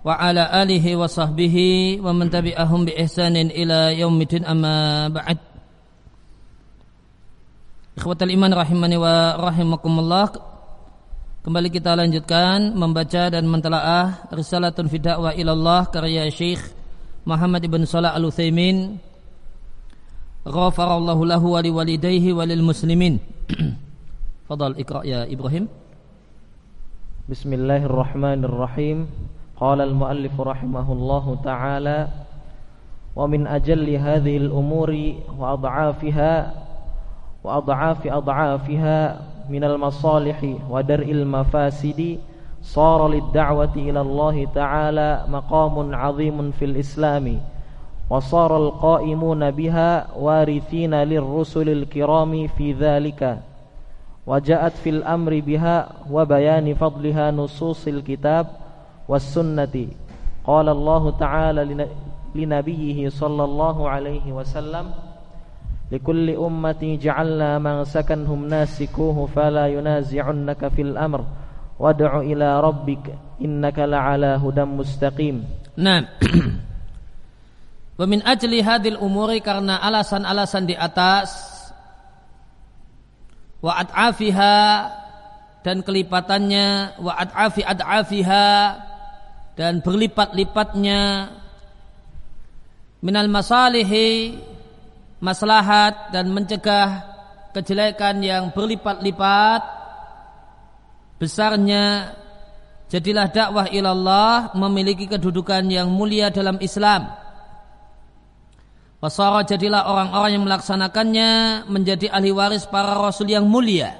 wa 0.00 0.16
ala 0.16 0.48
alihi 0.48 0.96
wa 0.96 1.04
sahbihi 1.04 2.00
wa 2.00 2.16
man 2.16 2.32
tabi'ahum 2.32 2.88
bi 2.88 2.96
ihsanin 2.96 3.52
ila 3.52 3.92
yaumidin 3.92 4.48
amma 4.48 5.12
ba'd. 5.12 5.38
Ikhwatal 8.00 8.32
iman 8.32 8.52
rahimani 8.56 8.96
wa 8.96 9.36
rahimakumullah 9.36 10.32
Kembali 11.40 11.72
kita 11.72 11.96
lanjutkan 11.96 12.76
membaca 12.76 13.32
dan 13.32 13.48
mentelaah 13.48 14.28
Risalatun 14.28 14.92
fi 14.92 15.00
da'wah 15.00 15.32
ilallah 15.32 15.88
karya 15.88 16.28
Syekh 16.28 16.60
Muhammad 17.24 17.64
ibn 17.64 17.80
Salah 17.88 18.12
al-Utsaimin. 18.12 19.00
Ghafarallahu 20.44 21.24
lahu 21.24 21.56
wa 21.56 21.60
liwalidayhi 21.64 22.36
wa 22.36 22.44
lil 22.44 22.60
muslimin. 22.60 23.20
Fadal 24.48 24.76
ikra 24.76 25.00
ya 25.04 25.24
Ibrahim. 25.24 25.64
Bismillahirrahmanirrahim 27.24 29.08
قال 29.60 29.80
المؤلف 29.80 30.40
رحمه 30.40 30.92
الله 30.92 31.36
تعالى 31.44 32.08
ومن 33.16 33.46
أجل 33.46 33.90
هذه 33.94 34.36
الأمور 34.36 35.12
وأضعافها 35.38 36.52
وأضعاف 37.44 38.06
أضعافها 38.06 39.20
من 39.50 39.64
المصالح 39.64 40.54
ودرء 40.70 41.10
المفاسد 41.10 42.18
صار 42.62 43.08
للدعوة 43.08 43.74
إلى 43.76 44.00
الله 44.00 44.44
تعالى 44.54 45.24
مقام 45.28 45.94
عظيم 45.94 46.50
في 46.50 46.64
الإسلام 46.64 47.40
وصار 48.10 48.56
القائمون 48.56 49.50
بها 49.50 50.06
وارثين 50.18 50.94
للرسل 50.94 51.68
الكرام 51.68 52.46
في 52.46 52.72
ذلك 52.72 53.38
وجاءت 54.26 54.72
في 54.72 54.90
الأمر 54.90 55.40
بها 55.40 55.88
وبيان 56.10 56.74
فضلها 56.74 57.30
نصوص 57.30 57.88
الكتاب 57.88 58.46
والسنة 59.09 59.75
قال 60.45 60.69
الله 60.69 61.03
تعالى 61.11 61.87
لنبيه 62.35 63.09
صلى 63.09 63.43
الله 63.43 63.89
عليه 63.89 64.25
وسلم 64.33 64.85
لكل 65.91 66.27
أمة 66.29 66.81
جعلنا 67.01 67.59
من 67.59 67.83
سكنهم 67.85 68.39
ناسكوه 68.47 69.17
فلا 69.25 69.67
ينازعنك 69.67 70.67
في 70.67 70.81
الأمر 70.81 71.21
وادع 71.79 72.19
إلى 72.19 72.59
ربك 72.61 73.05
إنك 73.41 73.79
لعلى 73.79 74.31
هدى 74.43 74.63
مستقيم 74.63 75.35
نعم 75.77 76.05
ومن 77.99 78.19
أجل 78.27 78.53
هذه 78.59 78.89
الأمور 78.89 79.29
karena 79.39 79.79
alasan-alasan 79.79 80.67
di 80.67 80.75
atas 80.75 81.31
wa 83.63 83.81
ad'afiha 83.81 84.57
dan 85.65 85.81
kelipatannya 85.81 86.99
wa 87.01 87.17
ad'afi 87.17 87.65
ad'afiha 87.65 88.47
dan 89.58 89.82
berlipat-lipatnya 89.82 91.30
minal 93.00 93.28
masalihi 93.32 94.36
maslahat 95.20 96.10
dan 96.10 96.32
mencegah 96.32 97.04
kejelekan 97.52 98.24
yang 98.24 98.50
berlipat-lipat. 98.50 99.62
Besarnya 101.20 102.16
jadilah 102.88 103.28
dakwah 103.28 103.68
ilallah 103.68 104.56
memiliki 104.56 105.04
kedudukan 105.04 105.68
yang 105.68 105.92
mulia 105.92 106.32
dalam 106.32 106.56
Islam. 106.64 107.12
Wasara 109.00 109.44
jadilah 109.48 109.88
orang-orang 109.88 110.36
yang 110.36 110.44
melaksanakannya 110.44 111.30
menjadi 111.72 112.12
ahli 112.12 112.32
waris 112.36 112.68
para 112.68 112.96
rasul 112.96 113.32
yang 113.32 113.48
mulia. 113.48 113.96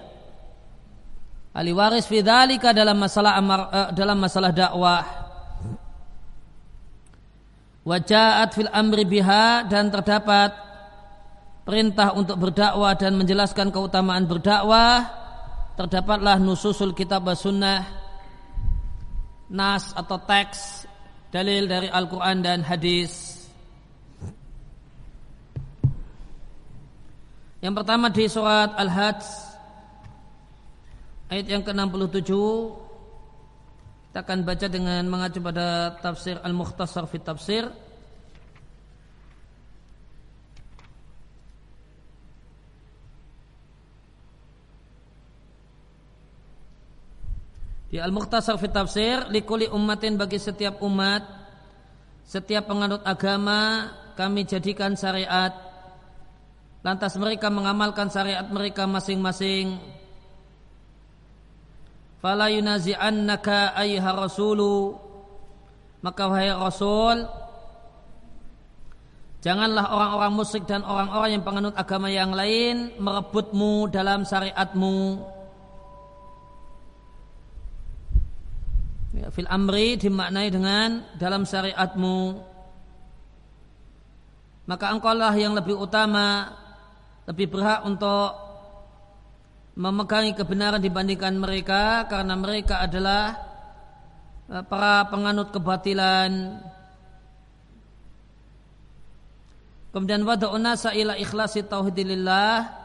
Ahli 1.56 1.72
waris 1.72 2.05
fidzalika 2.05 2.77
dalam 2.77 3.00
masalah 3.00 3.33
amar, 3.37 3.60
uh, 3.72 3.89
dalam 3.97 4.21
masalah 4.21 4.53
dakwah 4.53 5.30
Wajahat 7.81 8.53
fil 8.53 8.69
amri 8.69 9.09
biha 9.09 9.65
dan 9.65 9.89
terdapat 9.89 10.53
perintah 11.65 12.13
untuk 12.13 12.37
berdakwah 12.37 12.93
dan 12.93 13.17
menjelaskan 13.17 13.73
keutamaan 13.73 14.29
berdakwah. 14.29 15.09
Terdapatlah 15.81 16.37
nususul 16.37 16.93
kitab 16.93 17.25
sunnah 17.33 17.89
nas 19.49 19.97
atau 19.97 20.21
teks 20.21 20.85
dalil 21.33 21.65
dari 21.65 21.89
Al-Quran 21.89 22.45
dan 22.45 22.61
hadis. 22.61 23.41
Yang 27.65 27.75
pertama 27.81 28.13
di 28.13 28.25
surat 28.29 28.77
Al-Hajj 28.77 29.21
ayat 31.33 31.47
yang 31.49 31.63
ke-67 31.65 32.33
kita 34.10 34.26
akan 34.26 34.43
baca 34.43 34.66
dengan 34.66 35.06
mengacu 35.06 35.38
pada 35.38 35.94
tafsir 36.03 36.34
Al-Mukhtasar 36.43 37.06
fi 37.06 37.22
Tafsir. 37.22 37.71
Di 47.87 48.03
Al-Mukhtasar 48.03 48.59
fi 48.59 48.66
Tafsir 48.66 49.31
Likuli 49.31 49.71
ummatin 49.71 50.19
bagi 50.19 50.42
setiap 50.42 50.82
umat 50.82 51.22
Setiap 52.22 52.66
penganut 52.66 53.03
agama 53.06 53.91
Kami 54.19 54.42
jadikan 54.42 54.98
syariat. 54.98 55.54
Lantas 56.82 57.15
mereka 57.15 57.47
mengamalkan 57.47 58.10
syariat 58.10 58.47
mereka 58.50 58.91
masing-masing 58.91 60.00
fala 62.21 62.53
yunazi'annaka 62.53 63.75
ayyuhar 63.75 64.29
rasulu. 64.29 65.01
Maka 66.01 66.23
wahai 66.33 66.49
rasul 66.49 67.29
janganlah 69.41 69.89
orang-orang 69.89 70.33
musyrik 70.37 70.65
dan 70.69 70.85
orang-orang 70.85 71.37
yang 71.37 71.45
penganut 71.45 71.77
agama 71.77 72.09
yang 72.09 72.33
lain 72.33 72.97
merebutmu 72.97 73.89
dalam 73.93 74.25
syariatmu. 74.25 75.21
Ya, 79.11 79.29
fil 79.29 79.49
amri 79.51 80.01
dimaknai 80.01 80.49
dengan 80.49 81.05
dalam 81.21 81.45
syariatmu. 81.45 82.49
Maka 84.65 84.87
engkaulah 84.95 85.34
yang 85.34 85.53
lebih 85.53 85.77
utama 85.77 86.57
lebih 87.28 87.51
berhak 87.51 87.84
untuk 87.84 88.50
memegangi 89.80 90.36
kebenaran 90.36 90.84
dibandingkan 90.84 91.41
mereka 91.41 92.04
karena 92.04 92.36
mereka 92.36 92.84
adalah 92.84 93.32
e, 94.44 94.60
para 94.68 95.09
penganut 95.09 95.48
kebatilan. 95.48 96.60
Kemudian 99.91 100.22
wada'un 100.28 100.60
nasa 100.60 100.92
ila 100.94 101.16
ikhlasi 101.18 101.66
tauhidillah 101.66 102.78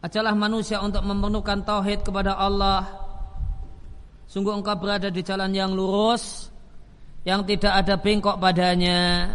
Ajalah 0.00 0.32
manusia 0.32 0.80
untuk 0.80 1.04
memerlukan 1.04 1.60
tauhid 1.60 2.00
kepada 2.06 2.38
Allah. 2.38 2.88
Sungguh 4.30 4.54
engkau 4.54 4.78
berada 4.78 5.10
di 5.12 5.20
jalan 5.26 5.50
yang 5.50 5.74
lurus 5.74 6.48
Yang 7.26 7.52
tidak 7.52 7.84
ada 7.84 7.98
bengkok 7.98 8.38
padanya 8.38 9.34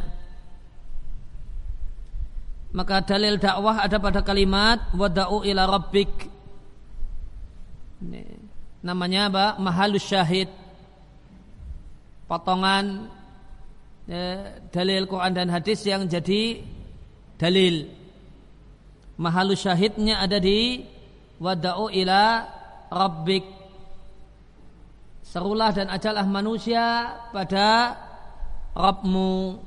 maka 2.75 2.99
dalil 3.07 3.39
dakwah 3.39 3.79
ada 3.79 3.95
pada 4.03 4.19
kalimat 4.19 4.91
wada'u 4.91 5.47
ila 5.47 5.63
rabbik. 5.63 6.11
Namanya 8.83 9.31
apa? 9.31 9.45
Mahalus 9.63 10.03
syahid. 10.03 10.51
Potongan 12.27 13.07
ya, 14.11 14.59
dalil 14.75 15.07
Quran 15.07 15.31
dan 15.31 15.47
hadis 15.47 15.87
yang 15.87 16.03
jadi 16.03 16.59
dalil. 17.39 17.87
Mahalus 19.15 19.63
syahidnya 19.63 20.19
ada 20.19 20.35
di 20.43 20.83
wada'u 21.39 21.87
ila 21.95 22.43
rabbik. 22.91 23.47
Serulah 25.23 25.71
dan 25.71 25.87
ajalah 25.87 26.27
manusia 26.27 27.15
pada 27.31 27.95
Rabbmu 28.75 29.63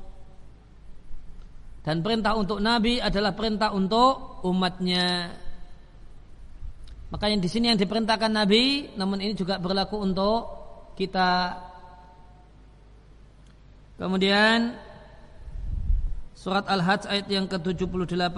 dan 1.88 2.05
perintah 2.05 2.37
untuk 2.37 2.61
Nabi 2.61 3.00
adalah 3.00 3.32
perintah 3.32 3.73
untuk 3.73 4.44
umatnya. 4.44 5.32
Makanya 7.08 7.40
di 7.40 7.49
sini 7.49 7.73
yang 7.73 7.81
diperintahkan 7.81 8.29
Nabi, 8.29 8.93
namun 8.93 9.17
ini 9.25 9.32
juga 9.32 9.56
berlaku 9.56 9.96
untuk 9.96 10.52
kita. 11.00 11.56
Kemudian 13.96 14.76
surat 16.37 16.69
Al-Hajj 16.69 17.08
ayat 17.08 17.26
yang 17.32 17.49
ke-78 17.49 18.37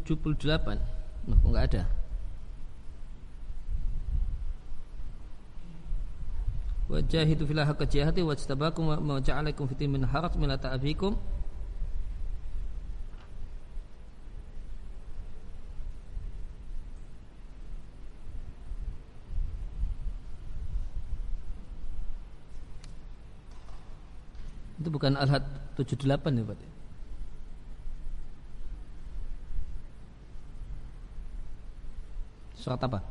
78 0.00 1.02
Nah, 1.22 1.38
enggak 1.46 1.64
ada? 1.70 1.82
Wajahidu 6.90 7.46
filah 7.46 7.64
haqqa 7.64 7.86
jihati 7.86 8.20
wajtabakum 8.26 8.90
wa 8.90 9.16
ja'alaikum 9.22 9.64
fitin 9.70 9.88
min 9.94 10.02
harat 10.02 10.34
min 10.36 10.50
ta'abikum 10.50 11.16
Itu 24.82 24.90
bukan 24.90 25.14
Al-Had 25.14 25.46
78 25.78 26.10
ya 26.10 26.42
Pak 26.42 26.81
Surat 32.62 32.78
apa? 32.78 33.02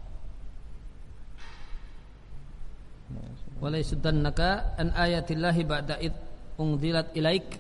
Walaisudannaka 3.59 4.80
an 4.80 4.95
ayatillahi 4.95 5.62
ba'da 5.68 6.00
id 6.00 6.15
ungdilat 6.56 7.12
ilaik. 7.19 7.59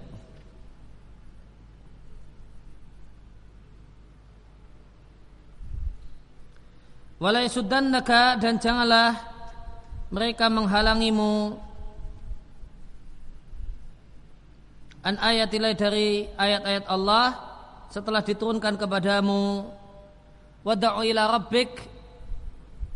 Walaisudannaka 7.19 8.39
dan 8.39 8.55
janganlah 8.55 9.11
mereka 10.15 10.47
menghalangimu. 10.47 11.59
An 15.03 15.19
ayatillahi 15.19 15.75
dari 15.75 16.09
ayat-ayat 16.39 16.87
Allah 16.87 17.35
setelah 17.91 18.23
diturunkan 18.23 18.79
kepadamu 18.79 19.67
wada'u 20.65 21.01
ila 21.05 21.37
rabbik. 21.37 21.71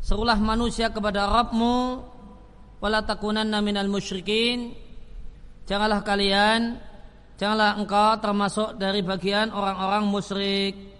Serulah 0.06 0.38
manusia 0.38 0.94
kepada 0.94 1.26
Rabbmu. 1.26 1.78
Wala 2.78 3.02
takunanna 3.02 3.58
minal 3.62 3.90
musyrikin. 3.90 4.78
Janganlah 5.66 6.06
kalian 6.06 6.78
janganlah 7.36 7.76
engkau 7.76 8.16
termasuk 8.24 8.80
dari 8.80 9.04
bagian 9.04 9.52
orang-orang 9.52 10.08
musyrik 10.08 10.95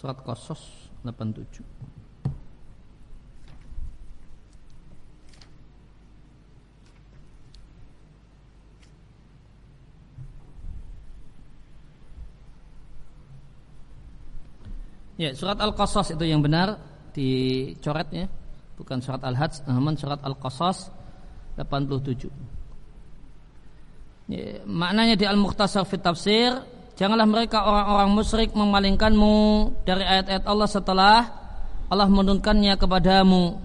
Surat 0.00 0.16
Qasas 0.24 0.88
87 1.04 1.60
Ya, 15.20 15.36
surat 15.36 15.60
Al-Qasas 15.60 16.16
itu 16.16 16.24
yang 16.24 16.40
benar 16.40 16.80
dicoretnya, 17.12 18.24
bukan 18.80 19.04
surat 19.04 19.20
Al-Hajj, 19.20 19.68
namun 19.68 19.92
surat 20.00 20.16
Al-Qasas 20.24 20.88
87. 21.60 22.32
Ya, 24.32 24.64
maknanya 24.64 25.20
di 25.20 25.28
Al-Mukhtasar 25.28 25.84
fit 25.84 26.00
Tafsir 26.00 26.79
Janganlah 27.00 27.24
mereka 27.24 27.64
orang-orang 27.64 28.12
musyrik 28.12 28.52
memalingkanmu 28.52 29.72
dari 29.88 30.04
ayat-ayat 30.04 30.44
Allah 30.44 30.68
setelah 30.68 31.18
Allah 31.88 32.04
menurunkannya 32.12 32.76
kepadamu. 32.76 33.56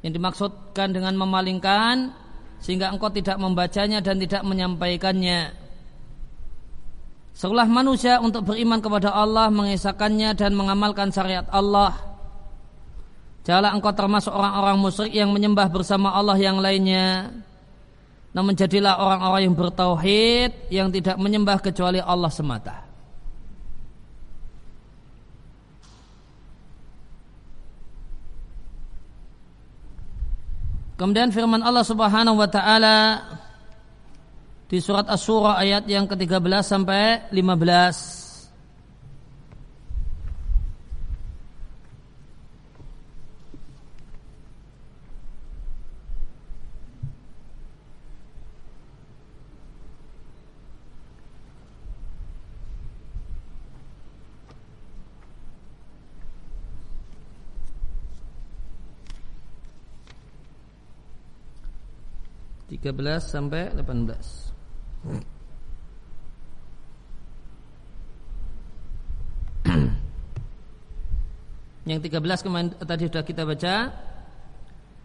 Yang 0.00 0.12
dimaksudkan 0.16 0.88
dengan 0.96 1.20
memalingkan 1.20 2.16
sehingga 2.64 2.88
engkau 2.88 3.12
tidak 3.12 3.36
membacanya 3.36 4.00
dan 4.00 4.16
tidak 4.16 4.40
menyampaikannya. 4.40 5.52
Seolah 7.36 7.68
manusia 7.68 8.24
untuk 8.24 8.48
beriman 8.48 8.80
kepada 8.80 9.12
Allah, 9.12 9.52
mengesahkannya 9.52 10.32
dan 10.32 10.56
mengamalkan 10.56 11.12
syariat 11.12 11.44
Allah. 11.52 11.92
Janganlah 13.44 13.76
engkau 13.76 13.92
termasuk 13.92 14.32
orang-orang 14.32 14.80
musyrik 14.80 15.12
yang 15.12 15.28
menyembah 15.28 15.68
bersama 15.68 16.16
Allah 16.16 16.40
yang 16.40 16.56
lainnya 16.56 17.36
namun 18.32 18.56
jadilah 18.56 18.96
orang-orang 18.96 19.44
yang 19.44 19.56
bertauhid 19.56 20.72
yang 20.72 20.88
tidak 20.88 21.20
menyembah 21.20 21.60
kecuali 21.60 22.00
Allah 22.00 22.32
semata. 22.32 22.92
Kemudian 30.96 31.34
firman 31.34 31.60
Allah 31.66 31.82
Subhanahu 31.82 32.38
wa 32.38 32.46
taala 32.46 32.98
di 34.70 34.78
surat 34.80 35.04
Asy-Syura 35.10 35.58
ayat 35.58 35.84
yang 35.90 36.06
ke-13 36.08 36.62
sampai 36.62 37.28
15. 37.34 38.21
13 62.82 63.22
sampai 63.22 63.70
18. 63.78 64.50
Yang 71.86 72.00
13 72.10 72.42
kemarin 72.42 72.74
tadi 72.74 73.06
sudah 73.06 73.22
kita 73.22 73.46
baca. 73.46 73.74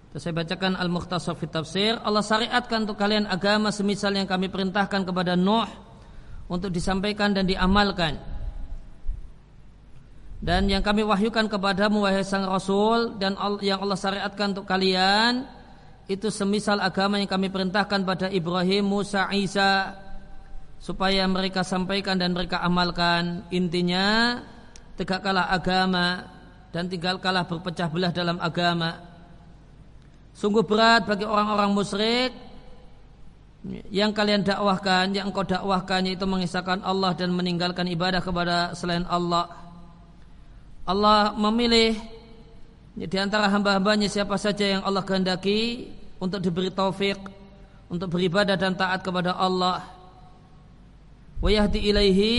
Terus 0.10 0.22
saya 0.26 0.34
bacakan 0.34 0.74
Al-Mukhtasar 0.74 1.38
fit 1.38 1.54
Tafsir. 1.54 2.02
Allah 2.02 2.26
syariatkan 2.26 2.90
untuk 2.90 2.98
kalian 2.98 3.30
agama 3.30 3.70
semisal 3.70 4.18
yang 4.18 4.26
kami 4.26 4.50
perintahkan 4.50 5.06
kepada 5.06 5.38
Nuh 5.38 5.70
untuk 6.50 6.74
disampaikan 6.74 7.38
dan 7.38 7.46
diamalkan. 7.46 8.18
dan 10.38 10.70
yang 10.70 10.86
kami 10.86 11.02
wahyukan 11.02 11.50
kepadamu 11.50 12.06
wahai 12.06 12.22
sang 12.22 12.46
Rasul 12.46 13.18
dan 13.18 13.34
yang 13.66 13.82
Allah 13.82 13.98
syariatkan 13.98 14.54
untuk 14.54 14.70
kalian 14.70 15.57
itu 16.08 16.32
semisal 16.32 16.80
agama 16.80 17.20
yang 17.20 17.28
kami 17.28 17.52
perintahkan 17.52 18.08
pada 18.08 18.32
Ibrahim, 18.32 18.88
Musa, 18.88 19.28
Isa 19.36 19.92
supaya 20.80 21.28
mereka 21.28 21.68
sampaikan 21.68 22.16
dan 22.16 22.32
mereka 22.32 22.64
amalkan. 22.64 23.44
Intinya 23.52 24.40
tegakkanlah 24.96 25.52
agama 25.52 26.24
dan 26.72 26.88
tinggalkanlah 26.88 27.44
berpecah 27.44 27.92
belah 27.92 28.16
dalam 28.16 28.40
agama. 28.40 29.04
Sungguh 30.32 30.64
berat 30.64 31.04
bagi 31.04 31.28
orang-orang 31.28 31.76
musyrik 31.76 32.32
yang 33.92 34.16
kalian 34.16 34.48
dakwahkan 34.48 35.12
yang 35.12 35.28
engkau 35.28 35.44
dakwahkan 35.44 36.08
yaitu 36.08 36.24
mengisahkan 36.24 36.80
Allah 36.88 37.12
dan 37.20 37.36
meninggalkan 37.36 37.84
ibadah 37.92 38.24
kepada 38.24 38.72
selain 38.78 39.04
Allah. 39.12 39.50
Allah 40.88 41.36
memilih 41.36 42.00
di 42.96 43.18
antara 43.20 43.52
hamba-hambanya 43.52 44.08
siapa 44.08 44.40
saja 44.40 44.78
yang 44.78 44.82
Allah 44.88 45.04
kehendaki 45.04 45.90
untuk 46.18 46.40
diberi 46.42 46.74
taufik 46.74 47.18
untuk 47.88 48.12
beribadah 48.12 48.60
dan 48.60 48.76
taat 48.76 49.04
kepada 49.04 49.36
Allah. 49.36 49.88
Wa 51.40 51.50
yahdi 51.54 51.88
ilaihi 51.88 52.38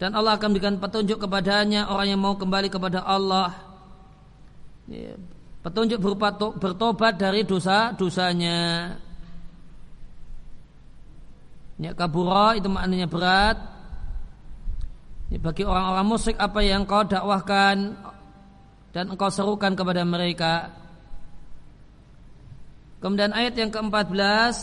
dan 0.00 0.18
Allah 0.18 0.34
akan 0.34 0.50
berikan 0.50 0.76
petunjuk 0.82 1.22
kepadanya 1.22 1.86
orang 1.86 2.16
yang 2.16 2.20
mau 2.20 2.34
kembali 2.34 2.72
kepada 2.72 3.04
Allah. 3.06 3.54
Ya, 4.90 5.14
petunjuk 5.62 6.02
berupa 6.02 6.34
bertobat 6.34 7.20
dari 7.20 7.46
dosa-dosanya. 7.46 8.92
Ya 11.78 11.90
kabura 11.94 12.54
itu 12.54 12.70
maknanya 12.70 13.10
berat 13.10 13.58
bagi 15.40 15.64
orang-orang 15.64 16.06
musyrik 16.06 16.36
apa 16.36 16.60
yang 16.60 16.84
kau 16.84 17.08
dakwahkan 17.08 17.96
dan 18.92 19.04
engkau 19.08 19.32
serukan 19.32 19.72
kepada 19.72 20.04
mereka. 20.04 20.81
Kemudian 23.02 23.34
ayat 23.34 23.58
yang 23.58 23.74
ke-14 23.74 24.54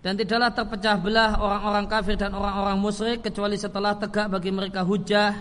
dan 0.00 0.16
tidaklah 0.16 0.50
terpecah 0.56 0.96
belah 0.96 1.36
orang-orang 1.36 1.84
kafir 1.84 2.16
dan 2.16 2.32
orang-orang 2.32 2.80
musyrik 2.80 3.20
kecuali 3.20 3.60
setelah 3.60 3.92
tegak 3.92 4.32
bagi 4.32 4.48
mereka 4.48 4.80
hujah 4.80 5.36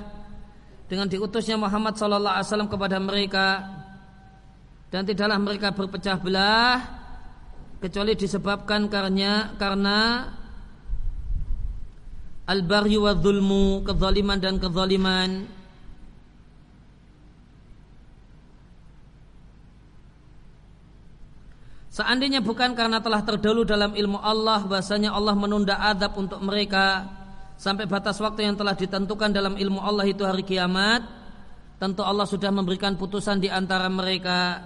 dengan 0.91 1.07
diutusnya 1.07 1.55
Muhammad 1.55 1.95
sallallahu 1.95 2.35
alaihi 2.35 2.47
wasallam 2.51 2.67
kepada 2.67 2.97
mereka 2.99 3.47
dan 4.91 5.07
tidaklah 5.07 5.39
mereka 5.39 5.71
berpecah 5.71 6.19
belah 6.19 6.83
kecuali 7.79 8.17
disebabkan 8.17 8.91
karena 8.91 9.55
karena 9.55 10.27
al-baghy 12.47 12.97
wa 12.97 13.13
zulmu, 13.13 13.83
kezaliman 13.83 14.39
dan 14.39 14.55
kezaliman. 14.57 15.45
Seandainya 21.97 22.45
bukan 22.45 22.77
karena 22.77 23.01
telah 23.01 23.25
terdahulu 23.25 23.65
dalam 23.65 23.97
ilmu 23.97 24.21
Allah 24.21 24.61
bahasanya 24.69 25.17
Allah 25.17 25.33
menunda 25.33 25.81
adab 25.81 26.13
untuk 26.13 26.37
mereka 26.45 27.09
sampai 27.57 27.89
batas 27.89 28.21
waktu 28.21 28.45
yang 28.45 28.53
telah 28.53 28.77
ditentukan 28.77 29.33
dalam 29.33 29.57
ilmu 29.57 29.81
Allah 29.81 30.05
itu 30.05 30.21
hari 30.21 30.45
kiamat, 30.45 31.01
tentu 31.81 32.05
Allah 32.05 32.29
sudah 32.29 32.53
memberikan 32.53 32.93
putusan 32.93 33.41
di 33.41 33.49
antara 33.49 33.89
mereka. 33.89 34.61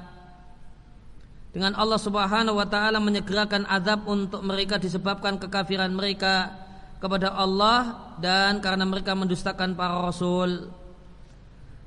Dengan 1.56 1.72
Allah 1.80 1.96
Subhanahu 1.96 2.60
wa 2.60 2.68
taala 2.68 3.00
menyegerakan 3.00 3.64
adab 3.64 4.12
untuk 4.12 4.44
mereka 4.44 4.76
disebabkan 4.76 5.40
kekafiran 5.40 5.96
mereka 5.96 6.52
kepada 7.00 7.32
Allah 7.32 8.12
dan 8.20 8.60
karena 8.60 8.84
mereka 8.84 9.16
mendustakan 9.16 9.72
para 9.80 10.04
rasul. 10.04 10.68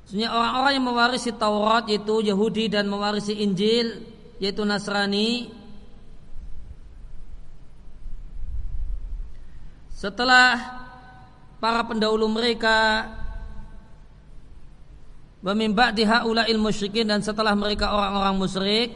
Sebenarnya 0.09 0.33
orang-orang 0.33 0.71
yang 0.73 0.85
mewarisi 0.89 1.29
Taurat 1.37 1.85
yaitu 1.85 2.33
Yahudi 2.33 2.65
dan 2.65 2.89
mewarisi 2.89 3.45
Injil 3.45 4.14
yaitu 4.41 4.63
Nasrani. 4.63 5.51
Setelah 9.95 10.59
para 11.57 11.81
pendahulu 11.87 12.27
mereka 12.27 13.09
Memimba 15.45 15.93
di 15.93 16.01
haula'il 16.01 16.57
musyrikin 16.57 17.05
dan 17.05 17.21
setelah 17.21 17.53
mereka 17.53 17.93
orang-orang 17.93 18.35
musyrik 18.41 18.89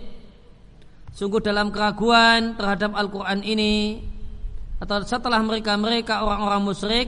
Sungguh 1.14 1.40
dalam 1.46 1.70
keraguan 1.70 2.58
terhadap 2.58 2.98
Al-Quran 2.98 3.46
ini 3.46 4.02
atau 4.80 5.04
setelah 5.04 5.44
mereka 5.44 5.76
mereka 5.76 6.24
orang-orang 6.24 6.72
musyrik 6.72 7.08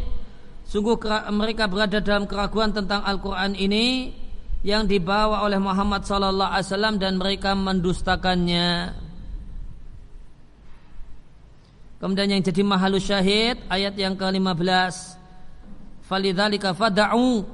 sungguh 0.68 1.00
mereka 1.32 1.72
berada 1.72 2.04
dalam 2.04 2.28
keraguan 2.28 2.76
tentang 2.76 3.00
Al-Qur'an 3.08 3.56
ini 3.56 4.12
yang 4.62 4.86
dibawa 4.86 5.42
oleh 5.42 5.58
Muhammad 5.58 6.06
sallallahu 6.06 6.52
alaihi 6.54 6.68
wasallam 6.70 6.96
dan 7.02 7.18
mereka 7.18 7.58
mendustakannya. 7.58 8.94
Kemudian 12.02 12.34
yang 12.38 12.42
jadi 12.42 12.62
mahalus 12.66 13.06
syahid 13.06 13.62
ayat 13.70 13.94
yang 13.98 14.18
ke-15. 14.18 15.22
Falidzalika 16.06 16.76
fad'u 16.76 17.46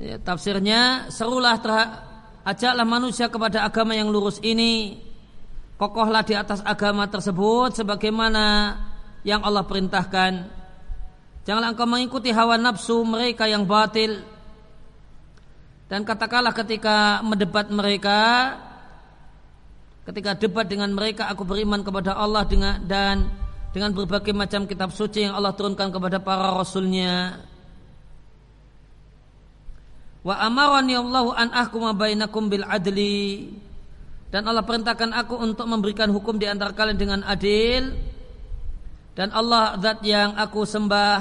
ya, 0.00 0.16
tafsirnya 0.16 1.12
serulah 1.12 1.60
ajaklah 2.46 2.86
manusia 2.88 3.28
kepada 3.28 3.68
agama 3.68 3.92
yang 3.92 4.08
lurus 4.08 4.40
ini 4.40 4.96
kokohlah 5.76 6.24
di 6.24 6.34
atas 6.34 6.64
agama 6.64 7.04
tersebut 7.10 7.76
sebagaimana 7.76 8.76
yang 9.26 9.44
Allah 9.44 9.64
perintahkan. 9.64 10.63
Janganlah 11.44 11.76
engkau 11.76 11.84
mengikuti 11.84 12.32
hawa 12.32 12.56
nafsu 12.56 13.04
mereka 13.04 13.44
yang 13.44 13.68
batil. 13.68 14.24
Dan 15.92 16.08
katakanlah 16.08 16.56
ketika 16.56 17.20
mendebat 17.20 17.68
mereka, 17.68 18.56
ketika 20.08 20.32
debat 20.32 20.64
dengan 20.64 20.88
mereka, 20.96 21.28
aku 21.28 21.44
beriman 21.44 21.84
kepada 21.84 22.16
Allah 22.16 22.48
dengan 22.48 22.80
dan 22.88 23.28
dengan 23.76 23.92
berbagai 23.92 24.32
macam 24.32 24.64
kitab 24.64 24.96
suci 24.96 25.28
yang 25.28 25.36
Allah 25.36 25.52
turunkan 25.52 25.92
kepada 25.92 26.16
para 26.16 26.48
rasulnya. 26.56 27.44
Wa 30.24 30.40
amarani 30.40 30.96
Allahu 30.96 31.36
an 31.36 31.52
ahkuma 31.52 31.92
bainakum 31.92 32.48
bil 32.48 32.64
adli 32.64 33.52
dan 34.32 34.48
Allah 34.48 34.64
perintahkan 34.64 35.12
aku 35.12 35.36
untuk 35.36 35.68
memberikan 35.68 36.08
hukum 36.08 36.40
di 36.40 36.48
antara 36.48 36.72
kalian 36.72 36.96
dengan 36.96 37.20
adil 37.28 38.13
dan 39.14 39.30
Allah 39.30 39.78
zat 39.78 40.02
yang 40.02 40.34
aku 40.34 40.66
sembah 40.66 41.18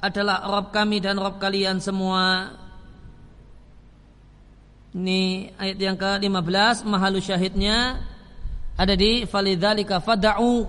adalah 0.00 0.48
Rob 0.48 0.72
kami 0.72 1.04
dan 1.04 1.20
Rob 1.20 1.36
kalian 1.36 1.76
semua. 1.76 2.56
Ini 4.96 5.54
ayat 5.54 5.78
yang 5.78 5.94
ke-15 6.00 6.82
mahalu 6.88 7.20
syahidnya 7.22 8.00
ada 8.74 8.96
di 8.96 9.28
falidzalika 9.28 10.00
fada'u 10.00 10.66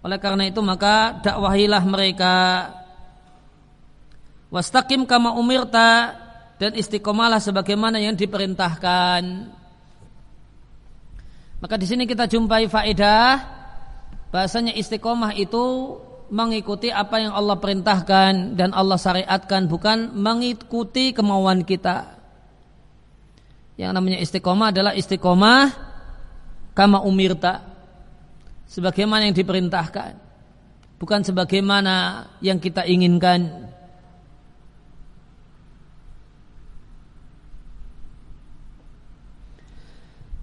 oleh 0.00 0.18
karena 0.20 0.44
itu 0.48 0.60
maka 0.60 1.24
dakwahilah 1.24 1.82
mereka. 1.88 2.36
Wastaqim 4.52 5.08
kama 5.08 5.32
umirta 5.40 6.16
dan 6.60 6.76
istiqomalah 6.76 7.40
sebagaimana 7.40 7.96
yang 7.96 8.12
diperintahkan. 8.12 9.22
Maka 11.60 11.74
di 11.76 11.86
sini 11.88 12.04
kita 12.08 12.28
jumpai 12.28 12.68
faedah 12.68 13.59
bahasanya 14.30 14.74
istiqomah 14.74 15.34
itu 15.34 15.96
mengikuti 16.30 16.94
apa 16.94 17.18
yang 17.18 17.34
Allah 17.34 17.58
perintahkan 17.58 18.54
dan 18.54 18.70
Allah 18.70 18.98
syariatkan 18.98 19.66
bukan 19.66 20.14
mengikuti 20.14 21.10
kemauan 21.10 21.66
kita. 21.66 22.18
Yang 23.74 23.92
namanya 23.92 24.18
istiqomah 24.22 24.70
adalah 24.70 24.92
istiqomah 24.94 25.74
kama 26.74 27.02
umirta 27.02 27.66
sebagaimana 28.70 29.26
yang 29.26 29.34
diperintahkan 29.34 30.30
bukan 31.00 31.24
sebagaimana 31.24 32.28
yang 32.44 32.60
kita 32.60 32.84
inginkan. 32.84 33.72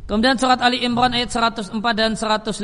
Kemudian 0.10 0.39
surat 0.39 0.58
Ali 0.63 0.82
Imran 0.82 1.13
ayat 1.13 1.29
104 1.29 1.67
dan 1.94 2.15
105 2.15 2.63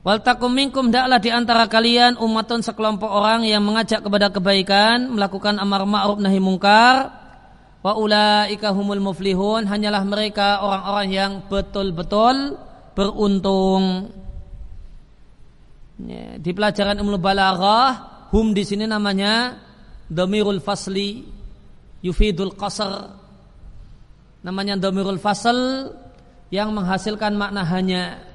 Wal 0.00 0.24
takum 0.24 0.48
minkum 0.48 0.88
daklah 0.88 1.20
di 1.20 1.28
antara 1.28 1.68
kalian 1.68 2.16
umatun 2.16 2.64
sekelompok 2.64 3.08
orang 3.08 3.44
yang 3.44 3.60
mengajak 3.60 4.00
kepada 4.00 4.32
kebaikan, 4.32 5.12
melakukan 5.12 5.60
amar 5.60 5.84
ma'ruf 5.84 6.16
nahi 6.16 6.40
mungkar. 6.40 7.12
Wa 7.80 7.96
ulaika 7.96 8.72
humul 8.72 9.00
muflihun, 9.00 9.68
hanyalah 9.68 10.04
mereka 10.04 10.64
orang-orang 10.64 11.08
yang 11.12 11.32
betul-betul 11.48 12.56
beruntung. 12.96 14.12
Ya, 16.00 16.40
di 16.40 16.50
pelajaran 16.56 16.96
Ummul 17.00 17.20
Balaghah, 17.20 18.24
hum 18.32 18.56
di 18.56 18.64
sini 18.64 18.88
namanya 18.88 19.60
dhamirul 20.08 20.64
fasli 20.64 21.28
yufidul 22.00 22.56
qasr 22.56 23.20
namanya 24.40 24.80
domirul 24.80 25.20
fasal 25.20 25.92
yang 26.48 26.72
menghasilkan 26.72 27.36
makna 27.36 27.62
hanya 27.62 28.29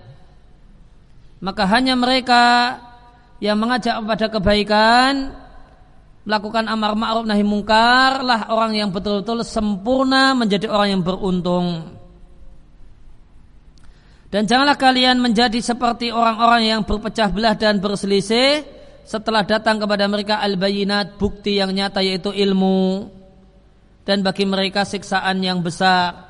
maka 1.44 1.63
hanya 1.68 1.96
mereka 1.98 2.77
yang 3.44 3.60
mengajak 3.60 4.00
kepada 4.00 4.27
kebaikan 4.32 5.36
melakukan 6.25 6.65
amar 6.65 6.98
ma'ruf 6.98 7.24
nahi 7.24 7.46
mungkar 7.46 8.25
lah 8.25 8.50
orang 8.50 8.74
yang 8.74 8.89
betul-betul 8.89 9.46
sempurna 9.46 10.34
menjadi 10.34 10.65
orang 10.68 11.00
yang 11.00 11.04
beruntung. 11.06 11.96
Dan 14.34 14.50
janganlah 14.50 14.75
kalian 14.75 15.22
menjadi 15.22 15.62
seperti 15.62 16.12
orang-orang 16.12 16.68
yang 16.68 16.82
berpecah 16.84 17.30
belah 17.32 17.56
dan 17.56 17.80
berselisih 17.80 18.65
setelah 19.06 19.46
datang 19.46 19.77
kepada 19.77 20.10
mereka 20.10 20.42
al-bayinat 20.42 21.22
bukti 21.22 21.62
yang 21.62 21.70
nyata 21.72 22.01
yaitu 22.01 22.34
ilmu 22.34 23.06
dan 24.04 24.25
bagi 24.25 24.44
mereka 24.50 24.82
siksaan 24.82 25.39
yang 25.46 25.62
besar. 25.62 26.25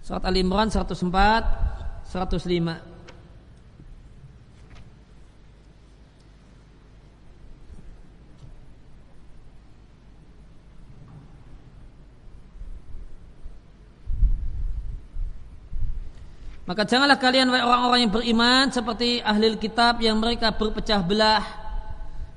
Surat 0.00 0.24
Al-Imran 0.24 0.72
104 0.72 2.08
105 2.10 2.89
Maka 16.70 16.86
janganlah 16.86 17.18
kalian 17.18 17.50
orang-orang 17.50 18.06
yang 18.06 18.14
beriman 18.14 18.70
seperti 18.70 19.18
ahli 19.18 19.58
kitab 19.58 19.98
yang 19.98 20.22
mereka 20.22 20.54
berpecah 20.54 21.02
belah. 21.02 21.42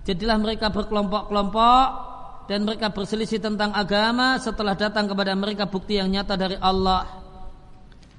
Jadilah 0.10 0.42
mereka 0.42 0.74
berkelompok-kelompok 0.74 1.88
dan 2.50 2.66
mereka 2.66 2.90
berselisih 2.90 3.38
tentang 3.38 3.70
agama 3.78 4.42
setelah 4.42 4.74
datang 4.74 5.06
kepada 5.06 5.38
mereka 5.38 5.70
bukti 5.70 6.02
yang 6.02 6.10
nyata 6.10 6.34
dari 6.34 6.58
Allah. 6.58 7.06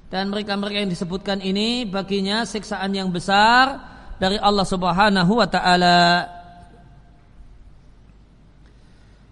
Dan 0.07 0.31
mereka-mereka 0.31 0.87
yang 0.87 0.91
disebutkan 0.95 1.43
ini 1.43 1.83
baginya 1.83 2.47
siksaan 2.47 2.95
yang 2.95 3.11
besar 3.11 3.75
dari 4.15 4.39
Allah 4.39 4.63
Subhanahu 4.63 5.35
wa 5.35 5.47
taala. 5.51 6.31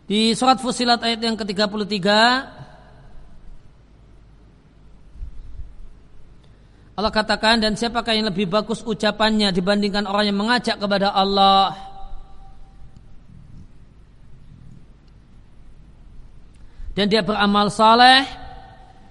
Di 0.03 0.35
surat 0.35 0.59
Fusilat 0.59 0.99
ayat 0.99 1.23
yang 1.23 1.39
ke-33 1.39 2.03
Allah 6.93 7.09
katakan 7.09 7.57
dan 7.57 7.73
siapakah 7.73 8.13
yang 8.13 8.29
lebih 8.29 8.45
bagus 8.45 8.85
ucapannya 8.85 9.49
dibandingkan 9.49 10.05
orang 10.05 10.29
yang 10.29 10.37
mengajak 10.37 10.77
kepada 10.77 11.09
Allah? 11.09 11.73
Dan 16.93 17.09
dia 17.09 17.25
beramal 17.25 17.73
saleh 17.73 18.21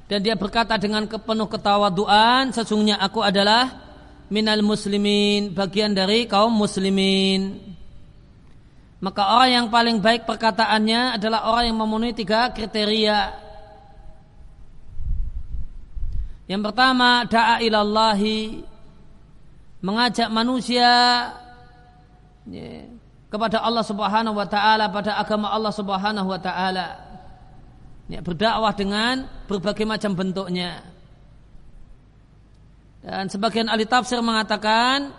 dan 0.06 0.22
dia 0.22 0.38
berkata 0.38 0.78
dengan 0.78 1.10
penuh 1.10 1.50
ketawaduan 1.50 2.54
sesungguhnya 2.54 3.02
aku 3.02 3.18
adalah 3.18 3.90
minal 4.30 4.62
muslimin 4.62 5.50
bagian 5.50 5.90
dari 5.90 6.30
kaum 6.30 6.54
muslimin. 6.54 7.58
Maka 9.02 9.34
orang 9.34 9.50
yang 9.50 9.66
paling 9.66 9.98
baik 9.98 10.22
perkataannya 10.30 11.18
adalah 11.18 11.50
orang 11.50 11.74
yang 11.74 11.78
memenuhi 11.82 12.14
tiga 12.14 12.54
kriteria 12.54 13.41
yang 16.50 16.62
pertama 16.62 17.22
da'a 17.26 17.62
ilallahi 17.62 18.66
mengajak 19.82 20.30
manusia 20.30 20.90
ya, 22.46 22.86
kepada 23.30 23.62
Allah 23.62 23.84
Subhanahu 23.86 24.36
wa 24.38 24.46
taala 24.46 24.90
pada 24.90 25.18
agama 25.18 25.50
Allah 25.50 25.74
Subhanahu 25.74 26.28
wa 26.28 26.40
taala. 26.42 26.86
Ya, 28.10 28.20
berdakwah 28.20 28.74
dengan 28.74 29.24
berbagai 29.46 29.86
macam 29.86 30.12
bentuknya. 30.18 30.82
Dan 33.02 33.26
sebagian 33.30 33.66
ahli 33.66 33.86
tafsir 33.86 34.22
mengatakan 34.22 35.10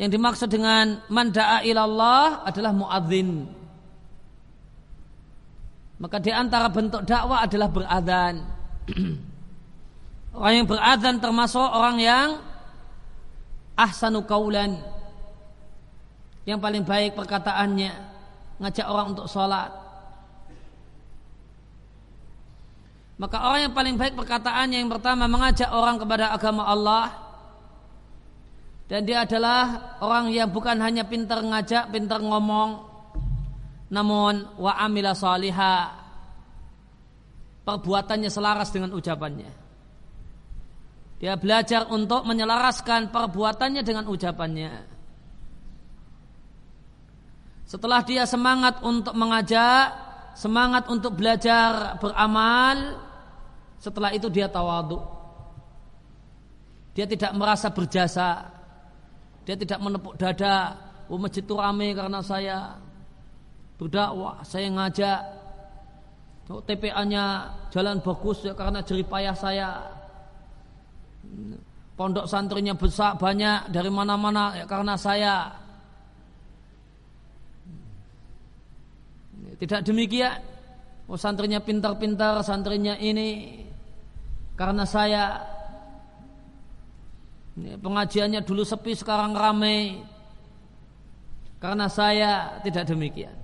yang 0.00 0.10
dimaksud 0.12 0.48
dengan 0.48 1.00
man 1.12 1.32
da'a 1.32 1.64
ilallah 1.64 2.44
adalah 2.44 2.72
muadzin. 2.72 3.48
Maka 6.00 6.18
di 6.18 6.32
antara 6.34 6.66
bentuk 6.72 7.06
dakwah 7.06 7.46
adalah 7.46 7.68
beradzan. 7.70 8.34
Orang 10.32 10.64
yang 10.64 10.66
berazan 10.68 11.20
termasuk 11.20 11.60
orang 11.60 11.96
yang 12.00 12.28
ahsanu 13.76 14.24
kaulan. 14.24 14.80
Yang 16.48 16.58
paling 16.58 16.82
baik 16.82 17.12
perkataannya 17.14 17.92
ngajak 18.58 18.86
orang 18.88 19.06
untuk 19.12 19.28
sholat. 19.28 19.70
Maka 23.20 23.38
orang 23.38 23.70
yang 23.70 23.74
paling 23.76 23.94
baik 23.94 24.18
perkataannya 24.18 24.82
yang 24.82 24.90
pertama 24.90 25.30
mengajak 25.30 25.70
orang 25.70 26.00
kepada 26.00 26.34
agama 26.34 26.66
Allah 26.66 27.22
dan 28.90 29.08
dia 29.08 29.22
adalah 29.22 29.96
orang 30.04 30.28
yang 30.34 30.50
bukan 30.50 30.76
hanya 30.82 31.06
pintar 31.06 31.40
ngajak, 31.40 31.88
pintar 31.94 32.20
ngomong, 32.20 32.82
namun 33.88 34.52
wa 34.58 34.76
amila 34.76 35.14
perbuatannya 37.62 38.28
selaras 38.28 38.68
dengan 38.74 38.92
ucapannya. 38.92 39.61
Dia 41.22 41.38
belajar 41.38 41.86
untuk 41.86 42.26
menyelaraskan 42.26 43.14
perbuatannya 43.14 43.86
dengan 43.86 44.10
ucapannya. 44.10 44.74
Setelah 47.62 48.02
dia 48.02 48.26
semangat 48.26 48.82
untuk 48.82 49.14
mengajak, 49.14 49.94
semangat 50.34 50.90
untuk 50.90 51.14
belajar 51.14 51.94
beramal, 52.02 52.98
setelah 53.78 54.10
itu 54.10 54.26
dia 54.34 54.50
tawadu. 54.50 54.98
Dia 56.98 57.06
tidak 57.06 57.38
merasa 57.38 57.70
berjasa. 57.70 58.42
Dia 59.46 59.54
tidak 59.54 59.78
menepuk 59.78 60.18
dada, 60.18 60.74
oh 61.06 61.22
masjid 61.22 61.46
itu 61.46 61.54
rame 61.54 61.94
karena 61.94 62.18
saya 62.18 62.82
berdakwah, 63.78 64.42
saya 64.42 64.66
ngajak. 64.74 65.22
Oh, 66.50 66.60
TPA-nya 66.60 67.48
jalan 67.72 68.02
bagus 68.02 68.44
ya 68.44 68.52
karena 68.52 68.84
jeripayah 68.84 69.32
saya 69.32 70.01
pondok 71.96 72.26
santrinya 72.26 72.74
besar 72.74 73.14
banyak 73.14 73.70
dari 73.70 73.90
mana-mana 73.92 74.58
ya 74.58 74.64
karena 74.66 74.94
saya. 74.98 75.58
Tidak 79.62 79.86
demikian. 79.86 80.42
Oh 81.06 81.18
santrinya 81.18 81.62
pintar-pintar 81.62 82.42
santrinya 82.42 82.98
ini 82.98 83.62
karena 84.58 84.82
saya. 84.82 85.24
Pengajiannya 87.52 88.40
dulu 88.48 88.64
sepi 88.64 88.96
sekarang 88.96 89.36
ramai 89.36 90.00
karena 91.60 91.86
saya 91.86 92.58
tidak 92.64 92.88
demikian. 92.88 93.36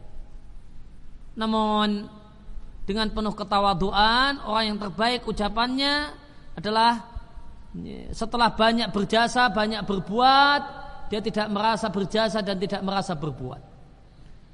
Namun 1.39 2.09
dengan 2.89 3.13
penuh 3.13 3.37
ketawaduan 3.37 4.43
orang 4.43 4.65
yang 4.75 4.79
terbaik 4.81 5.29
ucapannya 5.29 6.09
adalah 6.57 7.08
setelah 8.11 8.51
banyak 8.55 8.89
berjasa, 8.91 9.53
banyak 9.53 9.85
berbuat, 9.87 10.63
dia 11.09 11.21
tidak 11.25 11.49
merasa 11.49 11.89
berjasa 11.89 12.43
dan 12.45 12.57
tidak 12.59 12.83
merasa 12.85 13.15
berbuat. 13.17 13.63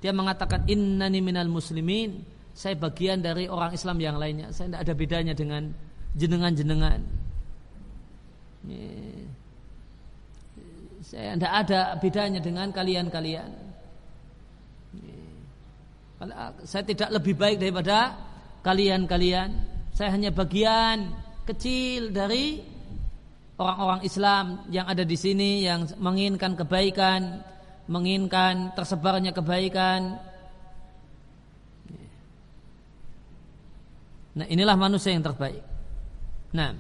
Dia 0.04 0.12
mengatakan 0.12 0.68
innani 0.68 1.24
minal 1.24 1.48
muslimin, 1.48 2.20
saya 2.52 2.76
bagian 2.76 3.24
dari 3.24 3.48
orang 3.48 3.72
Islam 3.72 3.96
yang 3.98 4.20
lainnya. 4.20 4.52
Saya 4.52 4.70
tidak 4.70 4.82
ada 4.84 4.94
bedanya 4.94 5.34
dengan 5.34 5.62
jenengan-jenengan. 6.14 7.00
Saya 11.04 11.36
tidak 11.36 11.52
ada 11.52 11.80
bedanya 11.98 12.40
dengan 12.44 12.68
kalian-kalian. 12.70 13.50
Saya 16.64 16.84
tidak 16.86 17.10
lebih 17.12 17.34
baik 17.36 17.56
daripada 17.60 18.14
kalian-kalian. 18.64 19.50
Saya 19.92 20.14
hanya 20.14 20.30
bagian 20.30 21.12
kecil 21.44 22.08
dari 22.14 22.73
orang-orang 23.58 24.02
Islam 24.02 24.66
yang 24.70 24.86
ada 24.90 25.06
di 25.06 25.14
sini 25.14 25.62
yang 25.62 25.86
menginginkan 25.98 26.58
kebaikan, 26.58 27.42
menginginkan 27.86 28.74
tersebarnya 28.74 29.30
kebaikan. 29.30 30.18
Nah, 34.34 34.46
inilah 34.50 34.74
manusia 34.74 35.14
yang 35.14 35.22
terbaik. 35.22 35.62
Nah. 36.50 36.74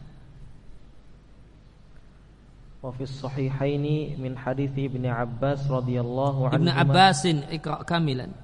Wa 2.82 2.90
fi 2.90 3.06
sahihaini 3.06 4.18
min 4.18 4.34
hadits 4.34 4.74
Ibnu 4.74 5.06
Abbas 5.06 5.70
radhiyallahu 5.70 6.50
anhu. 6.50 6.58
Ibnu 6.58 6.70
Abbasin 6.74 7.46
ikra 7.54 7.86
kamilan. 7.86 8.34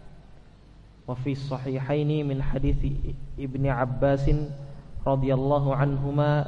Wa 1.05 1.19
fi 1.19 1.35
sahihaini 1.35 2.23
min 2.23 2.39
hadits 2.39 2.79
Ibnu 3.35 3.67
Abbasin 3.67 4.55
radhiyallahu 5.03 5.75
anhuma 5.75 6.47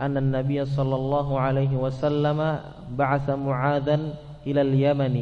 أن 0.00 0.16
النبي 0.16 0.64
صلى 0.64 0.96
الله 0.96 1.28
عليه 1.40 1.72
وسلم 1.76 2.38
بعث 2.92 3.26
معاذا 3.30 3.96
إلى 4.46 4.60
اليمن 4.60 5.16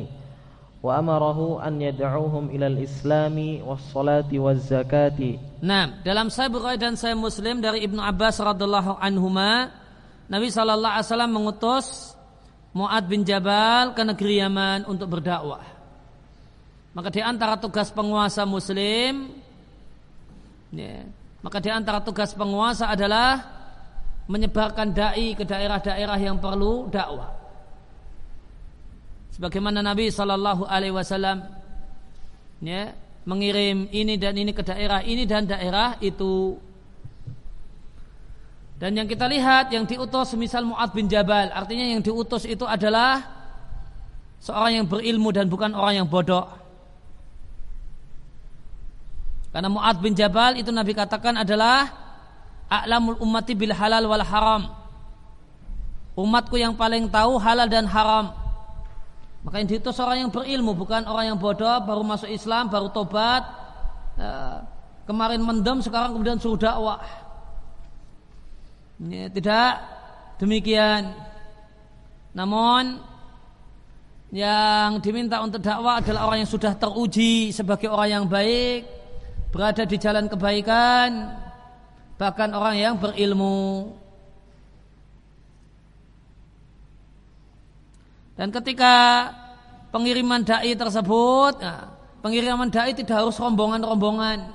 وأمره 0.82 1.38
أن 1.66 1.80
يدعوهم 1.80 2.44
إلى 2.50 2.66
الإسلام 2.66 3.36
والصلاة 3.64 4.30
والزكاة 4.32 5.20
Nah, 5.64 6.04
dalam 6.04 6.28
Sahih 6.28 6.52
Bukhari 6.52 6.76
dan 6.76 6.92
Sahih 6.92 7.16
Muslim 7.16 7.64
dari 7.64 7.88
Ibnu 7.88 7.96
Abbas 7.96 8.36
radhiallahu 8.36 9.00
anhuma, 9.00 9.72
Nabi 10.28 10.52
sallallahu 10.52 10.92
alaihi 10.92 11.08
wasallam 11.08 11.32
mengutus 11.32 12.12
Mu'ad 12.76 13.08
bin 13.08 13.24
Jabal 13.24 13.96
ke 13.96 14.04
negeri 14.04 14.44
Yaman 14.44 14.84
untuk 14.84 15.08
berdakwah. 15.08 15.64
Maka 16.92 17.08
di 17.08 17.24
antara 17.24 17.56
tugas 17.56 17.88
penguasa 17.88 18.44
muslim 18.44 19.32
ya, 20.70 21.08
maka 21.40 21.58
di 21.58 21.70
antara 21.72 21.98
tugas 22.04 22.36
penguasa 22.36 22.92
adalah 22.92 23.40
menyebarkan 24.29 24.93
dai 24.93 25.33
ke 25.33 25.41
daerah-daerah 25.41 26.19
yang 26.21 26.37
perlu 26.37 26.85
dakwah. 26.93 27.33
Sebagaimana 29.33 29.81
Nabi 29.81 30.13
Shallallahu 30.13 30.69
Alaihi 30.69 30.93
Wasallam 30.93 31.49
ya, 32.61 32.93
mengirim 33.25 33.89
ini 33.89 34.21
dan 34.21 34.37
ini 34.37 34.53
ke 34.53 34.61
daerah 34.61 35.01
ini 35.01 35.25
dan 35.25 35.49
daerah 35.49 35.97
itu 35.97 36.61
dan 38.79 38.95
yang 38.95 39.11
kita 39.11 39.27
lihat 39.27 39.75
yang 39.75 39.83
diutus 39.83 40.31
semisal 40.31 40.63
Mu'ad 40.63 40.95
bin 40.95 41.11
Jabal, 41.11 41.51
artinya 41.51 41.83
yang 41.83 41.99
diutus 41.99 42.47
itu 42.47 42.63
adalah 42.63 43.27
seorang 44.39 44.79
yang 44.79 44.87
berilmu 44.87 45.35
dan 45.35 45.51
bukan 45.51 45.75
orang 45.75 45.99
yang 45.99 46.07
bodoh. 46.07 46.47
Karena 49.51 49.67
Mu'ad 49.67 49.99
bin 49.99 50.15
Jabal 50.15 50.55
itu 50.55 50.71
Nabi 50.71 50.95
katakan 50.95 51.35
adalah 51.35 51.91
a'lamul 52.69 53.17
ummati 53.19 53.57
bil 53.57 53.73
halal 53.73 54.05
wal 54.05 54.23
haram. 54.23 54.63
Umatku 56.13 56.55
yang 56.55 56.77
paling 56.77 57.09
tahu 57.09 57.41
halal 57.41 57.67
dan 57.67 57.89
haram. 57.89 58.31
Maka 59.43 59.63
yang 59.63 59.69
diutus 59.71 59.95
orang 60.03 60.27
yang 60.27 60.31
berilmu 60.31 60.75
bukan 60.75 61.07
orang 61.07 61.31
yang 61.33 61.39
bodoh 61.39 61.79
baru 61.87 62.03
masuk 62.03 62.27
Islam 62.27 62.67
baru 62.67 62.91
tobat 62.91 63.47
eh, 64.19 64.57
kemarin 65.07 65.39
mendem 65.39 65.79
sekarang 65.79 66.11
kemudian 66.11 66.35
sudah 66.35 66.75
dakwah 66.75 66.99
Ya, 68.99 69.31
tidak 69.31 69.79
demikian. 70.43 71.15
Namun 72.35 72.99
yang 74.35 74.99
diminta 74.99 75.39
untuk 75.39 75.63
dakwah 75.63 76.03
adalah 76.03 76.27
orang 76.27 76.43
yang 76.43 76.51
sudah 76.51 76.75
teruji 76.75 77.55
sebagai 77.55 77.87
orang 77.87 78.09
yang 78.11 78.25
baik, 78.27 78.83
berada 79.55 79.87
di 79.87 79.95
jalan 79.95 80.27
kebaikan, 80.27 81.31
bahkan 82.19 82.51
orang 82.51 82.75
yang 82.75 82.93
berilmu. 82.99 83.95
Dan 88.35 88.51
ketika 88.51 89.27
pengiriman 89.95 90.43
dai 90.43 90.75
tersebut, 90.75 91.59
nah, 91.59 91.95
pengiriman 92.19 92.67
dai 92.67 92.91
tidak 92.91 93.23
harus 93.23 93.39
rombongan-rombongan. 93.39 94.51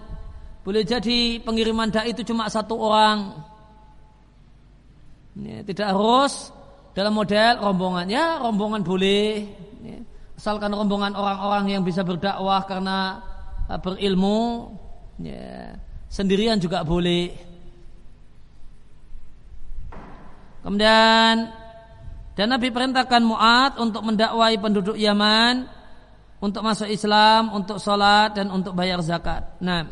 Boleh 0.64 0.84
jadi 0.84 1.40
pengiriman 1.40 1.88
dai 1.88 2.12
itu 2.12 2.24
cuma 2.24 2.48
satu 2.48 2.76
orang 2.80 3.34
Ya, 5.34 5.66
tidak 5.66 5.90
harus 5.90 6.54
dalam 6.94 7.10
model 7.10 7.58
rombongan. 7.58 8.06
Ya, 8.06 8.38
rombongan 8.38 8.86
boleh. 8.86 9.50
Ya, 9.82 9.98
asalkan 10.38 10.70
rombongan 10.70 11.18
orang-orang 11.18 11.74
yang 11.74 11.82
bisa 11.82 12.06
berdakwah 12.06 12.62
karena 12.70 13.18
uh, 13.66 13.78
berilmu. 13.82 14.70
Ya, 15.18 15.74
sendirian 16.06 16.62
juga 16.62 16.86
boleh. 16.86 17.34
Kemudian 20.64 21.52
dan 22.34 22.46
Nabi 22.50 22.72
perintahkan 22.72 23.22
Mu'ad 23.22 23.72
untuk 23.78 24.02
mendakwai 24.02 24.56
penduduk 24.58 24.96
Yaman 24.96 25.84
untuk 26.44 26.60
masuk 26.60 26.92
Islam, 26.92 27.56
untuk 27.56 27.80
sholat 27.80 28.36
dan 28.36 28.52
untuk 28.52 28.76
bayar 28.76 29.00
zakat. 29.00 29.56
Nah. 29.64 29.88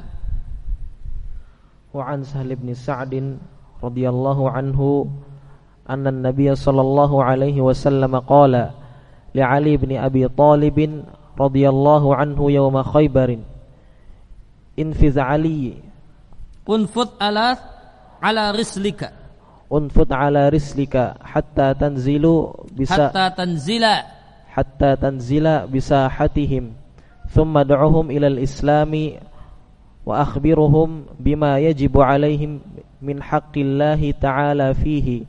Wa'an 1.97 2.21
Sahal 2.29 2.53
bin 2.61 2.77
Sa'd 2.77 3.17
radhiyallahu 3.81 4.53
anhu 4.53 5.09
anna 5.89 6.13
an-nabiy 6.13 6.53
sallallahu 6.53 7.25
alaihi 7.25 7.61
wasallam 7.61 8.21
qala 8.29 8.77
li 9.33 9.41
Ali 9.41 9.81
bin 9.81 9.97
Abi 9.97 10.29
Talib 10.33 10.77
radhiyallahu 11.37 12.17
anhu 12.17 12.53
yawma 12.53 12.85
Khaybar 12.85 13.33
infiz 14.77 15.17
Ali 15.21 15.77
kunfut 16.65 17.19
ala 17.19 17.59
ala 18.23 18.55
rislika 18.55 19.22
انفذ 19.74 20.14
على 20.14 20.40
على 20.40 20.50
رسلك 20.50 20.96
انفذ 20.96 21.08
على 21.08 21.14
رسلك 21.14 21.14
حتى 21.24 21.74
تنزل 21.74 22.48
بسا 22.80 23.08
حتى 23.08 23.26
تنزل 23.38 23.86
حتى 24.48 24.96
تنزل 24.96 25.68
بساحتهم 25.68 26.72
ثم 27.30 27.58
ادعهم 27.58 28.12
إلى 28.12 28.28
الإسلام 28.28 29.12
وأخبرهم 30.06 31.06
بما 31.20 31.60
يجب 31.60 32.02
عليهم 32.02 32.60
من 33.02 33.24
حق 33.24 33.58
الله 33.58 34.12
تعالى 34.12 34.74
فيه 34.74 35.24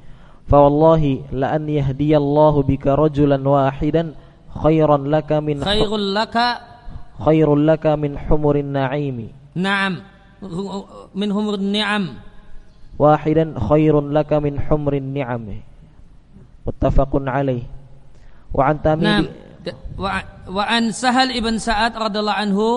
فوالله 0.46 1.18
لأن 1.32 1.68
يهدي 1.68 2.16
الله 2.16 2.62
بك 2.62 2.86
رجلا 2.86 3.48
واحدا 3.48 4.14
خيرا 4.62 4.96
لك 4.96 5.32
من 5.32 5.64
خير 5.64 5.96
لك 5.96 6.38
خير 7.24 7.56
لك 7.56 7.86
من 7.86 8.18
حمر 8.18 8.56
النعيم 8.56 9.28
نعم 9.54 9.96
wahidan 12.97 13.57
khairun 13.57 14.13
laka 14.13 14.37
min 14.39 14.57
humrin 14.57 15.13
ni'am 15.13 15.63
muttafaqun 16.63 17.27
alaih. 17.27 17.65
Wa 18.53 18.69
an 18.69 18.75
tamidi 18.79 19.25
nah, 19.25 19.75
wa, 19.97 20.09
wa 20.45 20.63
an 20.69 20.93
sahal 20.93 21.33
ibn 21.33 21.57
sa'ad 21.57 21.97
radhiyallahu 21.97 22.39
anhu 22.39 22.67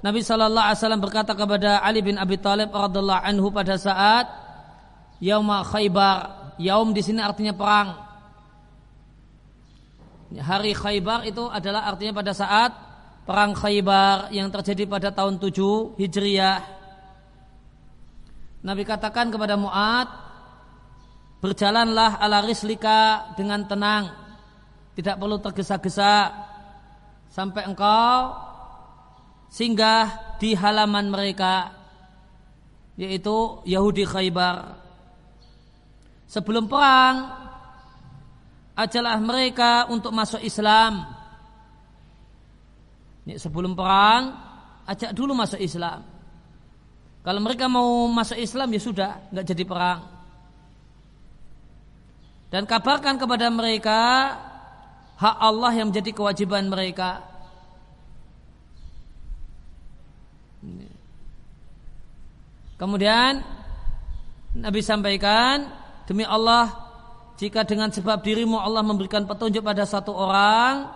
Nabi 0.00 0.24
sallallahu 0.24 0.64
alaihi 0.64 0.80
wasallam 0.80 1.02
berkata 1.04 1.32
kepada 1.36 1.84
Ali 1.84 2.00
bin 2.00 2.16
Abi 2.16 2.40
Thalib 2.40 2.72
radhiyallahu 2.72 3.20
anhu 3.20 3.52
pada 3.52 3.76
saat 3.76 4.26
Yaum 5.20 5.44
Khaybar. 5.44 6.56
Yaum 6.56 6.96
di 6.96 7.04
sini 7.04 7.20
artinya 7.20 7.52
perang. 7.52 8.00
Hari 10.40 10.72
Khaybar 10.72 11.28
itu 11.28 11.44
adalah 11.52 11.84
artinya 11.84 12.16
pada 12.16 12.32
saat 12.32 12.72
perang 13.28 13.52
Khaybar 13.52 14.32
yang 14.32 14.48
terjadi 14.48 14.88
pada 14.88 15.12
tahun 15.12 15.36
7 15.36 16.00
Hijriah. 16.00 16.79
Nabi 18.60 18.82
katakan 18.84 19.32
kepada 19.32 19.56
Mu'ad, 19.56 20.08
berjalanlah 21.40 22.20
ala 22.20 22.44
rislika 22.44 23.32
dengan 23.34 23.64
tenang, 23.64 24.12
tidak 24.92 25.16
perlu 25.16 25.40
tergesa-gesa 25.40 26.28
sampai 27.32 27.64
engkau 27.64 28.36
singgah 29.48 30.36
di 30.36 30.52
halaman 30.52 31.08
mereka 31.08 31.72
yaitu 33.00 33.64
Yahudi 33.64 34.04
Khaybar 34.04 34.76
sebelum 36.28 36.68
perang 36.68 37.40
ajalah 38.80 39.16
mereka 39.20 39.90
untuk 39.92 40.14
masuk 40.14 40.40
Islam. 40.40 41.18
Sebelum 43.30 43.78
perang 43.78 44.34
ajak 44.88 45.14
dulu 45.14 45.36
masuk 45.36 45.60
Islam. 45.60 46.02
Kalau 47.20 47.40
mereka 47.44 47.68
mau 47.68 48.08
masuk 48.08 48.40
Islam 48.40 48.72
ya 48.72 48.80
sudah, 48.80 49.10
nggak 49.28 49.46
jadi 49.52 49.64
perang. 49.68 50.00
Dan 52.50 52.66
kabarkan 52.66 53.20
kepada 53.20 53.46
mereka 53.52 54.00
hak 55.20 55.36
Allah 55.38 55.72
yang 55.76 55.92
menjadi 55.92 56.10
kewajiban 56.16 56.66
mereka. 56.66 57.22
Kemudian 62.80 63.44
Nabi 64.56 64.80
sampaikan 64.80 65.68
Demi 66.10 66.26
Allah, 66.26 66.74
jika 67.38 67.62
dengan 67.62 67.94
sebab 67.94 68.18
dirimu 68.18 68.58
Allah 68.58 68.82
memberikan 68.82 69.22
petunjuk 69.22 69.62
pada 69.62 69.86
satu 69.86 70.10
orang, 70.10 70.90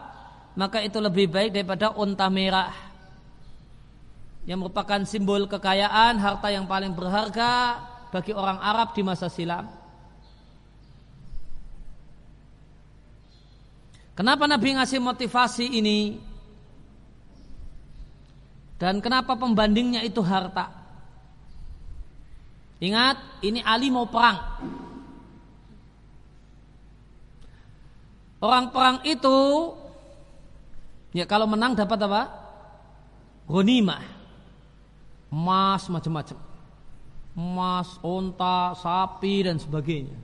maka 0.59 0.83
itu 0.83 0.99
lebih 0.99 1.31
baik 1.31 1.55
daripada 1.55 1.95
unta 1.95 2.27
merah. 2.27 2.94
Yang 4.45 4.59
merupakan 4.61 5.01
simbol 5.09 5.49
kekayaan, 5.49 6.21
harta 6.21 6.49
yang 6.53 6.69
paling 6.69 6.93
berharga 6.93 7.81
bagi 8.13 8.37
orang 8.37 8.61
Arab 8.61 8.93
di 8.93 9.01
masa 9.01 9.33
silam. 9.33 9.67
Kenapa 14.15 14.47
Nabi 14.47 14.79
ngasih 14.79 15.03
motivasi 15.03 15.67
ini? 15.75 16.23
Dan 18.79 19.03
kenapa 19.03 19.35
pembandingnya 19.35 20.07
itu 20.07 20.23
harta? 20.23 20.71
Ingat, 22.79 23.43
ini 23.43 23.65
Ali 23.65 23.91
mau 23.91 24.07
perang. 24.07 24.39
Orang 28.45 28.71
perang 28.71 29.01
itu 29.09 29.39
ya 31.17 31.25
kalau 31.25 31.49
menang 31.49 31.73
dapat 31.73 31.99
apa? 32.05 32.23
Ghanimah. 33.49 34.14
Emas 35.35 35.91
macam-macam. 35.91 36.39
Emas, 37.35 37.99
onta, 37.99 38.79
sapi 38.79 39.43
dan 39.43 39.59
sebagainya. 39.59 40.15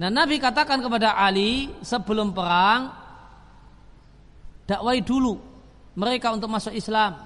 Nah 0.00 0.08
Nabi 0.08 0.40
katakan 0.40 0.80
kepada 0.80 1.12
Ali 1.12 1.68
sebelum 1.84 2.32
perang 2.32 2.88
dakwai 4.64 5.04
dulu 5.04 5.36
mereka 5.92 6.32
untuk 6.32 6.48
masuk 6.48 6.72
Islam. 6.72 7.20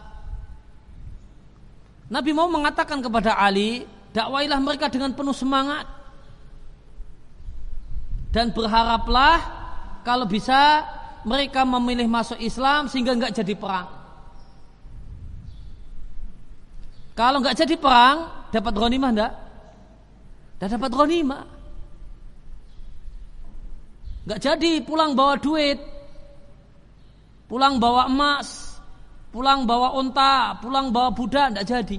Nabi 2.11 2.35
mau 2.35 2.51
mengatakan 2.51 2.99
kepada 2.99 3.39
Ali 3.39 3.87
dakwailah 4.11 4.59
mereka 4.59 4.91
dengan 4.91 5.15
penuh 5.15 5.31
semangat 5.31 5.87
dan 8.35 8.51
berharaplah 8.51 9.39
kalau 10.03 10.27
bisa 10.27 10.83
mereka 11.23 11.63
memilih 11.63 12.11
masuk 12.11 12.43
Islam 12.43 12.91
sehingga 12.91 13.15
nggak 13.15 13.39
jadi 13.39 13.55
perang. 13.55 13.94
Kalau 17.15 17.39
nggak 17.39 17.55
jadi 17.63 17.75
perang, 17.79 18.51
dapat 18.51 18.75
ghanimah 18.75 19.11
enggak? 19.15 19.33
Tidak 20.59 20.69
dapat 20.75 20.91
ghanimah. 20.91 21.45
Nggak 24.27 24.41
jadi 24.43 24.73
pulang 24.83 25.15
bawa 25.15 25.39
duit, 25.39 25.79
pulang 27.47 27.79
bawa 27.79 28.11
emas, 28.11 28.79
pulang 29.31 29.63
bawa 29.63 29.95
unta, 29.95 30.59
pulang 30.59 30.91
bawa 30.91 31.15
budak, 31.15 31.55
tidak 31.55 31.67
jadi. 31.71 31.99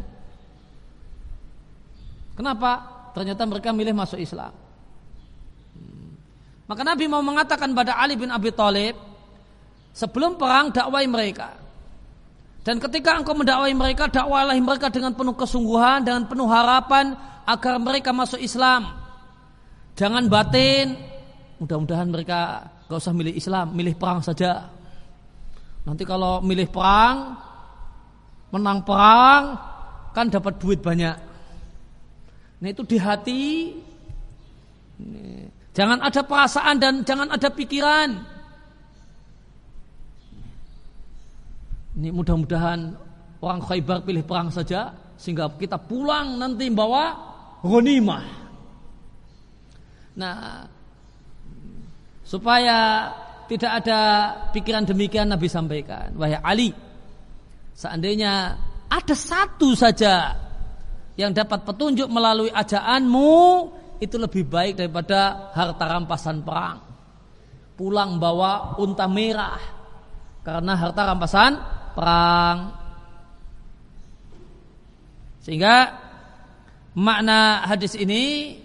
Kenapa? 2.35 2.71
Ternyata 3.15 3.47
mereka 3.47 3.71
milih 3.71 3.95
masuk 3.95 4.19
Islam. 4.19 4.51
Hmm. 5.79 6.11
Maka 6.67 6.81
Nabi 6.83 7.07
mau 7.07 7.23
mengatakan 7.23 7.71
pada 7.71 7.95
Ali 7.95 8.19
bin 8.19 8.27
Abi 8.27 8.51
Thalib, 8.51 8.99
sebelum 9.95 10.35
perang 10.35 10.75
dakwai 10.75 11.07
mereka. 11.07 11.64
Dan 12.65 12.81
ketika 12.81 13.13
engkau 13.13 13.37
mendakwai 13.37 13.77
mereka, 13.77 14.09
dakwalah 14.09 14.57
mereka 14.57 14.89
dengan 14.89 15.13
penuh 15.13 15.37
kesungguhan, 15.37 16.01
dengan 16.01 16.25
penuh 16.25 16.49
harapan 16.49 17.13
agar 17.45 17.77
mereka 17.77 18.09
masuk 18.09 18.41
Islam. 18.41 18.89
Jangan 19.93 20.25
batin, 20.25 20.97
mudah-mudahan 21.61 22.09
mereka 22.09 22.65
gak 22.89 22.97
usah 22.97 23.13
milih 23.13 23.37
Islam, 23.37 23.69
milih 23.69 23.93
perang 23.93 24.25
saja. 24.25 24.65
Nanti 25.85 26.09
kalau 26.09 26.41
milih 26.41 26.65
perang, 26.73 27.37
menang 28.49 28.81
perang, 28.81 29.43
kan 30.17 30.25
dapat 30.33 30.57
duit 30.57 30.81
banyak. 30.81 31.15
Nah 32.65 32.67
itu 32.73 32.81
di 32.81 32.97
hati. 32.97 33.77
Jangan 35.77 36.01
ada 36.01 36.25
perasaan 36.25 36.81
dan 36.81 37.05
jangan 37.05 37.29
ada 37.29 37.45
pikiran. 37.53 38.34
Ini 41.95 42.11
mudah-mudahan 42.11 42.79
orang 43.39 43.59
Khaybar 43.63 44.03
pilih 44.03 44.27
perang 44.27 44.51
saja 44.51 44.91
sehingga 45.15 45.47
kita 45.55 45.79
pulang 45.79 46.35
nanti 46.35 46.67
bawa 46.67 47.15
ghanimah. 47.63 48.25
Nah, 50.19 50.63
supaya 52.23 53.11
tidak 53.47 53.71
ada 53.83 53.99
pikiran 54.51 54.83
demikian 54.83 55.31
Nabi 55.31 55.47
sampaikan, 55.47 56.11
wahai 56.19 56.39
Ali, 56.39 56.69
seandainya 57.71 58.59
ada 58.91 59.15
satu 59.15 59.71
saja 59.75 60.35
yang 61.15 61.31
dapat 61.31 61.63
petunjuk 61.63 62.11
melalui 62.11 62.51
ajaanmu 62.51 63.31
itu 64.03 64.19
lebih 64.19 64.43
baik 64.51 64.83
daripada 64.83 65.51
harta 65.55 65.85
rampasan 65.87 66.43
perang. 66.43 66.83
Pulang 67.75 68.19
bawa 68.19 68.79
unta 68.79 69.07
merah 69.07 69.59
karena 70.43 70.79
harta 70.79 71.01
rampasan 71.11 71.51
perang. 71.95 72.75
Sehingga 75.41 75.95
makna 76.93 77.63
hadis 77.63 77.95
ini 77.95 78.55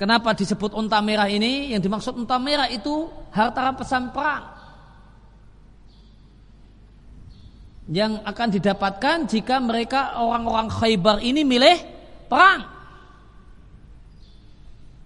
kenapa 0.00 0.32
disebut 0.32 0.72
unta 0.72 0.98
merah 1.04 1.28
ini? 1.28 1.76
Yang 1.76 1.86
dimaksud 1.86 2.14
unta 2.16 2.40
merah 2.40 2.72
itu 2.72 3.12
harta 3.30 3.70
rampasan 3.70 4.10
perang. 4.10 4.54
yang 7.90 8.24
akan 8.24 8.48
didapatkan 8.48 9.28
jika 9.28 9.60
mereka 9.60 10.16
orang-orang 10.16 10.72
Khaybar 10.72 11.20
ini 11.20 11.44
milih 11.44 11.76
perang. 12.32 12.64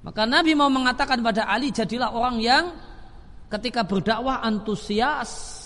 Maka 0.06 0.22
Nabi 0.24 0.54
mau 0.54 0.70
mengatakan 0.70 1.18
pada 1.18 1.50
Ali 1.50 1.74
jadilah 1.74 2.14
orang 2.14 2.38
yang 2.38 2.70
ketika 3.50 3.82
berdakwah 3.82 4.46
antusias 4.46 5.57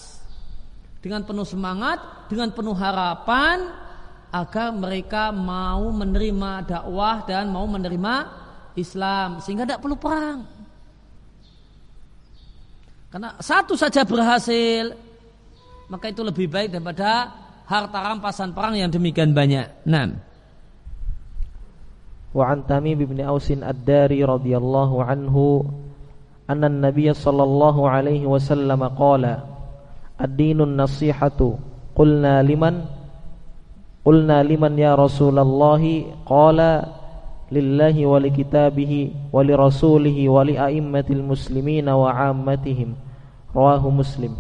dengan 1.02 1.26
penuh 1.26 1.42
semangat, 1.42 1.98
dengan 2.30 2.54
penuh 2.54 2.78
harapan 2.78 3.66
agar 4.32 4.72
mereka 4.72 5.34
mau 5.34 5.90
menerima 5.92 6.64
dakwah 6.64 7.26
dan 7.26 7.50
mau 7.52 7.66
menerima 7.68 8.14
Islam 8.78 9.42
sehingga 9.42 9.68
tidak 9.68 9.82
perlu 9.82 9.98
perang. 9.98 10.46
Karena 13.12 13.36
satu 13.36 13.76
saja 13.76 14.08
berhasil 14.08 14.96
maka 15.92 16.08
itu 16.08 16.24
lebih 16.24 16.48
baik 16.48 16.72
daripada 16.72 17.28
harta 17.68 17.98
rampasan 18.00 18.56
perang 18.56 18.80
yang 18.80 18.88
demikian 18.88 19.36
banyak. 19.36 19.84
Nah. 19.84 20.16
Wa 22.32 22.48
an 22.48 22.64
Tamim 22.64 22.96
bin 22.96 23.20
Aus 23.20 23.52
ad-Dari 23.52 24.24
radhiyallahu 24.24 25.04
anhu 25.04 25.68
anna 26.48 26.72
an-nabiy 26.72 27.12
sallallahu 27.12 27.84
alaihi 27.84 28.24
wasallam 28.24 28.80
qala 28.96 29.51
ad-dinun 30.22 30.78
nasihatu 30.78 31.58
qulna 31.98 32.38
liman 32.46 32.86
qulna 34.06 34.46
liman 34.46 34.78
ya 34.78 34.94
Rasulullah 34.94 35.82
qala 36.22 36.72
lillahi 37.50 38.06
wa 38.06 38.22
likitabihi 38.22 39.30
wa 39.34 39.42
lirasulihi 39.42 40.30
wa 40.30 40.46
li 40.46 40.54
a'immatil 40.54 41.20
muslimina 41.26 41.98
wa 41.98 42.14
'ammatihim 42.14 42.94
rawahu 43.50 43.90
muslim 43.90 44.32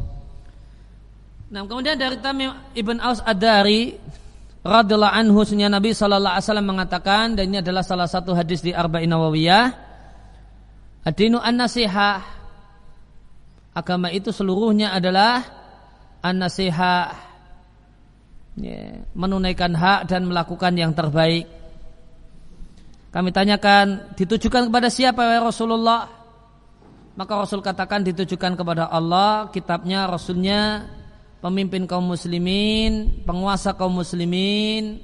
Nah, 1.52 1.68
kemudian 1.68 2.00
dari 2.00 2.16
Tamim 2.16 2.48
Ibn 2.72 2.96
Aus 3.04 3.20
Ad-Dari 3.20 3.92
radhiyallahu 4.64 5.12
anhu 5.12 5.44
sunya 5.44 5.68
Nabi 5.68 5.92
sallallahu 5.92 6.32
alaihi 6.32 6.48
wasallam 6.48 6.68
mengatakan 6.72 7.36
dan 7.36 7.52
ini 7.52 7.60
adalah 7.60 7.84
salah 7.84 8.08
satu 8.08 8.32
hadis 8.32 8.64
di 8.64 8.72
Arba'in 8.72 9.12
Nawawiyah. 9.12 9.68
Adinu 11.04 11.36
an-nasihah. 11.36 12.24
Agama 13.76 14.08
itu 14.08 14.32
seluruhnya 14.32 14.96
adalah 14.96 15.44
an-nasihah. 16.22 17.34
Ya, 18.52 19.00
menunaikan 19.16 19.72
hak 19.72 20.12
dan 20.12 20.28
melakukan 20.28 20.76
yang 20.76 20.92
terbaik. 20.92 21.48
Kami 23.12 23.28
tanyakan 23.32 24.12
ditujukan 24.16 24.68
kepada 24.68 24.88
siapa 24.88 25.24
ya 25.24 25.40
Rasulullah? 25.40 26.08
Maka 27.12 27.32
Rasul 27.36 27.60
katakan 27.60 28.00
ditujukan 28.04 28.56
kepada 28.56 28.88
Allah, 28.88 29.52
kitabnya, 29.52 30.08
Rasulnya, 30.08 30.88
pemimpin 31.44 31.84
kaum 31.84 32.08
muslimin, 32.08 33.24
penguasa 33.28 33.76
kaum 33.76 34.00
muslimin 34.00 34.96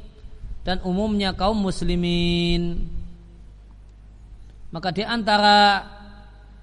dan 0.64 0.80
umumnya 0.88 1.36
kaum 1.36 1.56
muslimin. 1.56 2.88
Maka 4.72 4.88
di 4.92 5.04
antara 5.04 5.84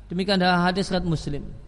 demikian 0.10 0.38
dalam 0.38 0.62
hadis 0.62 0.90
riwayat 0.90 1.06
Muslim. 1.06 1.65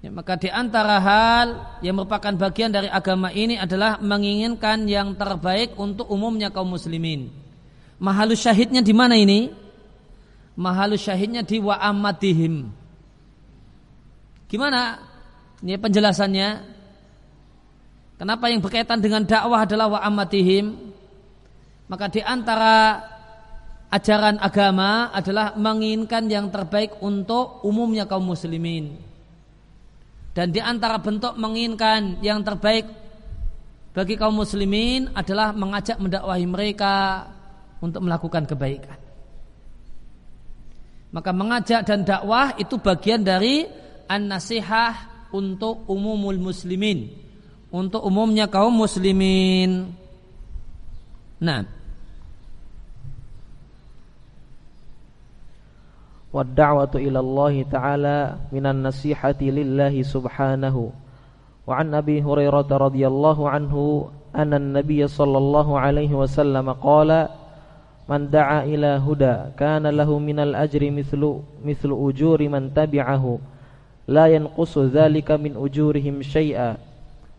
Ya, 0.00 0.08
maka 0.08 0.40
di 0.40 0.48
antara 0.48 0.96
hal 0.96 1.76
yang 1.84 2.00
merupakan 2.00 2.32
bagian 2.32 2.72
dari 2.72 2.88
agama 2.88 3.28
ini 3.36 3.60
adalah 3.60 4.00
menginginkan 4.00 4.88
yang 4.88 5.12
terbaik 5.12 5.76
untuk 5.76 6.08
umumnya 6.08 6.48
kaum 6.48 6.72
muslimin. 6.72 7.28
Mahalus 8.00 8.40
syahidnya 8.40 8.80
di 8.80 8.96
mana 8.96 9.12
ini? 9.12 9.52
Mahalus 10.56 11.04
syahidnya 11.04 11.44
di 11.44 11.60
wa 11.60 11.76
amatihim. 11.76 12.72
Gimana 14.48 15.04
ini 15.60 15.76
penjelasannya. 15.76 16.48
Kenapa 18.16 18.48
yang 18.48 18.64
berkaitan 18.64 19.04
dengan 19.04 19.28
dakwah 19.28 19.68
adalah 19.68 19.96
wa 19.96 20.00
amatihim? 20.00 20.96
Maka 21.92 22.08
di 22.08 22.24
antara 22.24 23.04
ajaran 23.92 24.40
agama 24.40 25.12
adalah 25.12 25.52
menginginkan 25.60 26.24
yang 26.24 26.48
terbaik 26.48 26.96
untuk 27.04 27.60
umumnya 27.68 28.08
kaum 28.08 28.24
muslimin. 28.24 29.09
Dan 30.30 30.54
di 30.54 30.62
antara 30.62 31.02
bentuk 31.02 31.34
menginginkan 31.34 32.22
yang 32.22 32.46
terbaik 32.46 32.86
bagi 33.90 34.14
kaum 34.14 34.38
muslimin 34.38 35.10
adalah 35.12 35.50
mengajak 35.50 35.98
mendakwahi 35.98 36.46
mereka 36.46 37.26
untuk 37.82 38.06
melakukan 38.06 38.46
kebaikan. 38.46 38.98
Maka 41.10 41.30
mengajak 41.34 41.82
dan 41.82 42.06
dakwah 42.06 42.54
itu 42.54 42.78
bagian 42.78 43.26
dari 43.26 43.66
an-nasihah 44.06 45.10
untuk 45.34 45.86
umumul 45.86 46.38
muslimin 46.38 47.10
untuk 47.70 48.02
umumnya 48.02 48.50
kaum 48.50 48.74
muslimin 48.74 49.94
nah 51.38 51.64
والدعوة 56.33 56.93
إلى 56.95 57.19
الله 57.19 57.63
تعالى 57.71 58.35
من 58.51 58.65
النصيحة 58.65 59.39
لله 59.41 60.01
سبحانه 60.01 60.75
وعن 61.67 61.87
أبي 61.95 62.21
هريرة 62.23 62.67
رضي 62.71 63.07
الله 63.07 63.49
عنه 63.49 63.73
أن 64.35 64.53
النبي 64.53 65.07
صلى 65.07 65.37
الله 65.37 65.79
عليه 65.79 66.11
وسلم 66.13 66.71
قال 66.71 67.27
من 68.09 68.29
دعا 68.29 68.63
إلى 68.63 69.01
هدى 69.07 69.35
كان 69.57 69.87
له 69.87 70.19
من 70.19 70.39
الأجر 70.39 70.91
مثل 70.91 71.21
مثل 71.65 71.89
أجور 71.89 72.39
من 72.49 72.73
تبعه 72.73 73.39
la 74.07 74.29
yanqusu 74.29 74.89
dzalika 74.93 75.37
min 75.37 75.57
ujurihim 75.57 76.21
syai'a 76.21 76.77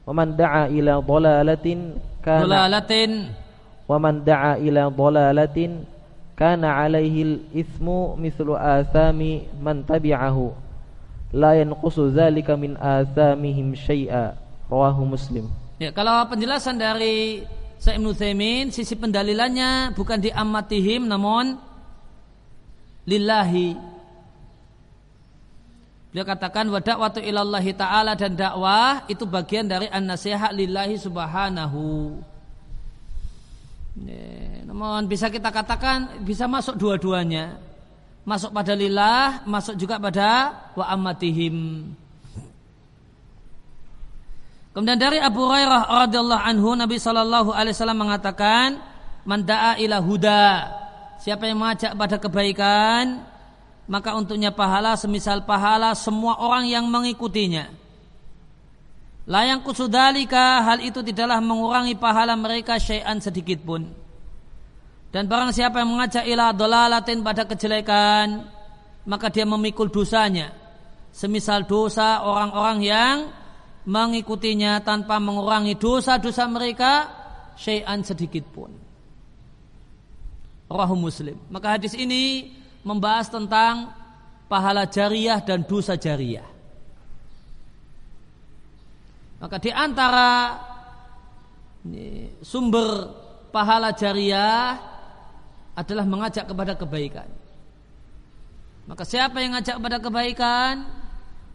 wa 0.07 0.13
man 0.15 0.35
da'a 0.35 0.67
ila 0.71 0.99
dhalalatin 0.99 1.95
kana 2.23 2.43
dhalalatin 2.43 3.31
wa 3.87 3.97
man 4.03 4.27
da'a 4.27 4.59
ila 4.59 4.91
dhalalatin 4.91 5.87
kana 6.42 6.82
alaihi 6.82 7.38
al-ithmu 7.38 8.18
mithlu 8.18 8.58
athami 8.58 9.46
man 9.62 9.86
tabi'ahu. 9.86 10.50
La 11.38 11.54
yanqusu 11.54 12.10
dzalika 12.10 12.58
min 12.58 12.74
athamihim 12.82 13.78
syai'a. 13.78 14.34
Rawahu 14.66 15.06
muslim. 15.06 15.46
Ya 15.78 15.94
kalau 15.94 16.26
penjelasan 16.26 16.82
dari 16.82 17.46
Sa'ib 17.78 18.02
Nuthaimin 18.02 18.74
sisi 18.74 18.98
pendalilannya 18.98 19.94
bukan 19.94 20.18
di 20.18 20.34
ammatihim 20.34 21.06
namun 21.06 21.62
lillahi. 23.06 23.78
Beliau 26.12 26.26
katakan 26.28 26.68
wa 26.68 26.82
da'watu 26.82 27.24
ilallahi 27.24 27.72
ta'ala 27.72 28.18
dan 28.18 28.36
dakwah 28.36 29.06
itu 29.08 29.24
bagian 29.30 29.70
dari 29.70 29.88
an-nasihat 29.88 30.52
lillahi 30.52 31.00
subhanahu. 31.00 32.20
Ya, 34.04 34.51
namun 34.72 35.04
bisa 35.04 35.28
kita 35.28 35.52
katakan 35.52 36.24
bisa 36.24 36.48
masuk 36.48 36.80
dua-duanya. 36.80 37.60
Masuk 38.24 38.56
pada 38.56 38.72
lillah, 38.72 39.44
masuk 39.44 39.76
juga 39.76 40.00
pada 40.00 40.56
wa 40.80 40.88
ammatihim. 40.88 41.92
Kemudian 44.72 44.96
dari 44.96 45.20
Abu 45.20 45.44
Hurairah 45.44 46.08
radhiyallahu 46.08 46.44
anhu 46.48 46.70
Nabi 46.80 46.96
sallallahu 46.96 47.52
alaihi 47.52 47.76
wasallam 47.76 48.00
mengatakan, 48.00 48.80
"Man 49.28 49.44
da'a 49.44 49.76
ila 49.84 50.00
huda." 50.00 50.48
Siapa 51.20 51.52
yang 51.52 51.60
mengajak 51.60 51.92
pada 51.92 52.16
kebaikan, 52.16 53.28
maka 53.92 54.16
untuknya 54.16 54.56
pahala 54.56 54.96
semisal 54.96 55.44
pahala 55.44 55.92
semua 56.00 56.40
orang 56.40 56.72
yang 56.72 56.88
mengikutinya. 56.88 57.68
Layang 59.28 59.68
kusudalika 59.68 60.64
hal 60.64 60.80
itu 60.80 61.04
tidaklah 61.04 61.44
mengurangi 61.44 62.00
pahala 62.00 62.40
mereka 62.40 62.80
syai'an 62.80 63.20
sedikit 63.20 63.60
pun. 63.68 64.01
Dan 65.12 65.28
barang 65.28 65.52
siapa 65.52 65.84
yang 65.84 65.92
mengajak 65.92 66.24
ila 66.24 66.56
dolalatin 66.56 67.20
pada 67.20 67.44
kejelekan, 67.44 68.48
maka 69.04 69.28
dia 69.28 69.44
memikul 69.44 69.92
dosanya. 69.92 70.56
Semisal 71.12 71.68
dosa 71.68 72.24
orang-orang 72.24 72.80
yang 72.80 73.18
mengikutinya 73.84 74.80
tanpa 74.80 75.20
mengurangi 75.20 75.76
dosa-dosa 75.76 76.48
mereka 76.48 77.12
syai'an 77.60 78.08
sedikit 78.08 78.48
pun. 78.48 78.72
Rahu 80.72 80.96
Muslim. 80.96 81.36
Maka 81.52 81.76
hadis 81.76 81.92
ini 82.00 82.56
membahas 82.88 83.28
tentang 83.28 83.92
pahala 84.48 84.88
jariah 84.88 85.44
dan 85.44 85.68
dosa 85.68 86.00
jariah. 86.00 86.48
Maka 89.44 89.60
di 89.60 89.74
antara 89.74 90.56
sumber 92.40 93.12
pahala 93.52 93.92
jariah 93.92 94.91
adalah 95.76 96.06
mengajak 96.06 96.46
kepada 96.48 96.76
kebaikan. 96.76 97.28
Maka 98.90 99.04
siapa 99.08 99.40
yang 99.40 99.56
ngajak 99.56 99.78
kepada 99.80 99.98
kebaikan, 100.02 100.74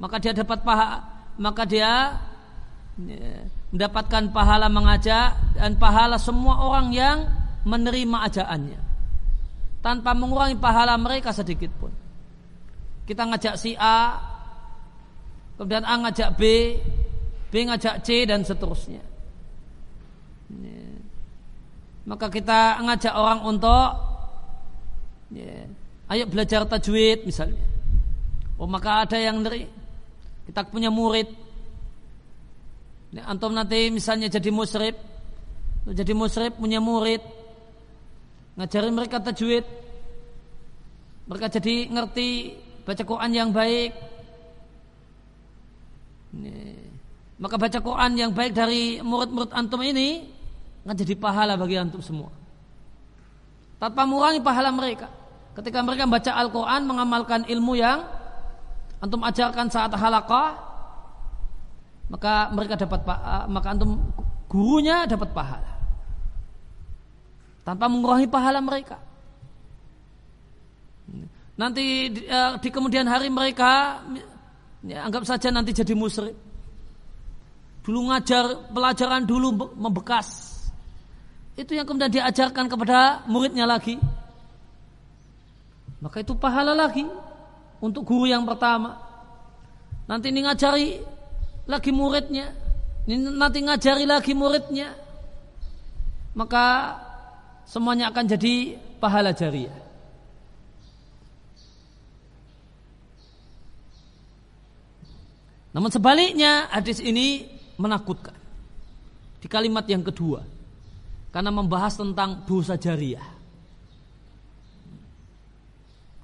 maka 0.01 0.17
dia 0.23 0.33
dapat 0.33 0.63
pahala, 0.63 0.99
maka 1.37 1.63
dia 1.69 2.17
mendapatkan 2.97 4.33
pahala 4.33 4.73
mengajak 4.73 5.37
dan 5.53 5.77
pahala 5.77 6.17
semua 6.17 6.65
orang 6.65 6.97
yang 6.97 7.29
menerima 7.69 8.25
ajaannya 8.31 8.81
tanpa 9.85 10.17
mengurangi 10.17 10.57
pahala 10.57 10.97
mereka 10.97 11.31
sedikit 11.31 11.71
pun. 11.77 11.93
Kita 13.07 13.23
ngajak 13.23 13.55
si 13.55 13.77
A, 13.79 14.19
kemudian 15.55 15.87
A 15.87 15.95
ngajak 16.03 16.35
B, 16.35 16.43
B 17.53 17.55
ngajak 17.71 18.03
C 18.03 18.27
dan 18.27 18.43
seterusnya. 18.43 19.05
Ya. 20.51 20.87
Maka 22.07 22.27
kita 22.31 22.83
ngajak 22.83 23.15
orang 23.15 23.47
untuk 23.47 24.06
ya, 25.33 25.67
ayo 26.13 26.25
belajar 26.31 26.63
tajwid 26.67 27.27
misalnya. 27.27 27.63
Oh 28.57 28.65
maka 28.65 29.05
ada 29.05 29.19
yang 29.21 29.45
dari 29.45 29.69
kita 30.49 30.65
punya 30.71 30.89
murid. 30.89 31.29
Ya, 33.13 33.29
antum 33.29 33.53
nanti 33.53 33.89
misalnya 33.93 34.27
jadi 34.27 34.51
musrib, 34.51 34.97
jadi 35.87 36.13
musrib 36.13 36.59
punya 36.59 36.83
murid, 36.83 37.23
ngajarin 38.59 38.95
mereka 38.95 39.23
tajwid. 39.23 39.65
Mereka 41.27 41.47
jadi 41.59 41.91
ngerti 41.91 42.29
baca 42.87 43.03
Quran 43.03 43.33
yang 43.35 43.51
baik. 43.51 43.93
Maka 47.37 47.57
baca 47.61 47.79
Quran 47.83 48.13
yang 48.17 48.31
baik 48.33 48.53
dari 48.55 49.03
murid-murid 49.03 49.51
antum 49.53 49.83
ini 49.83 50.25
akan 50.87 50.97
jadi 50.97 51.15
pahala 51.19 51.59
bagi 51.59 51.77
antum 51.77 51.99
semua. 51.99 52.31
Tanpa 53.77 54.07
mengurangi 54.09 54.41
pahala 54.41 54.71
mereka 54.73 55.11
ketika 55.57 55.81
mereka 55.81 56.05
baca 56.05 56.33
Al-Quran 56.37 56.83
mengamalkan 56.85 57.41
ilmu 57.49 57.75
yang 57.77 58.05
antum 59.01 59.25
ajarkan 59.25 59.73
saat 59.73 59.93
halakah 59.93 60.57
maka 62.07 62.53
mereka 62.55 62.79
dapat 62.87 63.01
maka 63.51 63.67
antum 63.73 63.99
gurunya 64.47 65.09
dapat 65.09 65.33
pahala 65.35 65.77
tanpa 67.67 67.91
mengurangi 67.91 68.31
pahala 68.31 68.63
mereka. 68.63 69.03
Nanti 71.59 72.15
di, 72.15 72.23
uh, 72.31 72.55
di 72.63 72.69
kemudian 72.71 73.11
hari 73.11 73.27
mereka 73.27 73.99
ya, 74.87 75.03
anggap 75.03 75.27
saja 75.27 75.51
nanti 75.51 75.75
jadi 75.75 75.99
musyrik. 75.99 76.39
Dulu 77.83 78.15
ngajar 78.15 78.71
pelajaran 78.71 79.27
dulu 79.27 79.75
membekas. 79.75 80.55
Itu 81.59 81.75
yang 81.75 81.89
kemudian 81.89 82.13
diajarkan 82.13 82.71
kepada 82.71 83.27
muridnya 83.27 83.67
lagi. 83.67 83.99
Maka 86.01 86.21
itu 86.21 86.37
pahala 86.37 86.77
lagi 86.77 87.09
untuk 87.81 88.05
guru 88.05 88.29
yang 88.29 88.45
pertama. 88.45 89.01
Nanti 90.07 90.29
ini 90.31 90.45
ngajari 90.45 90.89
lagi 91.67 91.91
muridnya. 91.91 92.53
Ini 93.07 93.33
nanti 93.35 93.59
ngajari 93.65 94.05
lagi 94.05 94.33
muridnya. 94.37 94.93
Maka 96.37 96.97
semuanya 97.65 98.13
akan 98.13 98.25
jadi 98.29 98.77
pahala 99.01 99.33
jariah. 99.33 99.87
Namun 105.77 105.93
sebaliknya 105.93 106.73
hadis 106.73 107.05
ini 107.05 107.53
menakutkan. 107.77 108.33
Di 109.41 109.49
kalimat 109.49 109.85
yang 109.85 110.01
kedua. 110.01 110.41
Karena 111.29 111.53
membahas 111.53 112.01
tentang 112.01 112.49
dosa 112.49 112.81
jariah. 112.81 113.36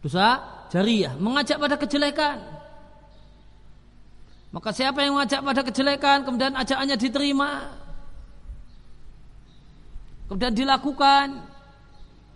Dosa 0.02 0.42
jariah. 0.68 1.14
Mengajak 1.16 1.56
pada 1.62 1.78
kejelekan. 1.78 2.42
Maka 4.52 4.68
siapa 4.74 5.00
yang 5.00 5.16
mengajak 5.16 5.40
pada 5.40 5.62
kejelekan 5.64 6.18
kemudian 6.28 6.52
ajakannya 6.52 7.00
diterima 7.00 7.72
kemudian 10.32 10.56
dilakukan 10.56 11.44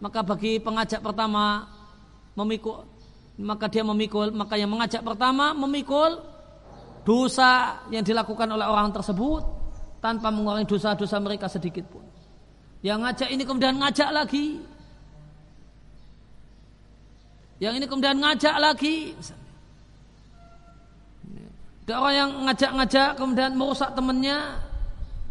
maka 0.05 0.21
bagi 0.21 0.61
pengajak 0.61 1.01
pertama 1.01 1.65
memikul 2.37 2.85
maka 3.41 3.73
dia 3.73 3.81
memikul 3.81 4.33
maka 4.37 4.61
yang 4.61 4.69
mengajak 4.69 5.01
pertama 5.01 5.57
memikul 5.57 6.21
dosa 7.09 7.85
yang 7.89 8.05
dilakukan 8.05 8.49
oleh 8.53 8.69
orang 8.69 8.93
tersebut 8.93 9.41
tanpa 10.05 10.29
mengurangi 10.29 10.69
dosa-dosa 10.69 11.17
mereka 11.25 11.49
sedikit 11.49 11.89
pun 11.89 12.05
yang 12.85 13.01
ngajak 13.01 13.33
ini 13.33 13.49
kemudian 13.49 13.81
ngajak 13.81 14.13
lagi 14.13 14.61
yang 17.63 17.75
ini 17.77 17.87
kemudian 17.89 18.19
ngajak 18.21 18.57
lagi 18.61 19.17
ada 21.87 22.03
orang 22.03 22.15
yang 22.19 22.31
ngajak-ngajak 22.51 23.09
kemudian 23.15 23.55
merusak 23.55 23.95
temannya 23.95 24.59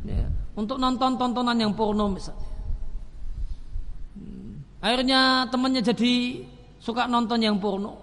ya, 0.08 0.28
untuk 0.56 0.80
nonton 0.80 1.20
tontonan 1.20 1.60
yang 1.60 1.76
porno 1.76 2.08
misalnya 2.08 2.56
Akhirnya 4.86 5.50
temannya 5.50 5.82
jadi 5.82 6.46
suka 6.78 7.10
nonton 7.10 7.42
yang 7.42 7.58
porno. 7.58 7.98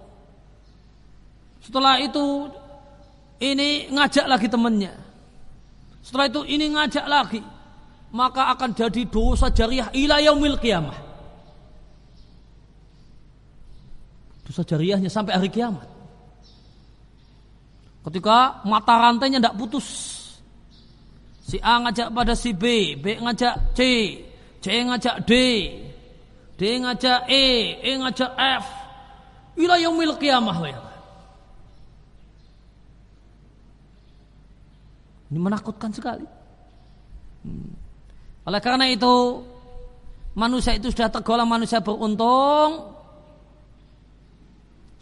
Setelah 1.62 2.02
itu 2.02 2.50
ini 3.38 3.86
ngajak 3.86 4.26
lagi 4.26 4.50
temannya. 4.50 4.90
Setelah 6.02 6.26
itu 6.26 6.42
ini 6.42 6.74
ngajak 6.74 7.06
lagi. 7.06 7.38
Maka 8.10 8.50
akan 8.58 8.74
jadi 8.74 9.06
dosa 9.06 9.46
jariah 9.54 9.94
ila 9.94 10.18
yaumil 10.18 10.58
qiyamah. 10.58 10.98
Dosa 14.42 14.62
jariahnya 14.66 15.10
sampai 15.10 15.38
hari 15.38 15.50
kiamat. 15.50 15.86
Ketika 18.02 18.66
mata 18.66 18.94
rantainya 18.98 19.38
tidak 19.38 19.58
putus. 19.58 19.88
Si 21.42 21.58
A 21.62 21.78
ngajak 21.82 22.10
pada 22.10 22.34
si 22.34 22.50
B, 22.54 22.96
B 22.98 23.18
ngajak 23.18 23.74
C, 23.76 23.80
C 24.62 24.66
ngajak 24.82 25.26
D, 25.26 25.32
D 26.58 26.62
ngajak 26.82 27.26
E, 27.30 27.46
E 27.82 27.90
ngajak 27.98 28.32
F. 28.38 28.64
Ila 29.58 29.76
yaumil 29.76 30.16
ya. 30.18 30.38
Ini 35.32 35.38
menakutkan 35.40 35.92
sekali. 35.92 36.24
Hmm. 37.42 37.72
Oleh 38.44 38.60
karena 38.60 38.84
itu 38.90 39.40
manusia 40.36 40.76
itu 40.76 40.92
sudah 40.92 41.08
tergolong 41.08 41.48
manusia 41.48 41.80
beruntung, 41.80 42.91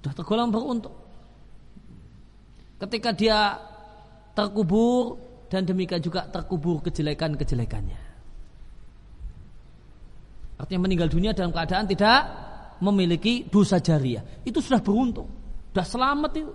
sudah 0.01 0.17
tergolong 0.17 0.49
beruntung. 0.49 0.97
Ketika 2.81 3.13
dia 3.13 3.61
terkubur 4.33 5.21
dan 5.53 5.69
demikian 5.69 6.01
juga 6.01 6.25
terkubur 6.25 6.81
kejelekan-kejelekannya. 6.81 8.01
Artinya 10.57 10.81
meninggal 10.89 11.13
dunia 11.13 11.37
dalam 11.37 11.53
keadaan 11.53 11.85
tidak 11.85 12.21
memiliki 12.81 13.45
dosa 13.45 13.77
jariah. 13.81 14.25
Itu 14.45 14.65
sudah 14.65 14.81
beruntung. 14.81 15.29
Sudah 15.73 15.85
selamat 15.85 16.33
itu. 16.37 16.53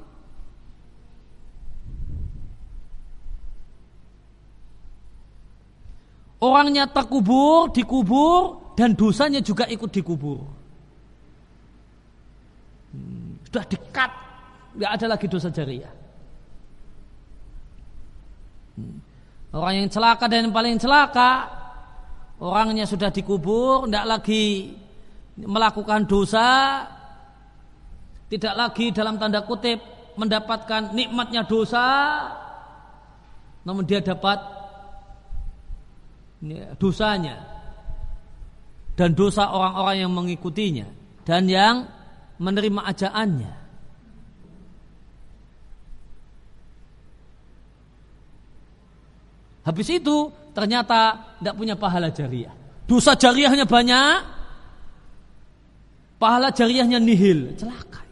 Orangnya 6.45 6.85
terkubur, 6.85 7.73
dikubur, 7.73 8.61
dan 8.77 8.93
dosanya 8.93 9.41
juga 9.41 9.65
ikut 9.65 9.89
dikubur. 9.89 10.45
Hmm, 12.93 13.24
sudah 13.55 13.71
dekat, 13.71 14.11
nggak 14.75 14.91
ada 14.99 15.05
lagi 15.15 15.25
dosa 15.31 15.47
jariah. 15.47 15.95
Hmm. 18.75 18.99
Orang 19.55 19.79
yang 19.79 19.87
celaka 19.87 20.27
dan 20.27 20.51
yang 20.51 20.51
paling 20.51 20.75
celaka, 20.75 21.47
orangnya 22.43 22.83
sudah 22.83 23.07
dikubur, 23.07 23.87
tidak 23.87 24.19
lagi 24.19 24.75
melakukan 25.39 26.03
dosa, 26.03 26.83
tidak 28.27 28.51
lagi 28.59 28.91
dalam 28.91 29.15
tanda 29.15 29.47
kutip 29.47 29.79
mendapatkan 30.19 30.91
nikmatnya 30.91 31.47
dosa, 31.47 31.87
namun 33.63 33.87
dia 33.87 34.03
dapat 34.03 34.43
dosanya 36.75 37.39
dan 38.99 39.15
dosa 39.15 39.47
orang-orang 39.47 39.95
yang 40.03 40.11
mengikutinya 40.11 40.87
dan 41.23 41.47
yang 41.47 41.87
menerima 42.39 42.81
ajaannya. 42.83 43.53
Habis 49.65 49.88
itu 49.97 50.29
ternyata 50.53 51.17
tidak 51.41 51.55
punya 51.57 51.73
pahala 51.73 52.13
jariah. 52.13 52.53
Dosa 52.86 53.17
jariahnya 53.17 53.65
banyak, 53.65 54.21
pahala 56.21 56.53
jariahnya 56.53 57.01
nihil, 57.01 57.57
celaka. 57.57 58.05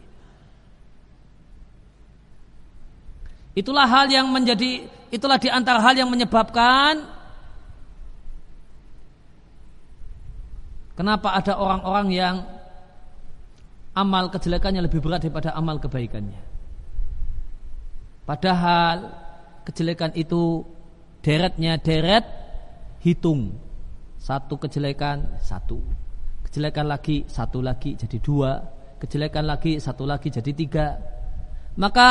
Itulah 3.54 3.86
hal 3.86 4.10
yang 4.10 4.26
menjadi 4.34 4.90
itulah 5.14 5.38
di 5.38 5.46
antara 5.46 5.78
hal 5.78 5.94
yang 5.94 6.10
menyebabkan 6.10 7.14
Kenapa 10.94 11.34
ada 11.34 11.58
orang-orang 11.58 12.06
yang 12.14 12.36
amal 13.94 14.28
kejelekannya 14.28 14.82
lebih 14.84 15.00
berat 15.00 15.22
daripada 15.22 15.54
amal 15.54 15.78
kebaikannya? 15.78 16.42
Padahal 18.26 19.14
kejelekan 19.64 20.12
itu 20.18 20.64
deretnya 21.24 21.80
deret 21.80 22.24
hitung. 23.00 23.54
Satu 24.20 24.56
kejelekan, 24.56 25.40
satu. 25.44 25.80
Kejelekan 26.48 26.88
lagi, 26.88 27.28
satu 27.28 27.60
lagi 27.60 27.96
jadi 27.96 28.18
dua. 28.20 28.52
Kejelekan 29.00 29.44
lagi, 29.44 29.76
satu 29.76 30.08
lagi 30.08 30.32
jadi 30.32 30.52
tiga. 30.56 30.96
Maka 31.76 32.10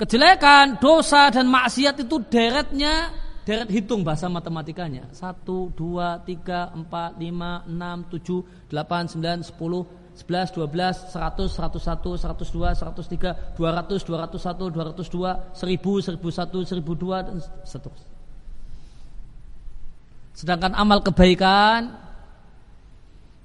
kejelekan, 0.00 0.80
dosa 0.80 1.28
dan 1.28 1.52
maksiat 1.52 2.00
itu 2.00 2.16
deretnya 2.32 3.12
Deret 3.48 3.72
hitung 3.72 4.04
bahasa 4.04 4.28
matematikanya. 4.28 5.08
1, 5.16 5.40
2, 5.72 5.72
3, 5.72 6.68
4, 6.84 7.16
5, 7.16 7.64
6, 7.64 8.12
7, 8.12 8.44
8, 8.68 9.08
9, 9.16 9.40
10, 9.40 9.88
11, 10.20 10.52
12, 10.52 11.16
100, 11.16 11.56
101, 11.56 12.28
102, 12.28 12.76
103, 12.76 13.56
200, 13.56 14.04
201, 14.04 14.68
202, 14.68 15.32
1000, 15.56 15.96
1001, 16.12 16.60
1002 16.76 17.24
dan 17.24 17.40
seterusnya. 17.64 18.12
Sedangkan 20.36 20.76
amal 20.76 21.00
kebaikan 21.00 21.96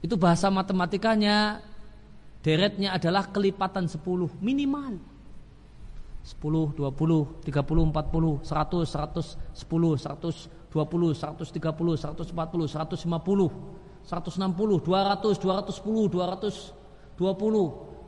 itu 0.04 0.20
bahasa 0.20 0.52
matematikanya 0.52 1.64
deretnya 2.44 2.92
adalah 2.92 3.32
kelipatan 3.32 3.88
10 3.88 4.04
minimal. 4.44 5.13
10, 6.24 6.72
20, 6.80 7.44
30, 7.44 7.92
40, 7.92 8.40
100, 8.48 8.88
110, 8.88 10.00
120, 10.00 11.12
130, 11.12 12.00
140, 12.00 12.68
150, 12.72 13.52
160, 14.08 14.80
200, 14.80 15.36
210, 15.36 16.08
220, 16.08 16.72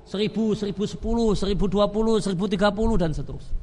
1000, 0.07 0.55
1010, 0.63 1.35
1020, 1.35 2.23
1030 2.23 2.95
dan 2.95 3.11
seterusnya. 3.11 3.59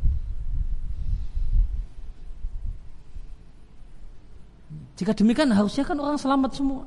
Jika 5.01 5.17
demikian 5.17 5.49
harusnya 5.51 5.83
kan 5.89 5.97
orang 5.97 6.21
selamat 6.21 6.53
semua. 6.53 6.85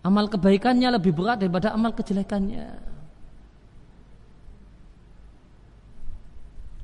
Amal 0.00 0.30
kebaikannya 0.30 0.88
lebih 0.96 1.12
berat 1.12 1.42
daripada 1.42 1.74
amal 1.74 1.92
kejelekannya. 1.92 2.85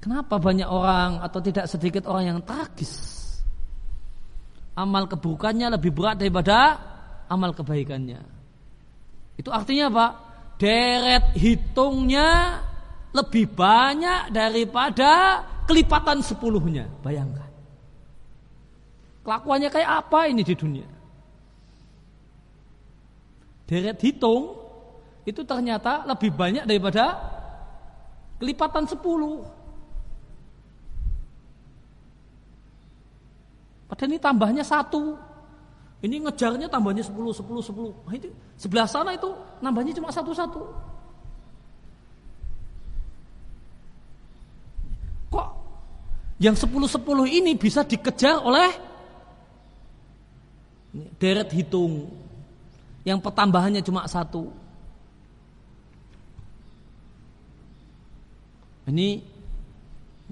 Kenapa 0.02 0.42
banyak 0.42 0.66
orang 0.66 1.22
atau 1.22 1.38
tidak 1.38 1.70
sedikit 1.70 2.10
orang 2.10 2.34
yang 2.34 2.40
tragis? 2.42 3.22
Amal 4.74 5.06
keburukannya 5.06 5.70
lebih 5.78 5.94
berat 5.94 6.18
daripada 6.18 6.74
amal 7.30 7.54
kebaikannya. 7.54 8.18
Itu 9.38 9.54
artinya 9.54 9.94
apa? 9.94 10.06
Deret 10.58 11.38
hitungnya 11.38 12.58
lebih 13.14 13.46
banyak 13.54 14.34
daripada 14.34 15.44
kelipatan 15.70 16.18
sepuluhnya. 16.18 16.90
Bayangkan. 17.06 17.46
Kelakuannya 19.22 19.70
kayak 19.70 19.90
apa 20.02 20.26
ini 20.26 20.42
di 20.42 20.54
dunia? 20.58 20.88
Deret 23.70 24.02
hitung 24.02 24.58
itu 25.22 25.46
ternyata 25.46 26.02
lebih 26.10 26.34
banyak 26.34 26.66
daripada 26.66 27.22
kelipatan 28.42 28.90
sepuluh. 28.90 29.61
Padahal 33.92 34.08
ini 34.08 34.20
tambahnya 34.24 34.64
satu. 34.64 35.20
Ini 36.00 36.24
ngejarnya 36.24 36.72
tambahnya 36.72 37.04
sepuluh, 37.04 37.28
sepuluh, 37.36 37.60
sepuluh. 37.60 37.92
Nah, 38.08 38.16
itu 38.16 38.32
sebelah 38.56 38.88
sana 38.88 39.12
itu 39.12 39.28
nambahnya 39.60 39.92
cuma 39.92 40.08
satu-satu. 40.08 40.64
Kok 45.28 45.48
yang 46.40 46.56
sepuluh-sepuluh 46.56 47.28
ini 47.28 47.52
bisa 47.52 47.84
dikejar 47.84 48.40
oleh 48.40 48.72
deret 51.20 51.52
hitung 51.52 52.08
yang 53.04 53.20
pertambahannya 53.20 53.84
cuma 53.84 54.08
satu. 54.08 54.48
Ini, 58.88 59.20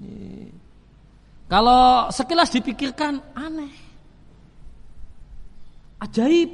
ini 0.01 0.60
kalau 1.51 2.07
sekilas 2.07 2.47
dipikirkan 2.47 3.19
aneh. 3.35 3.75
Ajaib. 5.99 6.47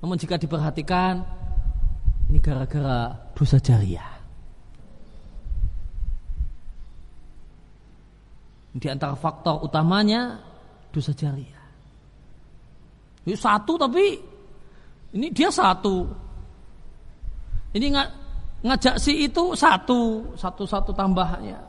Namun 0.00 0.16
jika 0.16 0.40
diperhatikan 0.40 1.20
ini 2.32 2.40
gara-gara 2.40 3.12
dosa 3.36 3.60
jariah. 3.60 4.16
Di 8.72 8.88
antara 8.88 9.12
faktor 9.12 9.60
utamanya 9.68 10.40
dosa 10.88 11.12
jariah. 11.12 11.68
Ini 13.28 13.36
satu 13.36 13.76
tapi 13.76 14.16
ini 15.20 15.28
dia 15.36 15.52
satu. 15.52 16.08
Ini 17.76 17.86
nggak 17.92 18.21
ngajak 18.65 18.95
si 18.97 19.29
itu 19.29 19.53
satu 19.53 20.33
satu 20.33 20.63
satu 20.65 20.91
tambahnya 20.91 21.61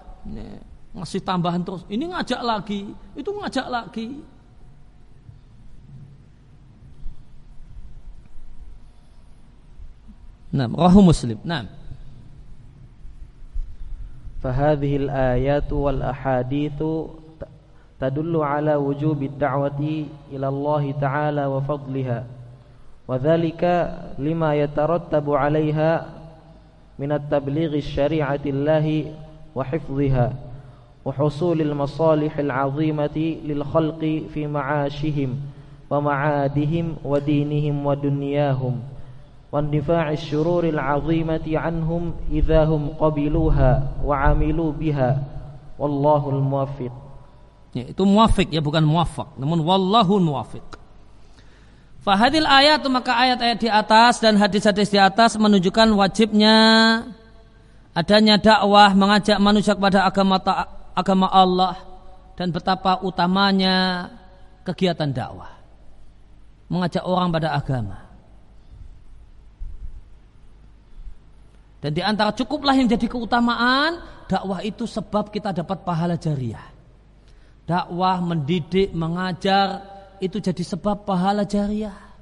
ngasih 0.96 1.20
tambahan 1.20 1.60
terus 1.60 1.84
ini 1.92 2.08
ngajak 2.08 2.40
lagi 2.40 2.90
itu 3.12 3.30
ngajak 3.30 3.66
lagi 3.68 4.08
nah 10.48 10.64
rahu 10.64 11.00
muslim 11.04 11.36
nah 11.44 11.78
فهذه 14.38 14.96
الآيات 14.96 15.66
والأحاديث 15.66 16.78
تدل 18.00 18.34
على 18.36 18.74
وجوب 18.78 19.22
الدعوة 19.22 20.06
إلى 20.30 20.48
الله 20.48 20.84
تعالى 20.92 21.46
وفضلها 21.46 22.20
وذلك 23.08 23.62
لما 24.18 24.50
يترتب 24.54 25.26
عليها 25.30 26.06
من 27.03 27.11
التبليغ 27.11 27.75
الشريعة 27.75 28.39
الله 28.45 29.05
وحفظها 29.55 30.33
وحصول 31.05 31.61
المصالح 31.61 32.37
العظيمة 32.37 33.17
للخلق 33.43 34.23
في 34.33 34.47
معاشهم 34.47 35.29
ومعادهم 35.91 36.95
ودينهم 37.03 37.85
ودنياهم 37.85 38.75
واندفاع 39.51 40.11
الشرور 40.11 40.63
العظيمة 40.63 41.47
عنهم 41.47 42.13
إذا 42.31 42.65
هم 42.65 42.87
قبلوها 42.99 43.71
وعملوا 44.05 44.71
بها 44.71 45.23
والله 45.79 46.29
الموفق. 46.29 46.93
Itu 47.73 48.05
muafik 48.05 48.53
ya 48.53 48.61
bukan 48.61 48.85
muafak 48.85 49.33
namun 49.33 49.65
wallahu 49.65 50.21
muwafiq 50.21 50.61
Fahadil 52.03 52.43
ayat 52.43 52.83
maka 52.91 53.15
ayat-ayat 53.15 53.57
di 53.63 53.69
atas 53.71 54.19
dan 54.19 54.35
hadis-hadis 54.35 54.91
di 54.91 54.99
atas 54.99 55.39
menunjukkan 55.39 55.87
wajibnya 55.95 56.59
adanya 57.95 58.35
dakwah 58.35 58.91
mengajak 58.91 59.39
manusia 59.39 59.71
kepada 59.71 60.03
agama 60.03 60.35
agama 60.91 61.31
Allah 61.31 61.79
dan 62.35 62.51
betapa 62.51 62.99
utamanya 63.07 64.11
kegiatan 64.67 65.15
dakwah. 65.15 65.55
Mengajak 66.67 67.07
orang 67.07 67.31
pada 67.31 67.55
agama. 67.55 67.97
Dan 71.79 71.91
di 71.95 72.03
antara 72.03 72.35
cukuplah 72.35 72.75
yang 72.75 72.91
jadi 72.91 73.07
keutamaan 73.07 74.03
dakwah 74.27 74.59
itu 74.59 74.83
sebab 74.83 75.31
kita 75.31 75.55
dapat 75.55 75.87
pahala 75.87 76.19
jariah. 76.19 76.67
Dakwah 77.63 78.19
mendidik 78.19 78.91
mengajar 78.91 79.92
itu 80.23 80.39
jadi 80.39 80.63
sebab 80.63 81.03
pahala 81.03 81.43
jariah. 81.43 82.13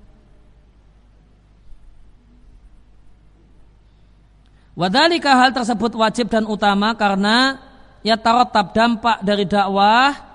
Wadalika 4.73 5.37
hal 5.37 5.51
tersebut 5.53 5.93
wajib 5.93 6.31
dan 6.31 6.47
utama 6.47 6.95
karena 6.97 7.59
ya 8.01 8.17
tarotab 8.17 8.73
dampak 8.73 9.21
dari 9.21 9.45
dakwah. 9.45 10.33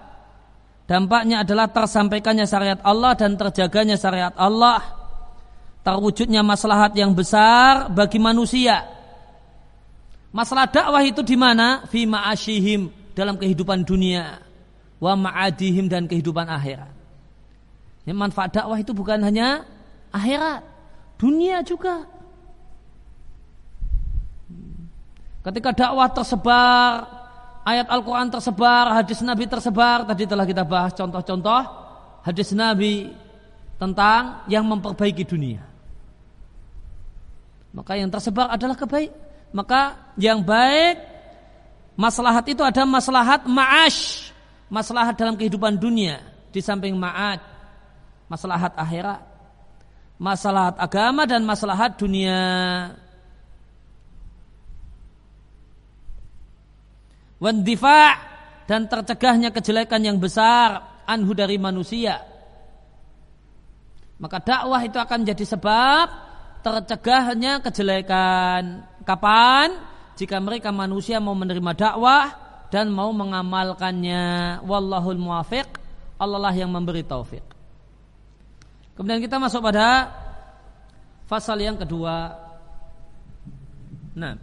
Dampaknya 0.87 1.43
adalah 1.43 1.67
tersampaikannya 1.67 2.47
syariat 2.47 2.79
Allah 2.87 3.19
dan 3.19 3.35
terjaganya 3.35 3.99
syariat 3.99 4.31
Allah. 4.39 4.87
Terwujudnya 5.83 6.47
maslahat 6.47 6.95
yang 6.95 7.11
besar 7.11 7.91
bagi 7.91 8.23
manusia. 8.23 8.87
Masalah 10.31 10.71
dakwah 10.71 11.03
itu 11.03 11.27
di 11.27 11.35
mana? 11.35 11.83
Fi 11.91 12.07
ma'asyihim 12.07 13.14
dalam 13.19 13.35
kehidupan 13.35 13.83
dunia. 13.83 14.39
Wa 15.03 15.19
ma'adihim 15.19 15.91
dan 15.91 16.07
kehidupan 16.07 16.47
akhirat 16.47 16.95
Ya, 18.07 18.15
manfaat 18.15 18.55
dakwah 18.55 18.79
itu 18.79 18.95
bukan 18.95 19.19
hanya 19.19 19.67
akhirat, 20.15 20.63
dunia 21.19 21.59
juga. 21.67 22.07
Ketika 25.43 25.75
dakwah 25.75 26.07
tersebar, 26.15 27.03
ayat 27.67 27.91
Al-Quran 27.91 28.31
tersebar, 28.31 28.95
hadis 28.95 29.19
Nabi 29.27 29.51
tersebar, 29.51 30.07
tadi 30.07 30.23
telah 30.23 30.47
kita 30.47 30.63
bahas 30.63 30.95
contoh-contoh 30.95 31.63
hadis 32.23 32.55
Nabi 32.55 33.11
tentang 33.75 34.47
yang 34.47 34.63
memperbaiki 34.71 35.27
dunia. 35.27 35.67
Maka 37.75 37.99
yang 37.99 38.09
tersebar 38.09 38.55
adalah 38.55 38.79
kebaik. 38.79 39.11
Maka 39.51 40.15
yang 40.15 40.47
baik, 40.47 41.03
maslahat 41.99 42.47
itu 42.47 42.63
ada 42.63 42.87
maslahat 42.87 43.47
ma'ash, 43.51 44.31
maslahat 44.71 45.19
dalam 45.19 45.35
kehidupan 45.35 45.75
dunia 45.75 46.23
di 46.55 46.63
samping 46.63 46.95
ma'ad 46.95 47.56
maslahat 48.27 48.74
akhirat, 48.74 49.22
maslahat 50.18 50.77
agama 50.79 51.27
dan 51.27 51.43
maslahat 51.47 51.95
dunia. 51.99 52.43
Wandifa 57.37 58.16
dan 58.64 58.89
tercegahnya 58.89 59.53
kejelekan 59.53 60.01
yang 60.01 60.16
besar 60.16 61.05
anhu 61.05 61.37
dari 61.37 61.61
manusia. 61.61 62.24
Maka 64.16 64.41
dakwah 64.41 64.81
itu 64.81 64.97
akan 64.97 65.22
menjadi 65.22 65.45
sebab 65.45 66.07
tercegahnya 66.64 67.61
kejelekan. 67.61 68.89
Kapan? 69.05 69.77
Jika 70.16 70.41
mereka 70.41 70.72
manusia 70.72 71.20
mau 71.20 71.37
menerima 71.37 71.72
dakwah 71.77 72.33
dan 72.72 72.89
mau 72.89 73.12
mengamalkannya. 73.12 74.59
Wallahul 74.64 75.20
muwafiq. 75.20 75.68
Allah 76.16 76.41
lah 76.41 76.55
yang 76.57 76.72
memberi 76.72 77.05
taufik. 77.05 77.56
Kemudian 78.97 79.20
kita 79.20 79.36
masuk 79.36 79.61
pada 79.61 80.09
fasal 81.28 81.61
yang 81.61 81.76
kedua. 81.76 82.32
Nah. 84.16 84.40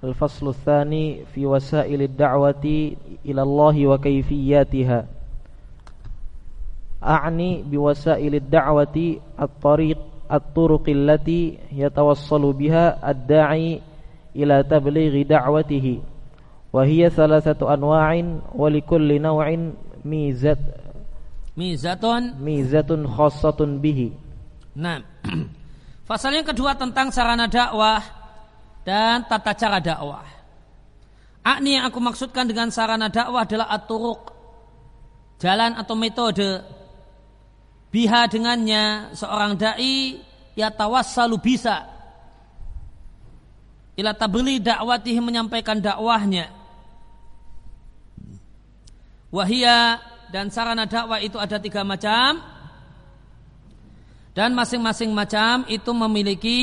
Al-faslu 0.00 0.54
tsani 0.54 1.26
fi 1.34 1.44
wasail 1.44 2.06
ad-da'wati 2.06 2.96
ila 3.26 3.42
Allah 3.42 3.76
wa 3.84 3.98
kayfiyatiha. 3.98 5.00
A'ni 7.02 7.66
bi 7.66 7.76
wasail 7.76 8.32
ad-da'wati 8.38 9.20
at-tariq 9.36 10.00
at-turuq 10.30 10.86
allati 10.88 11.58
yatawassalu 11.74 12.48
biha 12.54 13.02
ad-da'i 13.02 13.82
ila 14.38 14.62
tablighi 14.62 15.26
da'watihi. 15.26 15.94
Wa 16.70 16.86
hiya 16.86 17.10
thalathatu 17.10 17.66
anwa'in 17.66 18.38
wa 18.54 18.70
likulli 18.70 19.18
naw'in 19.18 19.74
mizat 20.06 20.62
Mizatun. 21.58 22.38
Mizatun 22.38 23.06
khassatun 23.06 23.82
bihi. 23.82 24.14
Nah 24.78 25.02
Fasal 26.08 26.38
yang 26.38 26.46
kedua 26.46 26.78
tentang 26.78 27.10
sarana 27.10 27.50
dakwah 27.50 28.02
Dan 28.86 29.26
tata 29.26 29.54
cara 29.54 29.78
dakwah. 29.78 30.26
Akni 31.40 31.78
yang 31.78 31.86
aku 31.90 31.98
maksudkan 31.98 32.46
dengan 32.46 32.70
sarana 32.74 33.10
dakwah 33.10 33.46
adalah 33.46 33.70
aturuk 33.70 34.34
Jalan 35.40 35.72
atau 35.78 35.96
metode. 35.96 36.60
Biha 37.90 38.28
dengannya 38.28 39.16
seorang 39.16 39.56
da'i 39.56 40.20
Ya 40.58 40.68
tawassalu 40.68 41.40
bisa. 41.40 41.86
Ila 43.96 44.12
tabli 44.16 44.58
dakwatihi 44.60 45.20
menyampaikan 45.22 45.78
dakwahnya. 45.80 46.52
Wahia 49.30 50.02
dan 50.30 50.48
sarana 50.48 50.86
dakwah 50.86 51.18
itu 51.18 51.36
ada 51.36 51.58
tiga 51.58 51.82
macam. 51.82 52.38
Dan 54.30 54.54
masing-masing 54.54 55.10
macam 55.10 55.66
itu 55.66 55.90
memiliki 55.90 56.60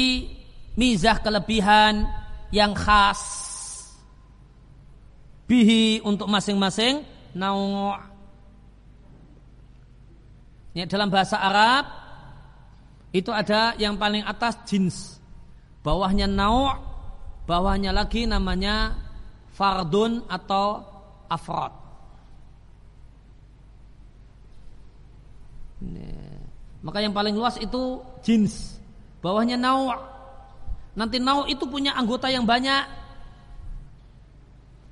mizah 0.80 1.20
kelebihan 1.20 2.08
yang 2.50 2.72
khas. 2.72 3.46
Bihi 5.48 6.04
untuk 6.04 6.28
masing-masing 6.28 7.04
nau 7.36 7.96
ya, 10.76 10.84
dalam 10.88 11.08
bahasa 11.08 11.40
Arab 11.40 11.84
itu 13.16 13.32
ada 13.32 13.76
yang 13.80 13.96
paling 13.96 14.24
atas 14.24 14.60
jins. 14.68 15.20
Bawahnya 15.84 16.28
nau 16.28 16.72
bawahnya 17.48 17.96
lagi 17.96 18.28
namanya 18.28 18.96
fardun 19.56 20.28
atau 20.28 20.84
afrod 21.32 21.87
Maka 26.82 27.04
yang 27.04 27.14
paling 27.14 27.36
luas 27.38 27.58
itu 27.62 28.02
jins. 28.24 28.78
Bawahnya 29.22 29.58
nau. 29.58 29.94
Nanti 30.98 31.22
nau 31.22 31.46
itu 31.46 31.66
punya 31.70 31.94
anggota 31.94 32.30
yang 32.30 32.46
banyak. 32.46 32.84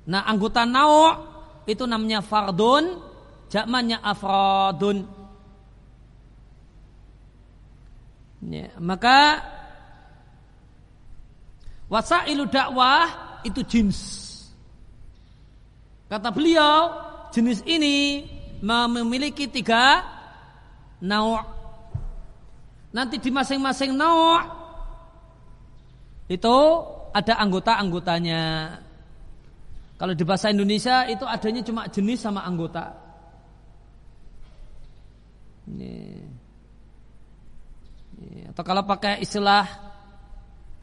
Nah 0.06 0.22
anggota 0.22 0.62
nau 0.62 1.18
itu 1.66 1.82
namanya 1.82 2.22
fardun, 2.22 3.02
jakmannya 3.50 3.98
afradun. 3.98 5.02
Ya, 8.46 8.70
maka 8.78 9.42
wasailu 11.90 12.46
dakwah 12.46 13.10
itu 13.42 13.66
jins. 13.66 13.98
Kata 16.06 16.30
beliau, 16.30 16.94
jenis 17.34 17.66
ini 17.66 18.22
memiliki 18.62 19.50
tiga 19.50 20.15
nau' 21.02 21.40
nanti 22.94 23.20
di 23.20 23.28
masing-masing 23.28 23.92
nau' 23.92 24.40
itu 26.26 26.56
ada 27.14 27.34
anggota-anggotanya. 27.40 28.42
Kalau 29.96 30.12
di 30.12 30.24
bahasa 30.28 30.52
Indonesia 30.52 31.08
itu 31.08 31.24
adanya 31.24 31.64
cuma 31.64 31.88
jenis 31.88 32.20
sama 32.20 32.44
anggota. 32.44 32.92
Ini. 35.70 35.96
Atau 38.52 38.64
kalau 38.64 38.84
pakai 38.84 39.24
istilah 39.24 39.64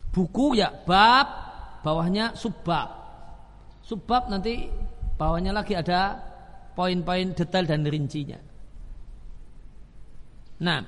buku 0.10 0.58
ya 0.58 0.74
bab, 0.74 1.28
bawahnya 1.86 2.34
subbab. 2.34 2.90
Subbab 3.86 4.34
nanti 4.34 4.66
bawahnya 5.20 5.54
lagi 5.54 5.78
ada 5.78 6.18
poin-poin 6.74 7.38
detail 7.38 7.70
dan 7.70 7.86
rincinya. 7.86 8.53
نعم. 10.64 10.84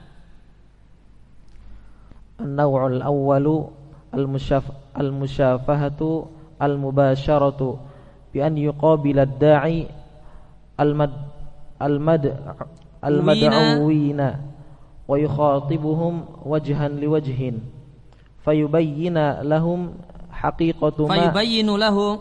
النوع 2.39 2.87
الأول 2.87 3.65
المشاف 4.13 4.63
المشافهة 4.97 6.25
المباشرة 6.61 7.79
بأن 8.33 8.57
يقابل 8.57 9.19
الداعي 9.19 9.87
المد 10.79 11.13
المد 11.81 12.39
المدعوين 13.05 14.31
ويخاطبهم 15.07 16.25
وجها 16.45 16.87
لوجه 16.87 17.53
فيبين 18.45 19.31
لهم 19.41 19.93
حقيقة 20.31 21.07
ما 21.07 21.31
فيبين 21.31 21.75
له 21.75 22.19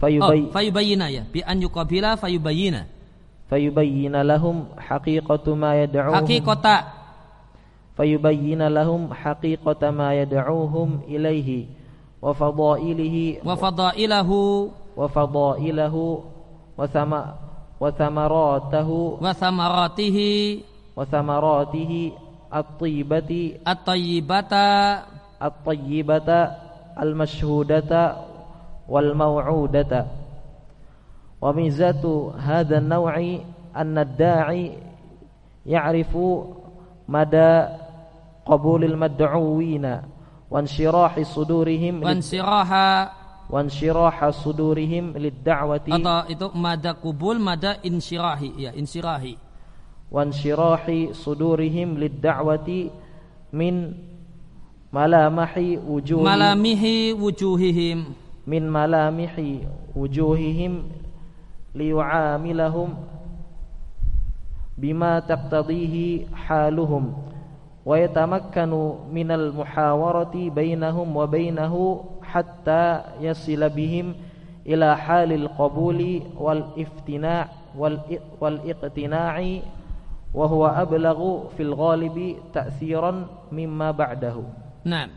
فيبي 0.00 0.46
oh, 0.48 0.52
فيبين 0.52 1.00
يا 1.00 1.24
بأن 1.34 1.62
يقابل 1.62 2.16
فيبين. 2.16 2.97
fayubayyina 3.48 4.20
lahum 4.20 4.68
haqiqatu 4.76 5.56
ma 5.56 5.72
yad'uuhum 5.74 6.14
haqiqata 6.20 6.76
fayubayyina 7.96 8.68
lahum 8.70 9.08
ma 9.90 10.12
yad'uuhum 10.14 11.08
ilaihi 11.08 11.66
wa 12.20 12.36
fadailihi 12.36 13.42
wa 13.42 13.56
fadailahu 13.56 14.70
wa 14.94 15.06
fadailahu 15.08 16.22
wa 16.76 16.84
sama 16.86 17.34
wa 17.80 17.90
thamaratahu 17.90 19.18
wa 19.18 19.32
al-mashhudata 26.98 28.18
wal 28.90 29.14
وميزة 31.40 32.32
هذا 32.38 32.78
النوع 32.78 33.14
أن 33.76 33.98
الداعي 33.98 34.72
يعرف 35.66 36.18
مدى 37.08 37.66
قبول 38.46 38.84
المدعوين 38.84 40.00
وانشراح 40.50 41.20
صدورهم 41.22 42.02
وانشراح 42.02 42.70
وانشراح 43.50 44.28
صدورهم 44.28 45.04
للدعوة. 45.16 45.88
atau 45.88 46.20
itu 46.28 46.46
mada 46.52 46.92
kubul 46.92 47.40
mada 47.40 47.80
insyirahi 47.80 48.68
ya 48.68 48.70
insyirahi 48.76 49.36
وانشراح 50.08 51.12
صدورهم 51.12 51.88
للدعوة 52.00 52.68
من 53.52 53.92
ملامح 54.92 55.52
وجوه 55.88 56.24
ملامح 56.24 56.82
وجوههم. 57.20 57.98
من 58.48 58.62
ملامح 58.72 59.34
وجوههم 59.96 60.72
liyu'amilahum 61.78 62.98
bima 64.74 65.22
taqtadihi 65.22 66.26
haluhum 66.34 67.14
wa 67.86 67.94
yatamakkanu 67.94 69.06
minal 69.10 69.54
muhawarati 69.54 70.50
bainahum 70.50 71.06
wa 71.06 71.26
bainahu 71.30 72.02
hatta 72.22 73.14
yasila 73.22 73.70
bihim 73.70 74.18
ila 74.66 74.98
halil 74.98 75.48
qabuli 75.54 76.26
wal 76.36 76.74
iftina' 76.74 77.48
wal 77.72 78.02
wal 78.36 78.58
iqtina'i 78.66 79.64
wa 80.34 80.44
huwa 80.44 80.76
ablaghu 80.76 81.48
fil 81.56 81.72
ghalibi 81.72 82.36
ta'thiran 82.52 83.48
mimma 83.48 83.96
ba'dahu. 83.96 84.44
Nah. 84.84 85.08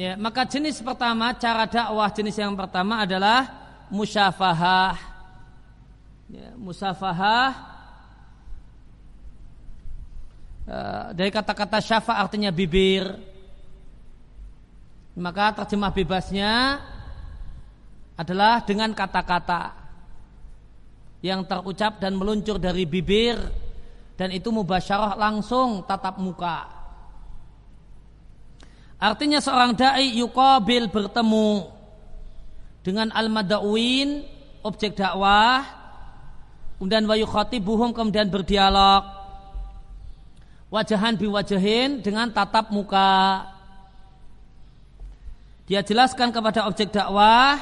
Ya, 0.00 0.16
maka 0.16 0.48
jenis 0.48 0.80
pertama 0.80 1.36
cara 1.36 1.68
dakwah 1.68 2.08
jenis 2.08 2.32
yang 2.40 2.56
pertama 2.56 3.04
adalah 3.04 3.44
musyafahah 3.92 5.09
Ya, 6.30 6.54
musafahah 6.54 7.50
uh, 10.70 11.10
dari 11.10 11.26
kata-kata 11.34 11.82
syafa 11.82 12.22
artinya 12.22 12.54
bibir. 12.54 13.02
Maka 15.18 15.58
terjemah 15.58 15.90
bebasnya 15.90 16.78
adalah 18.14 18.62
dengan 18.62 18.94
kata-kata 18.94 19.74
yang 21.18 21.42
terucap 21.50 21.98
dan 21.98 22.14
meluncur 22.14 22.62
dari 22.62 22.86
bibir 22.86 23.34
dan 24.14 24.30
itu 24.30 24.54
mubasyarah 24.54 25.18
langsung 25.18 25.82
tatap 25.82 26.14
muka. 26.22 26.70
Artinya 29.02 29.42
seorang 29.42 29.74
dai 29.74 30.14
yukabil 30.14 30.86
bertemu 30.94 31.74
dengan 32.86 33.10
al-madawin 33.10 34.22
objek 34.62 34.94
dakwah 34.94 35.79
kemudian 36.80 37.04
wa 37.04 37.44
buhum 37.44 37.92
kemudian 37.92 38.32
berdialog. 38.32 39.04
Wajahan 40.72 41.20
biwajahin 41.20 42.00
dengan 42.00 42.32
tatap 42.32 42.72
muka. 42.72 43.44
Dia 45.68 45.84
jelaskan 45.84 46.32
kepada 46.32 46.64
objek 46.64 46.88
dakwah 46.88 47.60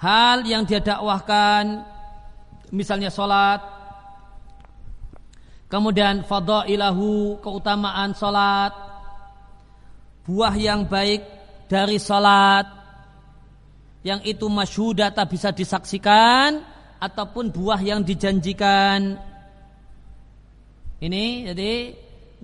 hal 0.00 0.38
yang 0.42 0.66
dia 0.66 0.82
dakwahkan 0.82 1.86
misalnya 2.74 3.14
sholat. 3.14 3.62
Kemudian 5.70 6.26
fadailahu 6.26 7.38
keutamaan 7.38 8.10
sholat. 8.18 8.74
Buah 10.26 10.58
yang 10.58 10.82
baik 10.82 11.22
dari 11.70 12.02
salat 12.02 12.66
yang 14.02 14.18
itu 14.26 14.50
masyhudata 14.50 15.22
bisa 15.28 15.54
disaksikan 15.54 16.79
ataupun 17.00 17.48
buah 17.50 17.80
yang 17.80 18.04
dijanjikan. 18.04 19.16
Ini 21.00 21.24
jadi 21.50 21.72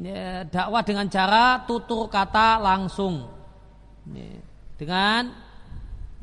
ya, 0.01 0.49
dakwah 0.49 0.81
dengan 0.81 1.07
cara 1.13 1.61
tutur 1.69 2.09
kata 2.09 2.57
langsung. 2.59 3.29
Dengan 4.81 5.29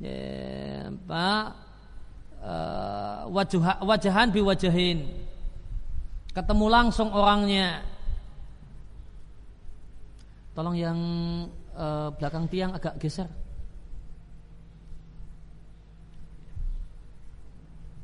ya, 0.01 0.17
apa, 0.89 1.29
uh, 2.41 3.19
wajah, 3.29 3.85
wajahan 3.85 4.33
biwajahin. 4.33 5.05
Ketemu 6.33 6.65
langsung 6.65 7.13
orangnya 7.13 7.93
Tolong 10.53 10.77
yang 10.77 10.99
uh, 11.73 12.13
belakang 12.13 12.45
tiang 12.45 12.77
agak 12.77 13.01
geser. 13.01 13.25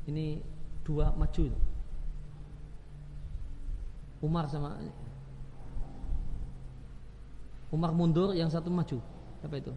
Ini 0.09 0.41
dua 0.81 1.13
maju. 1.13 1.53
Umar 4.25 4.49
sama 4.49 4.73
Umar 7.69 7.93
mundur, 7.93 8.33
yang 8.33 8.49
satu 8.49 8.73
maju. 8.73 8.97
Apa 9.45 9.55
itu? 9.61 9.69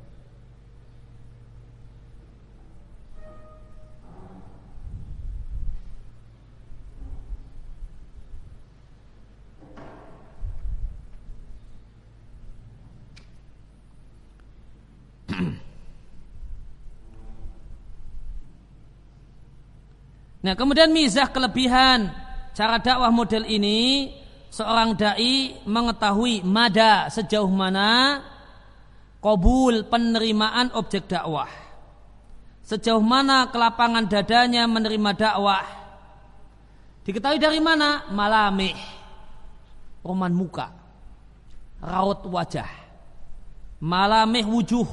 Nah 20.42 20.58
kemudian 20.58 20.90
mizah 20.90 21.30
kelebihan. 21.30 22.10
Cara 22.52 22.76
dakwah 22.82 23.08
model 23.08 23.48
ini 23.48 24.12
seorang 24.52 24.92
dai 24.92 25.56
mengetahui 25.64 26.44
mada 26.44 27.08
sejauh 27.08 27.48
mana 27.48 28.20
kobul 29.22 29.86
penerimaan 29.86 30.74
objek 30.76 31.08
dakwah. 31.08 31.48
Sejauh 32.66 33.00
mana 33.00 33.48
kelapangan 33.48 34.04
dadanya 34.10 34.66
menerima 34.66 35.10
dakwah. 35.14 35.66
Diketahui 37.02 37.38
dari 37.38 37.58
mana? 37.58 38.06
Malamih. 38.10 38.78
Roman 40.06 40.34
muka. 40.34 40.70
Raut 41.82 42.22
wajah. 42.26 42.70
Malamih 43.82 44.46
wujuh. 44.46 44.86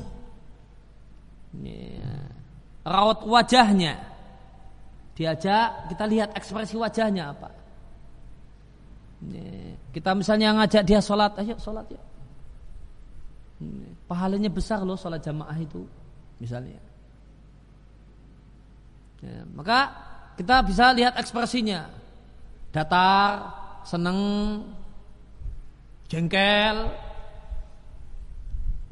Raut 2.82 3.20
wajahnya 3.30 4.09
diajak 5.20 5.92
kita 5.92 6.04
lihat 6.08 6.30
ekspresi 6.32 6.80
wajahnya 6.80 7.36
apa 7.36 7.52
kita 9.92 10.16
misalnya 10.16 10.56
ngajak 10.56 10.88
dia 10.88 11.04
sholat 11.04 11.36
ayo 11.44 11.60
sholat 11.60 11.84
ya 11.92 12.00
pahalanya 14.08 14.48
besar 14.48 14.82
loh 14.88 14.96
sholat 14.96 15.20
jamaah 15.20 15.58
itu 15.60 15.84
misalnya. 16.40 16.80
Ya, 19.20 19.44
maka 19.52 19.92
kita 20.40 20.64
bisa 20.64 20.96
lihat 20.96 21.20
ekspresinya. 21.20 21.92
Datar 22.72 23.52
seneng 23.84 24.20
jengkel 26.08 26.88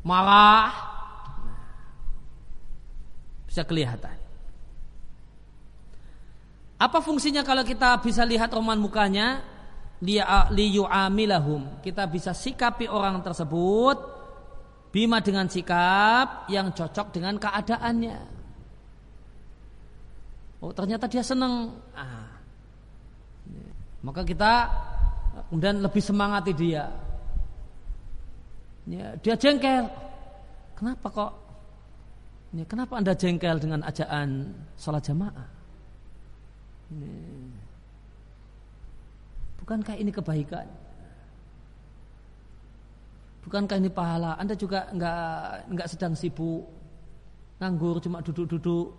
marah. 0.03 0.75
Bisa 3.47 3.63
kelihatan 3.63 4.16
apa 6.77 7.01
fungsinya 7.01 7.41
kalau 7.41 7.65
kita 7.65 7.97
bisa 8.05 8.21
lihat 8.21 8.53
roman 8.53 8.77
mukanya? 8.77 9.41
Liyu'amilahum. 9.97 11.81
Kita 11.81 12.05
bisa 12.05 12.37
sikapi 12.37 12.85
orang 12.85 13.17
tersebut 13.25 13.97
bima 14.93 15.17
dengan 15.25 15.49
sikap 15.49 16.45
yang 16.53 16.69
cocok 16.69 17.09
dengan 17.09 17.41
keadaannya. 17.41 18.17
Oh 20.61 20.69
ternyata 20.69 21.09
dia 21.09 21.25
senang. 21.25 21.81
Ah. 21.97 22.29
Maka 24.05 24.21
kita 24.21 24.69
kemudian 25.49 25.81
lebih 25.81 26.01
semangati 26.05 26.53
dia. 26.53 26.93
Ya, 28.85 29.17
dia 29.17 29.33
jengkel. 29.33 29.89
Kenapa 30.77 31.09
kok? 31.09 31.33
Ya, 32.53 32.63
kenapa 32.69 33.01
anda 33.01 33.17
jengkel 33.17 33.57
dengan 33.57 33.81
ajaan 33.81 34.53
sholat 34.77 35.03
jamaah? 35.03 35.56
Ya. 36.91 37.11
Bukankah 39.59 39.99
ini 39.99 40.11
kebaikan? 40.15 40.67
Bukankah 43.43 43.75
ini 43.79 43.91
pahala? 43.91 44.39
Anda 44.39 44.55
juga 44.55 44.87
nggak 44.91 45.71
nggak 45.71 45.87
sedang 45.91 46.15
sibuk, 46.15 46.67
nganggur, 47.59 47.99
cuma 47.99 48.23
duduk-duduk, 48.23 48.95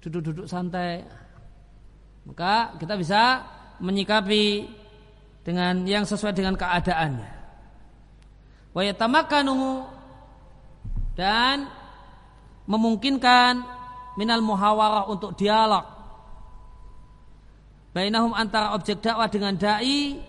duduk-duduk 0.00 0.48
santai. 0.48 1.04
Maka 2.24 2.76
kita 2.80 2.96
bisa 2.96 3.44
menyikapi 3.80 4.68
dengan 5.44 5.84
yang 5.88 6.04
sesuai 6.04 6.36
dengan 6.36 6.56
keadaannya. 6.56 7.32
Wa 8.76 8.82
yatamakkanuhu 8.84 9.88
dan 11.16 11.68
memungkinkan 12.68 13.79
minal 14.14 14.42
muhawarah 14.42 15.10
untuk 15.10 15.34
dialog 15.34 15.84
bainahum 17.90 18.30
antara 18.34 18.74
objek 18.78 19.02
dakwah 19.02 19.26
dengan 19.26 19.58
dai 19.58 20.22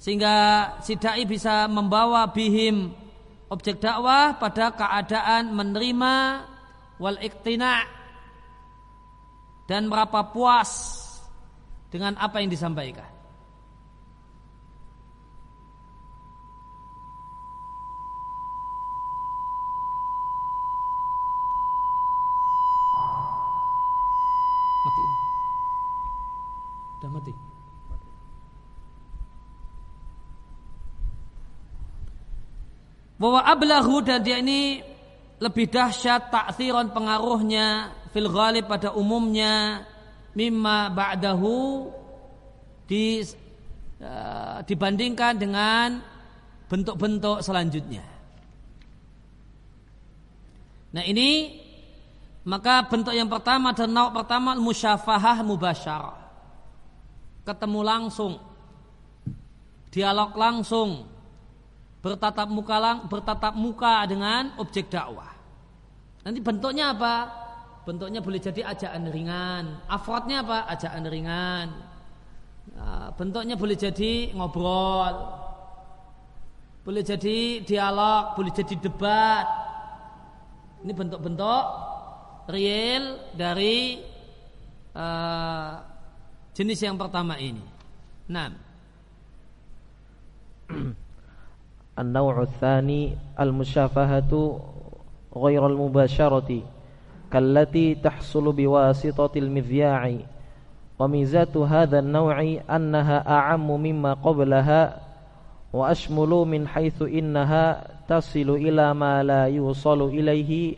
sehingga 0.00 0.34
si 0.80 0.96
dai 0.96 1.26
bisa 1.26 1.66
membawa 1.66 2.30
bihim 2.30 2.94
objek 3.50 3.82
dakwah 3.82 4.38
pada 4.38 4.70
keadaan 4.72 5.50
menerima 5.50 6.14
wal 7.02 7.18
iktina 7.18 7.84
dan 9.66 9.90
merapa 9.90 10.30
puas 10.30 10.98
dengan 11.90 12.14
apa 12.18 12.38
yang 12.38 12.50
disampaikan. 12.50 13.09
Bahwa 33.20 33.44
ablahu 33.44 34.00
dan 34.00 34.24
dia 34.24 34.40
ini 34.40 34.80
lebih 35.36 35.68
dahsyat 35.68 36.32
takthiron 36.32 36.88
pengaruhnya 36.88 37.92
fil 38.16 38.32
ghalib 38.32 38.64
pada 38.64 38.96
umumnya 38.96 39.84
mimma 40.32 40.88
ba'dahu 40.88 41.92
di, 42.88 43.20
uh, 44.00 44.64
dibandingkan 44.64 45.36
dengan 45.36 46.00
bentuk-bentuk 46.72 47.44
selanjutnya. 47.44 48.08
Nah 50.90 51.04
ini 51.04 51.60
maka 52.48 52.88
bentuk 52.88 53.12
yang 53.12 53.28
pertama 53.28 53.76
dan 53.76 53.92
nauk 53.92 54.16
pertama 54.16 54.56
musyafahah 54.56 55.44
mubasyarah. 55.44 56.18
Ketemu 57.44 57.80
langsung. 57.84 58.40
Dialog 59.92 60.32
langsung 60.38 61.19
bertatap 62.00 62.48
muka 62.48 62.76
lang, 62.80 62.96
bertatap 63.06 63.54
muka 63.56 64.04
dengan 64.08 64.56
objek 64.56 64.88
dakwah. 64.88 65.36
Nanti 66.24 66.40
bentuknya 66.40 66.96
apa? 66.96 67.16
Bentuknya 67.84 68.20
boleh 68.20 68.40
jadi 68.40 68.60
ajaan 68.64 69.08
ringan. 69.08 69.84
Afrodnya 69.88 70.44
apa? 70.44 70.68
Ajaan 70.68 71.04
ringan. 71.08 71.68
Nah, 72.76 73.08
bentuknya 73.16 73.56
boleh 73.56 73.76
jadi 73.76 74.32
ngobrol. 74.36 75.14
Boleh 76.80 77.04
jadi 77.04 77.60
dialog, 77.64 78.36
boleh 78.36 78.52
jadi 78.52 78.74
debat. 78.80 79.46
Ini 80.80 80.92
bentuk-bentuk 80.96 81.64
real 82.48 83.04
dari 83.36 84.00
uh, 84.96 85.72
jenis 86.56 86.80
yang 86.80 86.96
pertama 86.96 87.36
ini. 87.36 87.64
Nah. 88.32 88.48
النوع 91.99 92.41
الثاني 92.41 93.17
المشافهة 93.39 94.31
غير 95.35 95.67
المباشرة 95.67 96.61
كالتي 97.31 97.95
تحصل 97.95 98.51
بواسطة 98.51 99.31
المذياع 99.35 100.17
وميزات 100.99 101.57
هذا 101.57 101.99
النوع 101.99 102.59
أنها 102.69 103.17
أعم 103.29 103.67
مما 103.71 104.13
قبلها 104.13 105.01
وأشمل 105.73 106.29
من 106.29 106.67
حيث 106.67 107.01
إنها 107.01 107.87
تصل 108.07 108.49
إلى 108.49 108.93
ما 108.93 109.23
لا 109.23 109.47
يوصل 109.47 110.01
إليه 110.01 110.75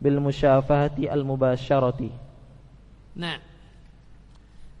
بالمشافهة 0.00 0.96
المباشرة 0.98 2.00
Nah, 3.10 3.36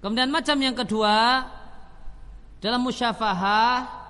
kemudian 0.00 0.30
macam 0.30 0.54
yang 0.62 0.72
kedua 0.72 1.44
dalam 2.62 2.80
musyafahah 2.86 4.00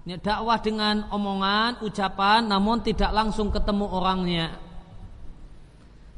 ini 0.00 0.16
dakwah 0.16 0.56
dengan 0.64 1.04
omongan, 1.12 1.84
ucapan, 1.84 2.48
namun 2.48 2.80
tidak 2.80 3.12
langsung 3.12 3.52
ketemu 3.52 3.84
orangnya. 3.84 4.56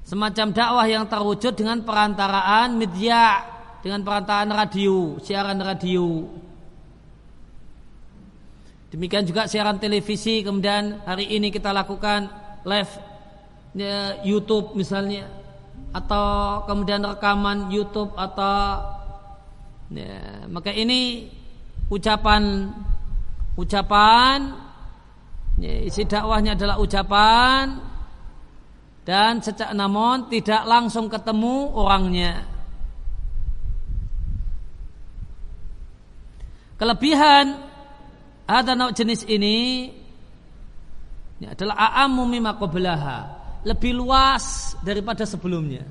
Semacam 0.07 0.55
dakwah 0.55 0.87
yang 0.87 1.05
terwujud 1.11 1.55
dengan 1.59 1.83
perantaraan 1.83 2.79
media, 2.79 3.43
dengan 3.83 4.07
perantaraan 4.07 4.55
radio, 4.55 5.19
siaran 5.19 5.59
radio. 5.59 6.31
Demikian 8.95 9.27
juga 9.27 9.51
siaran 9.51 9.83
televisi, 9.83 10.47
kemudian 10.47 11.03
hari 11.03 11.27
ini 11.33 11.51
kita 11.51 11.75
lakukan 11.75 12.29
live 12.63 12.93
ya, 13.75 14.23
YouTube 14.23 14.79
misalnya, 14.79 15.27
atau 15.91 16.63
kemudian 16.71 17.03
rekaman 17.03 17.73
YouTube 17.73 18.15
atau 18.15 18.85
ya, 19.91 20.47
maka 20.47 20.71
ini 20.71 21.27
ucapan 21.89 22.71
ucapan. 23.57 24.55
Isi 25.61 26.09
dakwahnya 26.09 26.57
adalah 26.57 26.81
ucapan. 26.81 27.81
Dan 29.03 29.43
sejak 29.43 29.75
namun 29.75 30.31
tidak 30.31 30.63
langsung 30.63 31.11
ketemu 31.11 31.75
orangnya. 31.75 32.47
Kelebihan 36.79 37.63
ada 38.47 38.75
jenis 38.95 39.27
ini. 39.27 39.91
Ini 41.43 41.47
adalah 41.51 41.75
a'ammu 41.75 42.23
mimma 42.27 42.55
lebih 43.63 43.95
luas 43.95 44.75
daripada 44.83 45.27
sebelumnya. 45.27 45.83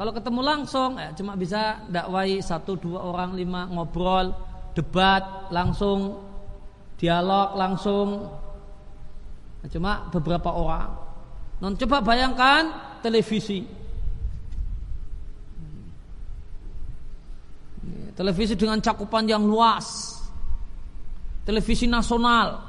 Kalau 0.00 0.16
ketemu 0.16 0.40
langsung 0.40 0.96
ya, 0.96 1.12
cuma 1.12 1.36
bisa 1.36 1.84
dakwai 1.92 2.40
satu 2.40 2.80
dua 2.80 3.04
orang 3.04 3.36
lima 3.36 3.68
ngobrol 3.68 4.32
debat 4.72 5.52
langsung 5.52 6.29
dialog 7.00 7.56
langsung. 7.56 8.28
Cuma 9.72 10.12
beberapa 10.12 10.52
orang. 10.52 10.90
Non 11.64 11.76
coba 11.76 12.04
bayangkan 12.04 12.96
televisi. 13.00 13.64
Televisi 18.12 18.52
dengan 18.52 18.84
cakupan 18.84 19.24
yang 19.24 19.44
luas. 19.48 20.16
Televisi 21.48 21.88
nasional. 21.88 22.60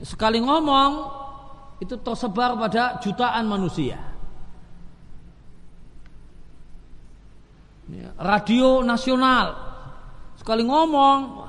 Sekali 0.00 0.40
ngomong 0.40 0.92
itu 1.80 1.96
tersebar 2.00 2.56
pada 2.56 2.96
jutaan 3.04 3.44
manusia. 3.44 4.00
Radio 8.16 8.80
nasional. 8.80 9.56
Sekali 10.40 10.64
ngomong 10.64 11.45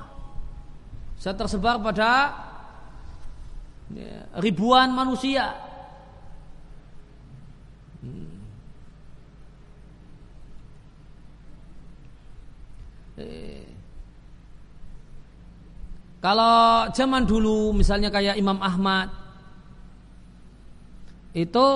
saya 1.18 1.34
tersebar 1.34 1.82
pada 1.82 2.30
ya, 3.90 4.30
ribuan 4.38 4.94
manusia. 4.94 5.58
Hmm. 8.06 8.38
Eh. 13.18 13.66
Kalau 16.22 16.90
zaman 16.94 17.26
dulu 17.26 17.74
misalnya 17.74 18.14
kayak 18.14 18.38
Imam 18.38 18.58
Ahmad 18.62 19.10
itu 21.34 21.68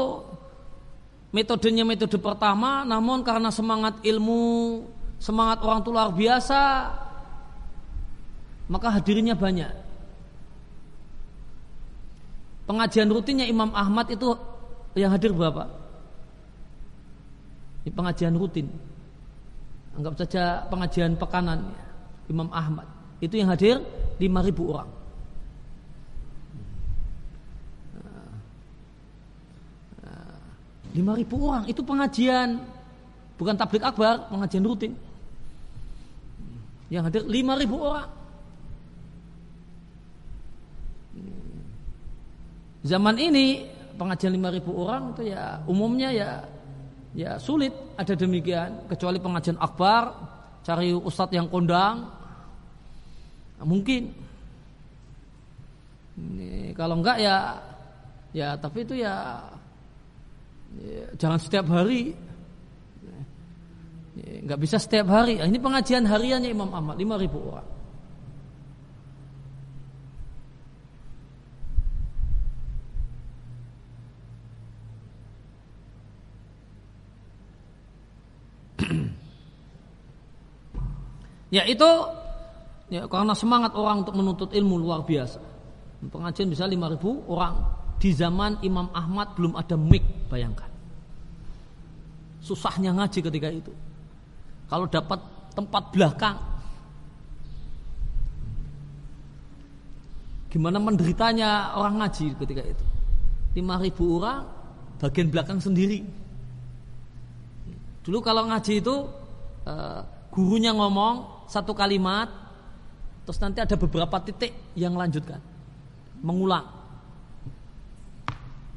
metodenya 1.30 1.86
metode 1.86 2.18
pertama 2.18 2.82
namun 2.82 3.22
karena 3.22 3.54
semangat 3.54 4.02
ilmu 4.02 4.84
semangat 5.22 5.62
orang 5.62 5.86
tua 5.86 5.94
luar 5.94 6.12
biasa 6.12 6.62
maka 8.72 8.88
hadirnya 8.88 9.36
banyak. 9.36 9.68
Pengajian 12.64 13.12
rutinnya 13.12 13.44
Imam 13.44 13.68
Ahmad 13.76 14.08
itu 14.08 14.32
yang 14.96 15.12
hadir 15.12 15.36
berapa? 15.36 15.68
Ini 17.84 17.92
pengajian 17.92 18.32
rutin. 18.40 18.72
Anggap 20.00 20.16
saja 20.24 20.64
pengajian 20.72 21.20
pekanan 21.20 21.68
Imam 22.32 22.48
Ahmad. 22.56 22.88
Itu 23.20 23.36
yang 23.36 23.52
hadir 23.52 23.84
5000 24.24 24.72
orang. 24.72 24.90
Lima 30.92 31.16
ribu 31.16 31.36
orang 31.48 31.68
itu 31.72 31.80
pengajian 31.84 32.60
bukan 33.40 33.56
tablik 33.56 33.80
akbar 33.80 34.28
pengajian 34.28 34.68
rutin 34.68 34.92
yang 36.92 37.08
hadir 37.08 37.24
lima 37.24 37.56
ribu 37.56 37.80
orang 37.80 38.12
zaman 42.82 43.16
ini 43.18 43.66
pengajian 43.96 44.34
lima 44.34 44.50
ribu 44.50 44.74
orang 44.82 45.14
itu 45.14 45.30
ya 45.30 45.62
umumnya 45.70 46.10
ya 46.10 46.30
ya 47.14 47.38
sulit 47.38 47.74
ada 48.00 48.14
demikian. 48.16 48.88
Kecuali 48.90 49.22
pengajian 49.22 49.60
akbar 49.60 50.16
cari 50.62 50.94
ustadz 50.94 51.36
yang 51.36 51.48
kondang 51.52 52.08
nah, 53.60 53.66
mungkin. 53.66 54.10
Ini, 56.12 56.76
kalau 56.76 57.00
enggak 57.00 57.18
ya 57.18 57.58
ya 58.36 58.54
tapi 58.60 58.84
itu 58.84 59.00
ya, 59.00 59.42
ya 60.78 61.06
jangan 61.18 61.40
setiap 61.40 61.66
hari. 61.72 62.14
Ya, 64.12 64.44
nggak 64.44 64.60
bisa 64.60 64.76
setiap 64.76 65.08
hari. 65.08 65.40
Ini 65.40 65.58
pengajian 65.58 66.04
hariannya 66.04 66.52
Imam 66.52 66.72
Ahmad 66.72 67.00
lima 67.00 67.16
ribu 67.16 67.40
orang 67.48 67.81
Ya 81.52 81.68
itu 81.68 81.84
ya 82.88 83.12
karena 83.12 83.36
semangat 83.36 83.76
orang 83.76 84.08
untuk 84.08 84.16
menuntut 84.16 84.56
ilmu 84.56 84.80
luar 84.80 85.04
biasa. 85.04 85.36
Pengajian 86.08 86.48
bisa 86.48 86.64
5000 86.64 87.28
orang 87.28 87.60
di 88.00 88.16
zaman 88.16 88.56
Imam 88.64 88.88
Ahmad 88.96 89.36
belum 89.36 89.60
ada 89.60 89.76
mic, 89.76 90.00
bayangkan. 90.32 90.72
Susahnya 92.40 92.96
ngaji 92.96 93.20
ketika 93.20 93.52
itu. 93.52 93.68
Kalau 94.72 94.88
dapat 94.88 95.20
tempat 95.52 95.92
belakang 95.92 96.40
Gimana 100.52 100.84
menderitanya 100.84 101.80
orang 101.80 102.04
ngaji 102.04 102.36
ketika 102.36 102.60
itu 102.60 102.86
5000 103.56 104.18
orang 104.20 104.44
bagian 105.00 105.28
belakang 105.32 105.64
sendiri 105.64 106.04
Dulu 108.02 108.18
kalau 108.26 108.50
ngaji 108.50 108.82
itu 108.82 108.96
eh, 109.70 110.02
gurunya 110.34 110.74
ngomong 110.74 111.46
satu 111.46 111.76
kalimat 111.78 112.30
terus 113.22 113.38
nanti 113.38 113.62
ada 113.62 113.78
beberapa 113.78 114.18
titik 114.26 114.74
yang 114.74 114.98
lanjutkan. 114.98 115.38
Mengulang. 116.26 116.66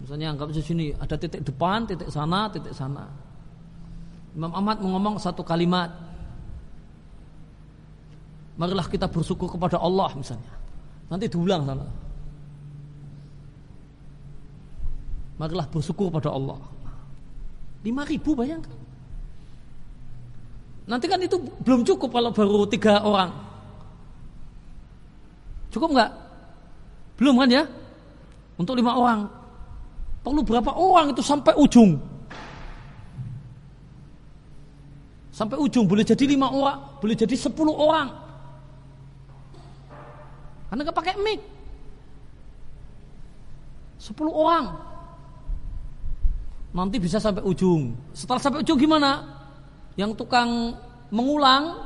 Misalnya 0.05 0.37
anggap 0.37 0.53
di 0.53 0.61
sini 0.61 0.87
ada 0.93 1.17
titik 1.17 1.41
depan 1.41 1.89
titik 1.89 2.13
sana 2.13 2.53
titik 2.53 2.77
sana. 2.77 3.09
Imam 4.37 4.53
Ahmad 4.53 4.85
mengomong 4.85 5.17
satu 5.17 5.41
kalimat. 5.41 5.89
Marilah 8.55 8.87
kita 8.87 9.09
bersyukur 9.09 9.49
kepada 9.49 9.81
Allah 9.81 10.13
misalnya. 10.13 10.53
Nanti 11.09 11.33
diulang 11.33 11.65
sana. 11.65 11.87
Marilah 15.41 15.67
bersyukur 15.73 16.13
pada 16.13 16.29
Allah. 16.29 16.61
Lima 17.81 18.05
ribu 18.05 18.37
bayangkan 18.37 18.84
Nanti 20.85 21.09
kan 21.09 21.17
itu 21.21 21.41
belum 21.65 21.81
cukup 21.83 22.13
kalau 22.13 22.31
baru 22.33 22.69
tiga 22.69 23.01
orang. 23.01 23.33
Cukup 25.73 25.97
nggak? 25.97 26.11
Belum 27.17 27.41
kan 27.41 27.49
ya? 27.49 27.65
Untuk 28.61 28.77
lima 28.77 28.95
orang. 28.95 29.27
Perlu 30.21 30.41
berapa 30.45 30.71
orang 30.77 31.17
itu 31.17 31.25
sampai 31.25 31.57
ujung? 31.57 31.99
Sampai 35.35 35.59
ujung 35.59 35.91
boleh 35.91 36.07
jadi 36.07 36.31
lima 36.31 36.47
orang, 36.47 37.03
boleh 37.03 37.19
jadi 37.19 37.35
sepuluh 37.35 37.75
orang. 37.75 38.07
Karena 40.71 40.81
nggak 40.87 40.95
pakai 40.95 41.15
mic. 41.19 41.43
Sepuluh 43.99 44.31
orang. 44.31 44.79
Nanti 46.71 47.03
bisa 47.03 47.19
sampai 47.19 47.43
ujung. 47.43 47.99
Setelah 48.15 48.39
sampai 48.39 48.63
ujung 48.63 48.79
gimana? 48.79 49.34
Yang 49.95 50.15
tukang 50.15 50.75
mengulang 51.15 51.79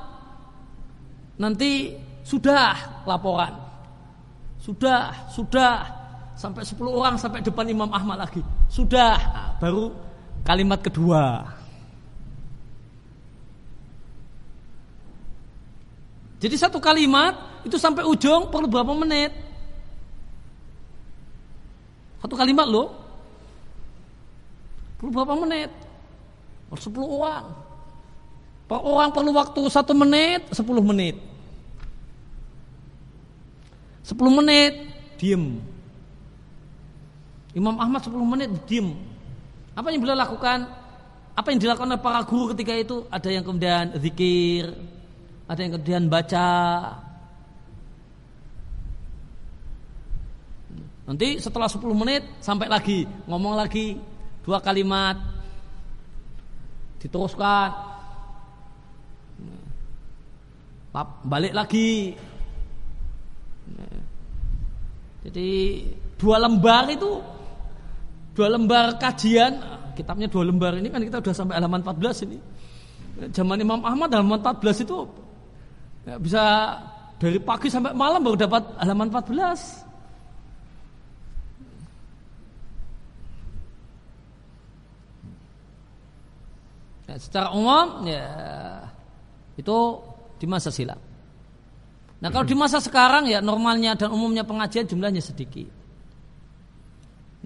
nanti 1.36 1.94
sudah 2.24 3.04
laporan. 3.04 3.54
Sudah, 4.58 5.14
sudah 5.32 5.86
sampai 6.36 6.60
10 6.66 6.76
orang 6.92 7.16
sampai 7.16 7.40
depan 7.40 7.64
Imam 7.68 7.88
Ahmad 7.88 8.20
lagi. 8.20 8.44
Sudah, 8.68 9.16
nah, 9.16 9.48
baru 9.56 9.92
kalimat 10.44 10.80
kedua. 10.82 11.44
Jadi 16.38 16.54
satu 16.54 16.78
kalimat 16.78 17.34
itu 17.66 17.74
sampai 17.74 18.06
ujung 18.06 18.46
perlu 18.52 18.70
berapa 18.70 18.94
menit? 18.94 19.34
Satu 22.22 22.38
kalimat 22.38 22.66
loh. 22.66 22.94
Perlu 24.98 25.10
berapa 25.10 25.34
menit? 25.38 25.70
Perlu 26.70 26.82
10 26.82 27.18
orang. 27.18 27.67
Orang 28.68 29.16
perlu 29.16 29.32
waktu 29.32 29.64
satu 29.72 29.96
menit, 29.96 30.44
sepuluh 30.52 30.84
menit. 30.84 31.16
Sepuluh 34.04 34.28
menit, 34.28 34.92
diem. 35.16 35.56
Imam 37.56 37.80
Ahmad 37.80 38.04
sepuluh 38.04 38.28
menit, 38.28 38.52
diem. 38.68 38.92
Apa 39.72 39.88
yang 39.88 40.04
beliau 40.04 40.20
lakukan? 40.20 40.68
Apa 41.32 41.48
yang 41.48 41.60
dilakukan 41.64 41.88
oleh 41.88 42.02
para 42.02 42.20
guru 42.28 42.52
ketika 42.52 42.76
itu? 42.76 43.08
Ada 43.08 43.28
yang 43.32 43.44
kemudian 43.46 43.96
zikir, 43.96 44.74
ada 45.48 45.60
yang 45.64 45.72
kemudian 45.80 46.04
baca. 46.12 46.52
Nanti 51.08 51.40
setelah 51.40 51.72
sepuluh 51.72 51.96
menit 51.96 52.20
sampai 52.44 52.68
lagi 52.68 53.08
ngomong 53.24 53.56
lagi 53.56 53.96
dua 54.44 54.60
kalimat 54.60 55.16
diteruskan 57.00 57.96
balik 61.24 61.52
lagi. 61.54 62.16
Jadi 65.28 65.50
dua 66.16 66.40
lembar 66.40 66.88
itu 66.88 67.20
dua 68.32 68.48
lembar 68.54 68.96
kajian 68.96 69.60
kitabnya 69.92 70.30
dua 70.30 70.46
lembar 70.46 70.78
ini 70.78 70.88
kan 70.88 71.02
kita 71.02 71.18
sudah 71.18 71.34
sampai 71.34 71.58
halaman 71.58 71.82
14 71.82 72.24
ini. 72.30 72.38
Zaman 73.34 73.58
Imam 73.58 73.82
Ahmad 73.82 74.14
halaman 74.14 74.38
14 74.40 74.86
itu 74.86 74.98
ya, 76.06 76.14
bisa 76.22 76.42
dari 77.18 77.42
pagi 77.42 77.66
sampai 77.66 77.90
malam 77.92 78.22
baru 78.22 78.38
dapat 78.38 78.62
halaman 78.78 79.10
14. 79.10 79.90
Ya, 87.10 87.16
secara 87.18 87.50
umum 87.50 88.06
ya 88.06 88.28
itu 89.58 89.76
di 90.38 90.46
masa 90.46 90.70
silam. 90.70 90.98
Nah 92.18 92.28
kalau 92.34 92.46
di 92.46 92.56
masa 92.58 92.82
sekarang 92.82 93.30
ya 93.30 93.38
normalnya 93.38 93.94
dan 93.94 94.10
umumnya 94.10 94.42
pengajian 94.42 94.86
jumlahnya 94.90 95.22
sedikit. 95.22 95.70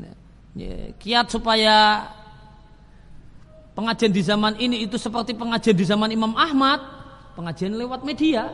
Nah, 0.00 0.16
ya, 0.56 0.96
kiat 0.96 1.28
supaya 1.28 2.08
pengajian 3.76 4.12
di 4.12 4.22
zaman 4.24 4.56
ini 4.56 4.84
itu 4.84 4.96
seperti 4.96 5.36
pengajian 5.36 5.76
di 5.76 5.84
zaman 5.84 6.08
Imam 6.08 6.32
Ahmad, 6.32 6.80
pengajian 7.36 7.76
lewat 7.76 8.00
media. 8.04 8.48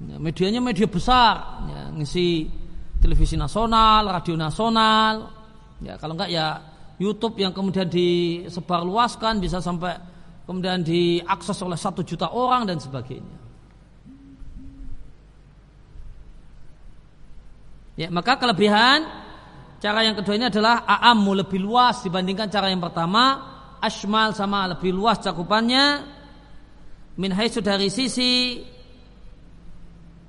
Ya, 0.00 0.16
medianya 0.16 0.62
media 0.64 0.88
besar, 0.88 1.66
ya, 1.66 1.92
ngisi 1.92 2.48
televisi 3.02 3.34
nasional, 3.34 4.06
radio 4.06 4.38
nasional. 4.38 5.14
Ya 5.80 5.96
kalau 5.96 6.14
enggak 6.14 6.30
ya 6.30 6.60
YouTube 7.00 7.40
yang 7.40 7.56
kemudian 7.56 7.88
disebarluaskan 7.88 9.40
bisa 9.40 9.58
sampai 9.64 9.96
kemudian 10.50 10.82
diakses 10.82 11.54
oleh 11.62 11.78
satu 11.78 12.02
juta 12.02 12.26
orang 12.34 12.66
dan 12.66 12.82
sebagainya. 12.82 13.38
Ya, 17.94 18.10
maka 18.10 18.34
kelebihan 18.34 19.06
cara 19.78 20.02
yang 20.02 20.18
kedua 20.18 20.34
ini 20.34 20.50
adalah 20.50 20.82
a'ammu 20.82 21.46
lebih 21.46 21.62
luas 21.62 22.02
dibandingkan 22.02 22.50
cara 22.50 22.66
yang 22.66 22.82
pertama, 22.82 23.38
ashmal 23.78 24.34
sama 24.34 24.74
lebih 24.74 24.90
luas 24.90 25.22
cakupannya 25.22 26.02
min 27.14 27.30
haitsu 27.30 27.62
dari 27.62 27.86
sisi 27.86 28.58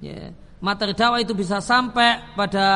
ya, 0.06 0.30
materi 0.62 0.94
dakwah 0.94 1.18
itu 1.18 1.34
bisa 1.34 1.58
sampai 1.66 2.38
pada 2.38 2.70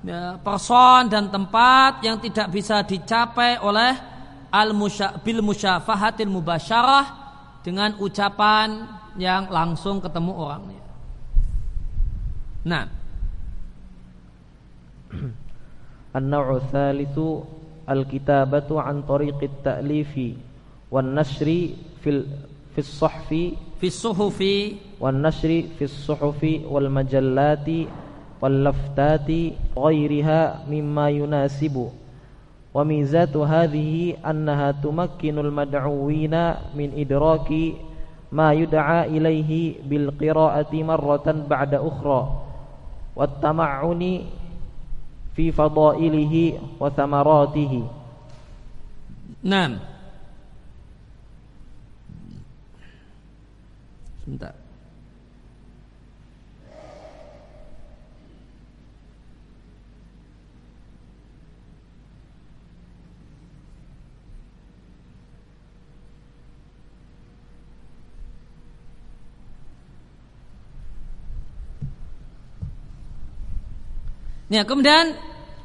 ya, 0.00 0.40
person 0.40 1.12
dan 1.12 1.28
tempat 1.28 2.00
yang 2.00 2.16
tidak 2.16 2.48
bisa 2.48 2.80
dicapai 2.80 3.60
oleh 3.60 4.15
al 4.56 4.72
-musya, 4.72 5.20
bil 5.20 5.44
musyafahatil 5.44 6.32
mubasyarah 6.32 7.04
dengan 7.60 7.98
ucapan 8.00 8.88
yang 9.20 9.52
langsung 9.52 10.00
ketemu 10.00 10.32
orangnya. 10.32 10.82
Nah. 12.64 12.86
An-naw'u 16.16 16.64
tsalitsu 16.72 17.44
al-kitabatu 17.86 18.80
an 18.80 19.04
tariqit 19.04 19.62
ta'lifi 19.62 20.34
wan 20.90 21.12
nashri 21.14 21.76
fil 22.00 22.26
fis 22.74 22.88
sahfi 22.88 23.54
fis 23.78 23.94
suhufi 23.94 24.80
wan 24.98 25.22
nashri 25.22 25.70
fis 25.78 25.92
suhufi 25.92 26.66
wal 26.66 26.88
majallati 26.90 27.86
wal 28.40 28.56
laftati 28.66 29.54
ghairiha 29.76 30.66
mimma 30.66 31.12
yunasibu 31.14 32.05
وميزات 32.76 33.36
هذه 33.36 34.16
أنها 34.20 34.84
تمكن 34.84 35.38
المدعوين 35.38 36.34
من 36.76 36.88
إدراك 36.96 37.50
ما 38.32 38.52
يدعى 38.52 39.00
إليه 39.16 39.80
بالقراءة 39.88 40.72
مرة 40.74 41.26
بعد 41.48 41.72
أخرى 41.74 42.20
والتمعن 43.16 44.02
في 45.36 45.52
فضائله 45.52 46.34
وثمراته 46.80 47.72
نعم 49.42 49.74
Sebentar. 54.26 54.65
Ya, 74.46 74.62
kemudian 74.62 75.18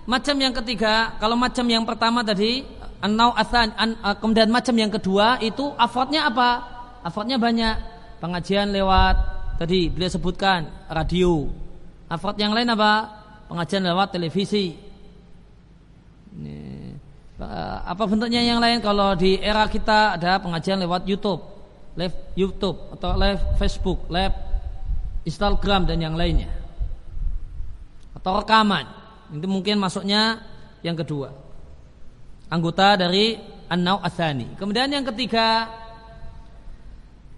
macam 0.09 0.33
yang 0.41 0.53
ketiga, 0.57 1.13
kalau 1.21 1.37
macam 1.37 1.61
yang 1.69 1.85
pertama 1.85 2.25
tadi 2.25 2.65
anau 2.97 3.29
athan, 3.37 3.69
an, 3.77 3.93
uh, 4.01 4.17
kemudian 4.17 4.49
macam 4.49 4.73
yang 4.73 4.89
kedua 4.89 5.37
itu 5.37 5.69
afrodnya 5.77 6.25
apa? 6.25 6.65
Afrodnya 7.05 7.37
banyak. 7.37 7.93
Pengajian 8.21 8.69
lewat 8.73 9.15
tadi 9.57 9.89
beliau 9.89 10.09
sebutkan 10.09 10.89
radio. 10.89 11.49
Afrod 12.05 12.37
yang 12.37 12.53
lain 12.53 12.69
apa? 12.73 13.09
Pengajian 13.49 13.85
lewat 13.85 14.13
televisi. 14.13 14.77
Ini, 16.37 16.57
uh, 17.41 17.77
apa 17.85 18.03
bentuknya 18.05 18.41
yang 18.41 18.61
lain? 18.61 18.81
Kalau 18.81 19.13
di 19.13 19.41
era 19.41 19.65
kita 19.69 20.17
ada 20.17 20.37
pengajian 20.41 20.81
lewat 20.81 21.05
YouTube, 21.05 21.41
live 21.97 22.13
YouTube 22.33 22.77
atau 22.97 23.13
live 23.17 23.41
Facebook, 23.57 24.05
live 24.09 24.33
Instagram 25.25 25.85
dan 25.85 25.97
yang 26.01 26.17
lainnya 26.17 26.60
atau 28.21 28.37
rekaman. 28.37 28.85
Itu 29.33 29.49
mungkin 29.49 29.81
masuknya 29.81 30.45
yang 30.85 30.93
kedua. 30.93 31.33
Anggota 32.53 32.93
dari 33.01 33.33
An-Nau 33.65 33.97
Athani. 34.03 34.53
Kemudian 34.59 34.91
yang 34.93 35.07
ketiga, 35.09 35.65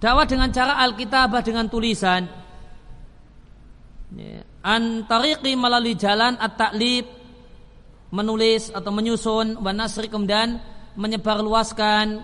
dakwah 0.04 0.28
dengan 0.28 0.52
cara 0.52 0.76
Alkitabah 0.84 1.42
dengan 1.46 1.72
tulisan. 1.72 2.28
Ya, 4.14 4.44
Antariqi 4.64 5.56
melalui 5.56 5.96
jalan 5.96 6.36
at-taklib 6.36 7.08
menulis 8.14 8.70
atau 8.70 8.94
menyusun 8.94 9.58
wanasri 9.58 10.06
kemudian 10.06 10.62
menyebarluaskan 10.94 12.22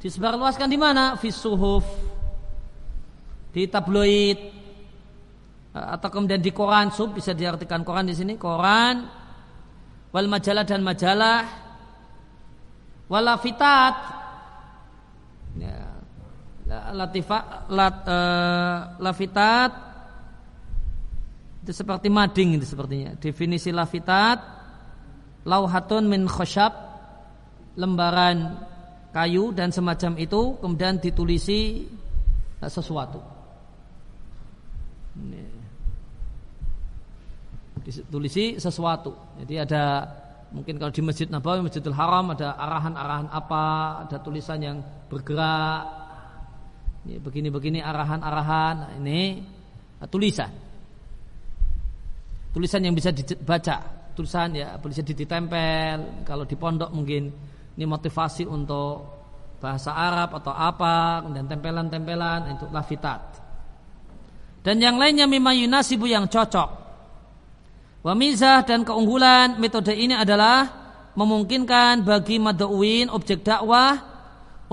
disebarluaskan 0.00 0.68
di 0.70 0.78
mana? 0.80 1.20
Fisuhuf 1.20 1.84
di 3.52 3.68
tabloid 3.68 4.59
atau 5.70 6.08
kemudian 6.10 6.42
di 6.42 6.50
koran 6.50 6.90
sub 6.90 7.14
bisa 7.14 7.30
diartikan 7.30 7.86
koran 7.86 8.10
di 8.10 8.14
sini 8.14 8.34
koran 8.34 9.06
wal 10.10 10.26
majalah 10.26 10.66
dan 10.66 10.82
majalah. 10.82 11.40
Walafitat 13.10 13.94
ya, 15.58 15.74
latifa 16.94 17.66
lat, 17.70 17.96
uh, 18.06 18.78
lafitat. 19.02 19.70
Itu 21.66 21.74
seperti 21.74 22.06
mading 22.06 22.58
itu 22.58 22.66
sepertinya. 22.66 23.18
Definisi 23.18 23.74
lafitat. 23.74 24.62
Lauhatun 25.42 26.06
min 26.06 26.30
khoshab 26.30 26.70
lembaran 27.74 28.62
kayu 29.10 29.50
dan 29.50 29.74
semacam 29.74 30.14
itu 30.22 30.54
kemudian 30.62 31.02
ditulisi 31.02 31.88
sesuatu 32.60 33.18
ditulisi 37.90 38.56
sesuatu. 38.62 39.34
Jadi 39.42 39.54
ada 39.58 40.06
mungkin 40.54 40.78
kalau 40.78 40.94
di 40.94 41.02
Masjid 41.02 41.26
Nabawi, 41.26 41.66
Masjidil 41.66 41.94
Haram 41.94 42.30
ada 42.34 42.54
arahan-arahan 42.54 43.28
apa, 43.30 43.66
ada 44.06 44.16
tulisan 44.22 44.62
yang 44.62 44.78
bergerak. 45.10 45.82
Ini 47.06 47.18
begini-begini 47.18 47.82
arahan-arahan. 47.82 48.74
Nah, 48.78 48.90
ini 49.02 49.42
nah, 49.98 50.06
tulisan. 50.06 50.52
Tulisan 52.50 52.82
yang 52.82 52.94
bisa 52.94 53.14
dibaca, 53.14 54.10
tulisan 54.14 54.54
ya 54.54 54.78
bisa 54.78 55.02
ditempel. 55.02 56.26
Kalau 56.26 56.44
di 56.46 56.54
pondok 56.58 56.90
mungkin 56.94 57.30
ini 57.78 57.84
motivasi 57.86 58.46
untuk 58.46 59.20
bahasa 59.60 59.92
Arab 59.92 60.40
atau 60.40 60.56
apa, 60.56 61.20
dan 61.30 61.44
tempelan-tempelan 61.46 62.56
itu 62.56 62.66
lafitat. 62.72 63.20
Dan 64.60 64.76
yang 64.80 65.00
lainnya 65.00 65.24
mimma 65.24 65.56
yunasibu 65.56 66.04
yang 66.04 66.28
cocok 66.28 66.79
Wamizah 68.00 68.64
dan 68.64 68.80
keunggulan 68.80 69.60
metode 69.60 69.92
ini 69.92 70.16
adalah 70.16 70.64
memungkinkan 71.12 72.00
bagi 72.00 72.40
madawin 72.40 73.12
objek 73.12 73.44
dakwah 73.44 74.00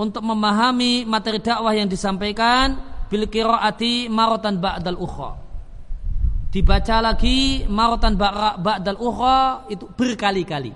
untuk 0.00 0.24
memahami 0.24 1.04
materi 1.04 1.36
dakwah 1.36 1.76
yang 1.76 1.92
disampaikan 1.92 2.80
bil 3.12 3.28
qiraati 3.28 4.08
marotan 4.08 4.56
ba'dal 4.56 4.96
ukhra. 4.96 5.36
Dibaca 6.48 6.96
lagi 7.04 7.68
marotan 7.68 8.16
ba'dal 8.16 8.96
ukhra 8.96 9.68
itu 9.68 9.84
berkali-kali. 9.92 10.72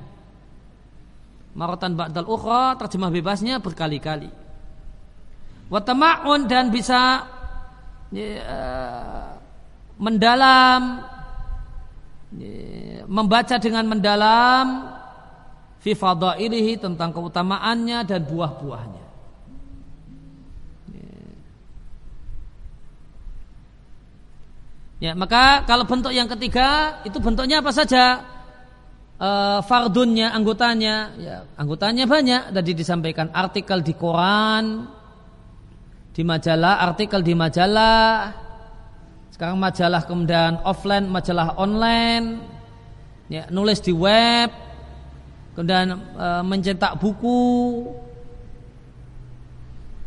Marotan 1.57 1.97
ba'dal 1.97 2.29
ukhra 2.29 2.77
terjemah 2.77 3.09
bebasnya 3.09 3.65
berkali-kali. 3.65 4.29
Watama'un 5.73 6.45
dan 6.45 6.69
bisa 6.69 7.25
ya, 8.13 8.29
mendalam 9.97 11.01
membaca 13.13 13.61
dengan 13.61 13.85
mendalam 13.85 14.89
fi 15.85 15.93
fadailihi 15.93 16.81
tentang 16.81 17.13
keutamaannya 17.13 18.09
dan 18.09 18.25
buah-buahnya. 18.25 19.05
Ya, 25.03 25.19
maka 25.19 25.67
kalau 25.67 25.83
bentuk 25.83 26.15
yang 26.15 26.31
ketiga 26.31 27.03
itu 27.03 27.19
bentuknya 27.19 27.59
apa 27.59 27.75
saja? 27.75 28.23
E, 29.19 29.31
fardunnya, 29.67 30.31
anggotanya, 30.31 31.11
ya, 31.19 31.37
anggotanya 31.59 32.07
banyak. 32.07 32.55
Tadi 32.55 32.71
disampaikan 32.71 33.35
artikel 33.35 33.83
di 33.83 33.99
koran, 33.99 34.87
di 36.15 36.23
majalah, 36.23 36.87
artikel 36.87 37.19
di 37.19 37.35
majalah, 37.35 38.31
sekarang 39.35 39.59
majalah 39.59 40.07
kemudian 40.07 40.63
offline, 40.63 41.11
majalah 41.11 41.59
online, 41.59 42.52
ya, 43.33 43.49
nulis 43.49 43.81
di 43.81 43.97
web, 43.97 44.53
kemudian 45.57 45.97
e, 45.97 46.27
mencetak 46.45 47.01
buku, 47.01 47.89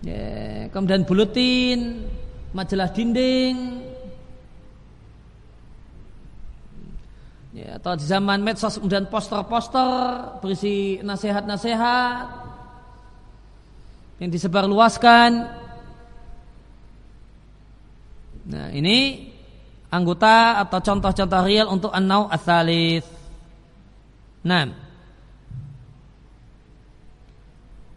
ya, 0.06 0.70
kemudian 0.70 1.02
buletin, 1.10 2.06
majalah 2.54 2.94
dinding, 2.94 3.82
ya, 7.58 7.82
atau 7.82 7.98
di 7.98 8.06
zaman 8.06 8.46
medsos 8.46 8.78
kemudian 8.78 9.10
poster-poster 9.10 9.90
berisi 10.46 11.02
nasihat-nasihat 11.02 12.46
yang 14.22 14.30
disebarluaskan 14.30 15.66
Nah, 18.46 18.70
ini 18.70 19.26
anggota 19.90 20.62
atau 20.62 20.78
contoh-contoh 20.78 21.42
real 21.42 21.68
untuk 21.74 21.90
an-nau. 21.90 22.30
Naam. 24.46 24.78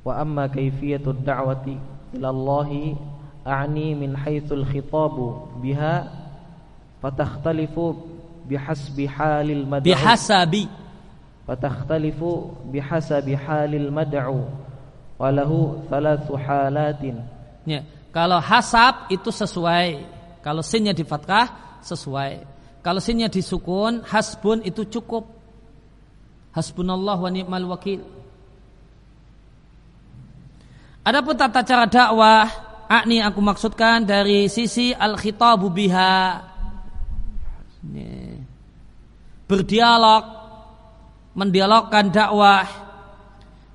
Wa 0.01 0.25
amma 0.25 0.49
kayfiyatud 0.49 1.21
da'wati 1.21 1.77
ila 2.17 2.33
Allah 2.33 2.97
a'ni 3.45 3.93
min 3.93 4.17
haitsul 4.17 4.65
khitabu 4.65 5.53
biha 5.61 6.09
fatakhtalifu 7.05 8.01
bihasbi 8.49 9.05
halil 9.05 9.69
mad'u. 9.69 9.93
Bihasabi. 9.93 10.65
Fatakhtalifu 11.45 12.57
bihasabi 12.73 13.37
halil 13.37 13.93
mad'u. 13.93 14.49
Wa 15.21 15.29
lahu 15.29 15.85
thalathu 15.93 16.33
halatin. 16.41 17.21
Ya 17.69 17.85
kalau 18.09 18.41
hasab 18.41 19.13
itu 19.13 19.29
sesuai. 19.29 20.17
Kalau 20.41 20.65
sinnya 20.65 20.97
di 20.97 21.05
fathah 21.05 21.79
sesuai. 21.85 22.41
Kalau 22.81 23.05
sinnya 23.05 23.29
disukun 23.29 24.01
hasbun 24.09 24.65
itu 24.65 24.89
cukup 24.89 25.38
hasbunallah 26.59 27.17
wa 27.17 27.31
ni'mal 27.31 27.67
wakil 27.71 28.03
Adapun 31.09 31.41
tata 31.41 31.65
cara 31.65 31.89
dakwah, 31.89 32.45
akni 32.85 33.25
aku 33.25 33.41
maksudkan 33.41 34.05
dari 34.05 34.45
sisi 34.45 34.93
al-khitabu 34.93 35.73
biha. 35.73 36.45
Berdialog, 39.49 40.25
mendialogkan 41.33 42.13
dakwah, 42.13 42.69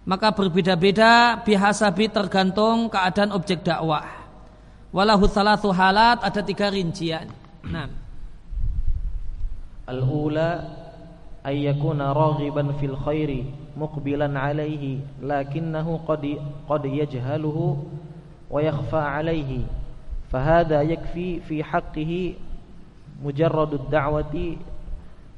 maka 0.06 0.30
berbeda-beda 0.30 1.42
bihasabi 1.42 2.14
tergantung 2.14 2.86
keadaan 2.94 3.34
objek 3.34 3.66
dakwah. 3.66 4.06
Walahu 4.94 5.26
salatu 5.26 5.74
halat 5.74 6.22
ada 6.22 6.46
tiga 6.46 6.70
rincian. 6.70 7.34
Nah. 7.66 7.90
Al-ula 9.90 10.83
ayyakuna 11.44 12.14
raghiban 12.14 12.74
fil 12.80 12.96
khairi 12.96 13.46
مقبلا 13.74 14.40
عليه 14.40 15.02
لكنه 15.22 16.00
قد 16.08 16.38
قد 16.70 16.86
يجهله 16.86 17.58
ويخفى 18.52 18.98
عليه. 18.98 19.66
فهذا 20.30 20.82
يكفي 20.82 21.40
في 21.40 21.64
حقه 21.64 22.34
مجرد 23.26 23.74
الدعوة 23.74 24.58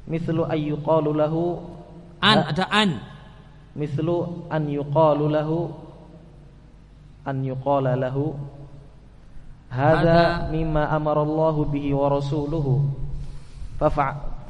مثل 0.08 0.50
أن 0.52 0.58
يقال 0.58 1.16
له 1.16 1.60
أن 2.24 2.38
أن. 2.60 2.90
مثل 3.76 4.26
أن 4.52 4.68
يقال 4.68 5.32
له 5.32 5.70
أن 7.28 7.44
يقال 7.44 8.00
له. 8.00 8.34
هذا 9.70 10.50
مما 10.52 10.96
أمر 10.96 11.22
الله 11.22 11.64
به 11.64 11.94
ورسوله. 11.94 12.84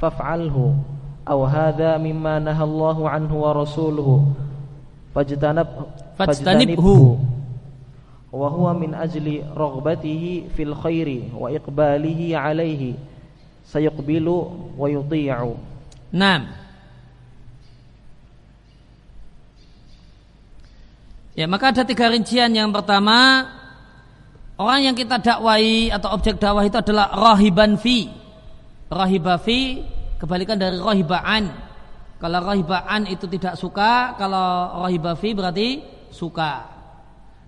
فافعله. 0.01 0.75
أو 1.27 1.43
hadza 1.43 1.99
mimma 1.99 2.39
nahallahu 2.39 3.03
anhu 3.03 3.43
wa 3.43 3.51
rasuluhu 3.51 4.31
fajtanab 5.11 5.91
fajtanibhu 6.15 7.19
wa 8.31 8.47
huwa 8.49 8.71
min 8.73 8.95
ajli 8.95 9.43
raghbatihi 9.51 10.55
fil 10.55 10.71
khairi 10.71 11.31
wa 11.35 11.51
iqbalihi 11.51 12.31
alaihi 12.31 12.95
نعم. 16.15 16.47
Ya 21.35 21.45
maka 21.45 21.75
ada 21.75 21.83
tiga 21.83 22.07
rincian. 22.07 22.49
Yang 22.49 22.71
pertama 22.73 23.45
Orang 24.57 24.89
yang 24.89 24.97
kita 24.97 25.21
dakwai 25.21 25.93
atau 25.93 26.17
objek 26.17 26.41
dakwah 26.41 26.65
itu 26.65 26.81
adalah 26.81 27.13
Rahiban 27.13 27.77
fi. 27.77 28.09
Rahiba 28.89 29.37
fi 29.37 29.85
kebalikan 30.17 30.57
dari 30.57 30.77
rohibaan. 30.77 31.49
Kalau 32.17 32.39
rohibaan 32.41 33.05
itu 33.05 33.29
tidak 33.29 33.55
suka 33.61 34.17
kalau 34.17 34.81
rohibafi 34.85 35.29
berarti 35.37 35.67
suka. 36.09 36.65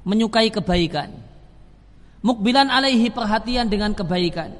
Menyukai 0.05 0.53
kebaikan. 0.53 1.09
Mukbilan 2.21 2.69
alaihi 2.69 3.09
perhatian 3.09 3.67
dengan 3.67 3.91
kebaikan. 3.97 4.53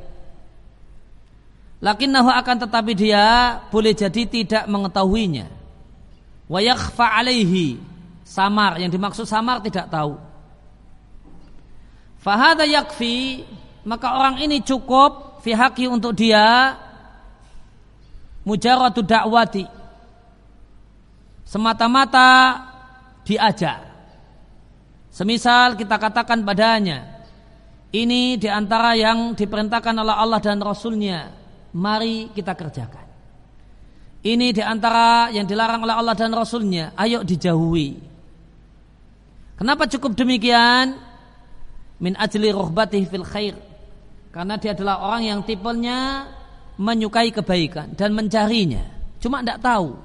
Lakinnahu 1.79 2.27
akan 2.27 2.57
tetapi 2.67 2.91
dia 2.91 3.55
boleh 3.71 3.95
jadi 3.95 4.23
tidak 4.27 4.63
mengetahuinya. 4.67 5.47
Wa 6.49 6.59
yakhfa 6.59 7.23
alaihi. 7.23 7.79
Samar 8.25 8.77
yang 8.77 8.93
dimaksud 8.93 9.25
samar 9.25 9.57
tidak 9.63 9.89
tahu. 9.89 10.17
Fahada 12.19 12.67
yakfi 12.67 13.47
maka 13.87 14.11
orang 14.11 14.43
ini 14.43 14.59
cukup 14.59 15.39
fi 15.39 15.55
untuk 15.87 16.13
dia 16.13 16.75
mujaratu 18.43 19.01
dakwati 19.03 19.65
semata-mata 21.43 22.29
diajak 23.25 23.83
semisal 25.09 25.75
kita 25.75 25.97
katakan 25.97 26.43
padanya 26.45 27.19
ini 27.89 28.37
di 28.37 28.45
antara 28.45 28.93
yang 28.93 29.33
diperintahkan 29.33 29.95
oleh 29.97 30.13
Allah 30.13 30.37
dan 30.37 30.61
Rasulnya 30.61 31.33
mari 31.73 32.29
kita 32.33 32.53
kerjakan. 32.53 33.05
Ini 34.19 34.51
di 34.51 34.61
antara 34.61 35.33
yang 35.33 35.47
dilarang 35.49 35.81
oleh 35.81 35.95
Allah 35.97 36.13
dan 36.13 36.29
Rasulnya 36.29 36.93
ayo 36.93 37.25
dijauhi. 37.25 37.97
Kenapa 39.57 39.89
cukup 39.89 40.13
demikian? 40.13 41.01
Min 41.99 42.13
ajli 42.13 42.53
ruhbatih 42.53 43.09
fil 43.09 43.25
khair. 43.25 43.55
Karena 44.29 44.61
dia 44.61 44.77
adalah 44.77 45.09
orang 45.09 45.23
yang 45.25 45.39
tipenya 45.41 46.29
menyukai 46.79 47.35
kebaikan 47.35 47.91
dan 47.99 48.15
mencarinya. 48.15 48.87
Cuma 49.19 49.43
tidak 49.43 49.59
tahu. 49.59 49.99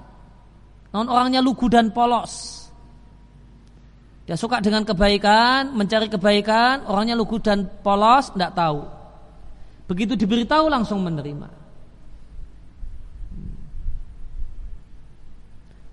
Non 0.91 1.07
orangnya 1.07 1.39
lugu 1.39 1.71
dan 1.71 1.95
polos. 1.95 2.67
Dia 4.27 4.35
suka 4.35 4.59
dengan 4.59 4.83
kebaikan, 4.83 5.71
mencari 5.71 6.11
kebaikan, 6.11 6.89
orangnya 6.91 7.15
lugu 7.15 7.39
dan 7.39 7.71
polos, 7.85 8.35
tidak 8.35 8.59
tahu. 8.59 8.83
Begitu 9.87 10.19
diberitahu 10.19 10.67
langsung 10.67 11.05
menerima. 11.05 11.49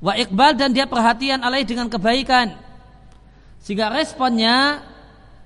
Wa 0.02 0.18
iqbal 0.18 0.58
dan 0.58 0.74
dia 0.74 0.90
perhatian 0.90 1.46
alaih 1.46 1.62
dengan 1.62 1.86
kebaikan. 1.92 2.58
Sehingga 3.62 3.94
responnya 3.94 4.82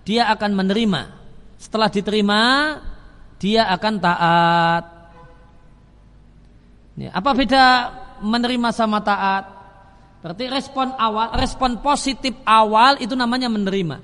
dia 0.08 0.32
akan 0.32 0.52
menerima. 0.56 1.12
Setelah 1.60 1.92
diterima, 1.92 2.44
dia 3.42 3.68
akan 3.68 3.94
taat. 4.00 4.95
Ya, 6.96 7.12
apa 7.12 7.36
beda 7.36 7.66
menerima 8.24 8.70
sama 8.72 9.04
taat? 9.04 9.52
Berarti 10.24 10.48
respon 10.50 10.96
awal, 10.96 11.36
respon 11.38 11.84
positif 11.84 12.34
awal 12.48 12.98
itu 13.04 13.14
namanya 13.14 13.52
menerima. 13.52 14.02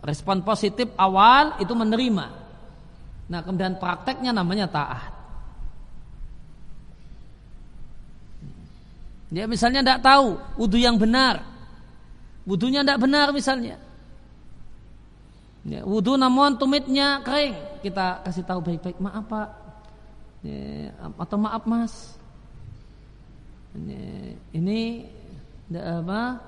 Respon 0.00 0.40
positif 0.46 0.88
awal 0.96 1.58
itu 1.60 1.74
menerima. 1.74 2.26
Nah, 3.28 3.40
kemudian 3.44 3.76
prakteknya 3.76 4.32
namanya 4.32 4.70
taat. 4.70 5.12
Dia 9.28 9.44
misalnya 9.44 9.84
tidak 9.84 10.00
tahu 10.00 10.40
wudhu 10.56 10.80
yang 10.80 10.96
benar, 10.96 11.44
wudhunya 12.48 12.80
tidak 12.80 12.96
benar 13.04 13.28
misalnya. 13.28 13.76
Ya, 15.68 15.84
wudhu 15.84 16.16
namun 16.16 16.56
tumitnya 16.56 17.20
kering, 17.20 17.84
kita 17.84 18.24
kasih 18.24 18.48
tahu 18.48 18.64
baik-baik, 18.64 18.96
maaf 18.96 19.28
pak, 19.28 19.48
ya, 20.42 20.94
atau 21.18 21.38
maaf 21.38 21.64
mas. 21.66 22.18
Ini, 23.76 24.00
ini 24.56 24.80
apa 25.76 26.40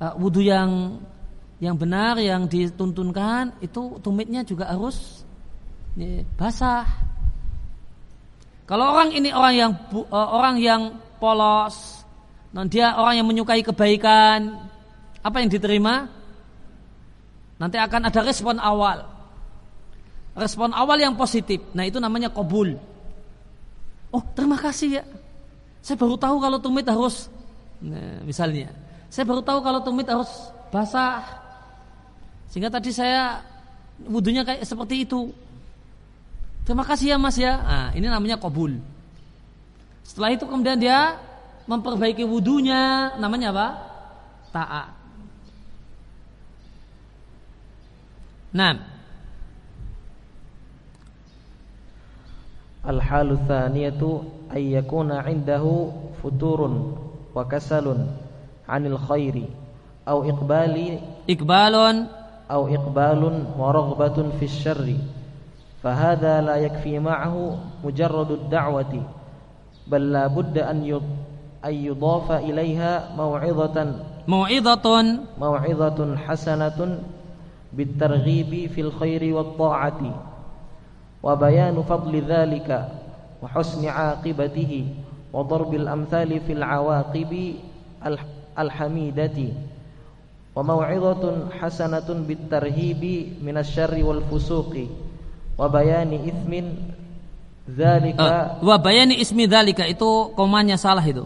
uh, 0.00 0.14
wudhu 0.16 0.46
yang 0.46 1.02
yang 1.58 1.74
benar 1.74 2.18
yang 2.22 2.46
dituntunkan 2.46 3.58
itu 3.58 3.98
tumitnya 4.00 4.46
juga 4.46 4.70
harus 4.70 5.26
ya, 5.98 6.22
basah. 6.38 6.86
Kalau 8.64 8.96
orang 8.96 9.12
ini 9.12 9.28
orang 9.34 9.54
yang 9.54 9.72
uh, 9.92 10.28
orang 10.32 10.56
yang 10.62 10.82
polos 11.20 12.06
dan 12.54 12.70
dia 12.70 12.96
orang 12.96 13.20
yang 13.20 13.26
menyukai 13.28 13.60
kebaikan 13.60 14.70
apa 15.20 15.36
yang 15.42 15.50
diterima? 15.50 16.08
Nanti 17.54 17.78
akan 17.78 18.10
ada 18.10 18.20
respon 18.24 18.58
awal. 18.58 19.06
Respon 20.34 20.74
awal 20.74 20.98
yang 20.98 21.14
positif. 21.14 21.62
Nah 21.70 21.86
itu 21.86 22.02
namanya 22.02 22.28
kobul 22.32 22.93
Oh 24.14 24.22
terima 24.22 24.54
kasih 24.54 25.02
ya. 25.02 25.04
Saya 25.82 25.98
baru 25.98 26.14
tahu 26.14 26.38
kalau 26.38 26.62
tumit 26.62 26.86
harus, 26.86 27.26
nah, 27.82 28.22
misalnya, 28.22 28.70
saya 29.10 29.26
baru 29.26 29.42
tahu 29.42 29.58
kalau 29.58 29.82
tumit 29.82 30.06
harus 30.06 30.30
basah. 30.70 31.26
Sehingga 32.46 32.70
tadi 32.70 32.94
saya 32.94 33.42
wudhunya 34.06 34.46
kayak 34.46 34.62
seperti 34.62 35.02
itu. 35.02 35.34
Terima 36.62 36.86
kasih 36.86 37.12
ya 37.12 37.16
mas 37.18 37.34
ya. 37.34 37.58
Nah, 37.58 37.88
ini 37.92 38.06
namanya 38.06 38.38
kobul. 38.38 38.78
Setelah 40.06 40.30
itu 40.30 40.46
kemudian 40.46 40.78
dia 40.78 41.18
memperbaiki 41.66 42.22
wudhunya, 42.22 43.18
namanya 43.18 43.50
apa? 43.50 43.68
Taat. 44.54 44.88
Nah, 48.54 48.93
الحال 52.88 53.30
الثانية 53.30 54.20
أن 54.56 54.60
يكون 54.60 55.12
عنده 55.12 55.86
فتور 56.22 56.92
وكسل 57.34 58.06
عن 58.68 58.86
الخير 58.86 59.42
أو 60.08 60.30
إقبال 60.30 60.98
إقبال 61.30 62.06
أو 62.50 62.68
إقبال 62.68 63.44
ورغبة 63.58 64.30
في 64.38 64.44
الشر 64.44 64.94
فهذا 65.82 66.40
لا 66.40 66.56
يكفي 66.56 66.98
معه 66.98 67.58
مجرد 67.84 68.30
الدعوة 68.30 69.02
بل 69.86 70.12
لا 70.12 70.26
بد 70.26 70.58
أن 70.58 71.00
أن 71.64 71.74
يضاف 71.74 72.32
إليها 72.32 73.16
موعظة 73.16 73.94
موعظة 74.28 75.18
موعظة 75.40 76.16
حسنة 76.16 76.98
بالترغيب 77.72 78.70
في 78.70 78.80
الخير 78.80 79.34
والطاعة. 79.34 80.00
wa 81.24 81.32
bayanu 81.40 81.80
fadli 81.88 82.20
dzalika 82.20 82.92
wa 83.40 83.48
husni 83.48 83.88
aqibatihi 83.88 84.92
wa 85.32 85.40
darbil 85.40 85.88
amsali 85.88 86.36
fil 86.44 86.60
awaqibi 86.60 87.64
alhamidati 88.52 89.56
wa 90.52 90.60
mau'izatun 90.60 91.48
hasanatun 91.56 92.28
bitarhibi 92.28 93.40
minasyarri 93.40 94.04
wal 94.04 94.20
fusuqi 94.28 94.92
wa 95.56 95.64
bayani 95.72 96.28
ithmin 96.28 96.92
dzalika 97.64 98.20
uh, 98.20 98.28
eh, 98.28 98.46
wa 98.60 98.76
bayani 98.76 99.16
ismi 99.16 99.48
dzalika 99.48 99.88
itu 99.88 100.36
komanya 100.36 100.76
salah 100.76 101.04
itu. 101.04 101.24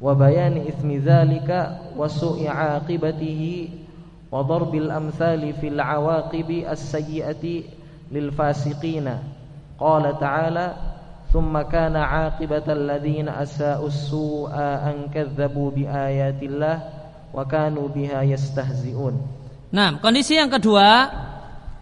Wa 0.00 0.16
bayani 0.16 0.64
ismi 0.64 0.96
dzalika 0.96 1.92
wa 1.92 2.08
su'i 2.08 2.48
aqibatihi 2.48 3.84
wa 4.32 4.40
darbil 4.40 4.88
amsali 4.88 5.52
fil 5.60 5.76
awaqibi 5.76 6.64
as-sayyiati 6.64 7.79
lil 8.10 8.28
fasiqina 8.34 9.22
qala 9.78 10.18
ta'ala 10.18 10.66
ثم 11.30 11.54
كان 11.70 11.94
عاقبة 11.94 12.66
الذين 12.66 13.30
أساءوا 13.30 13.86
السوء 13.86 14.50
أن 14.58 15.14
كذبوا 15.14 15.68
بآيات 15.70 16.42
الله 16.42 16.76
وكانوا 17.30 17.86
بها 17.88 18.26
يستهزئون 18.26 19.38
Nah, 19.70 20.02
kondisi 20.02 20.34
yang 20.34 20.50
kedua, 20.50 21.06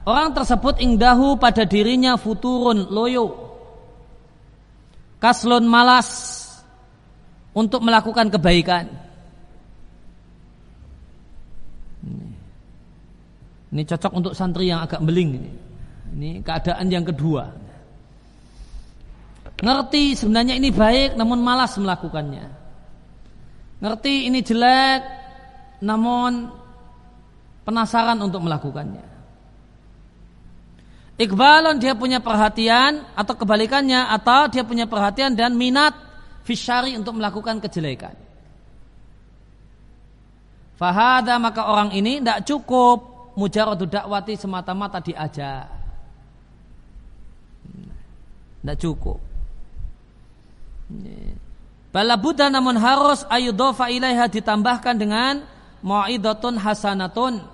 orang 0.05 0.37
tersebut 0.37 0.77
ingdahu 0.77 1.41
pada 1.41 1.65
dirinya 1.65 2.21
futurun 2.21 2.93
loyo. 2.93 3.49
Kaslun 5.17 5.65
malas 5.65 6.45
untuk 7.57 7.81
melakukan 7.81 8.29
kebaikan. 8.29 8.93
Ini 13.73 13.83
cocok 13.89 14.13
untuk 14.13 14.33
santri 14.37 14.69
yang 14.69 14.85
agak 14.85 15.01
beling 15.01 15.41
ini. 15.41 15.68
Ini 16.19 16.43
keadaan 16.43 16.91
yang 16.91 17.07
kedua. 17.07 17.47
Ngerti 19.63 20.19
sebenarnya 20.19 20.59
ini 20.59 20.75
baik 20.75 21.15
namun 21.15 21.39
malas 21.39 21.79
melakukannya. 21.79 22.47
Ngerti 23.79 24.27
ini 24.27 24.43
jelek 24.43 25.01
namun 25.79 26.51
penasaran 27.63 28.19
untuk 28.19 28.43
melakukannya. 28.43 29.07
Iqbalon 31.23 31.79
dia 31.79 31.95
punya 31.95 32.19
perhatian 32.19 33.07
atau 33.15 33.35
kebalikannya 33.39 34.11
atau 34.11 34.51
dia 34.51 34.67
punya 34.67 34.91
perhatian 34.91 35.39
dan 35.39 35.55
minat 35.55 35.95
fisyari 36.43 36.99
untuk 36.99 37.15
melakukan 37.15 37.63
kejelekan. 37.63 38.19
Fahada 40.75 41.39
maka 41.39 41.63
orang 41.71 41.95
ini 41.95 42.19
tidak 42.19 42.43
cukup 42.43 43.31
mujaradu 43.39 43.87
dakwati 43.87 44.35
semata-mata 44.35 44.99
diajak. 44.99 45.78
Tidak 48.63 48.77
cukup. 48.79 49.19
Bala 51.89 52.17
Buddha 52.21 52.53
namun 52.53 52.77
harus 52.77 53.25
ayudofa 53.29 53.89
ilaiha 53.89 54.29
ditambahkan 54.29 54.95
dengan 54.97 55.45
mu'idatun 55.81 56.61
hasanatun. 56.61 57.45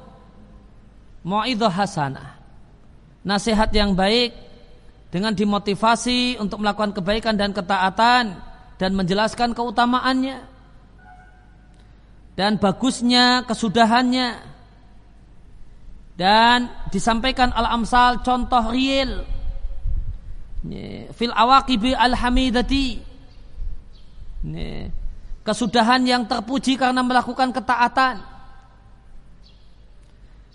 Mu'idah 1.24 1.72
hasanah. 1.72 2.36
Nasihat 3.24 3.72
yang 3.72 3.96
baik 3.96 4.36
dengan 5.08 5.32
dimotivasi 5.32 6.36
untuk 6.42 6.60
melakukan 6.60 6.92
kebaikan 6.92 7.38
dan 7.38 7.54
ketaatan 7.54 8.36
dan 8.76 8.90
menjelaskan 8.92 9.54
keutamaannya 9.54 10.42
dan 12.34 12.58
bagusnya 12.58 13.46
kesudahannya 13.46 14.42
dan 16.18 16.66
disampaikan 16.90 17.54
al-amsal 17.54 18.26
contoh 18.26 18.74
real 18.74 19.22
fil 21.12 21.34
awaqibi 21.34 21.92
al-hamidati. 21.92 23.00
Kesudahan 25.44 26.00
yang 26.08 26.24
terpuji 26.24 26.80
karena 26.80 27.04
melakukan 27.04 27.52
ketaatan. 27.52 28.24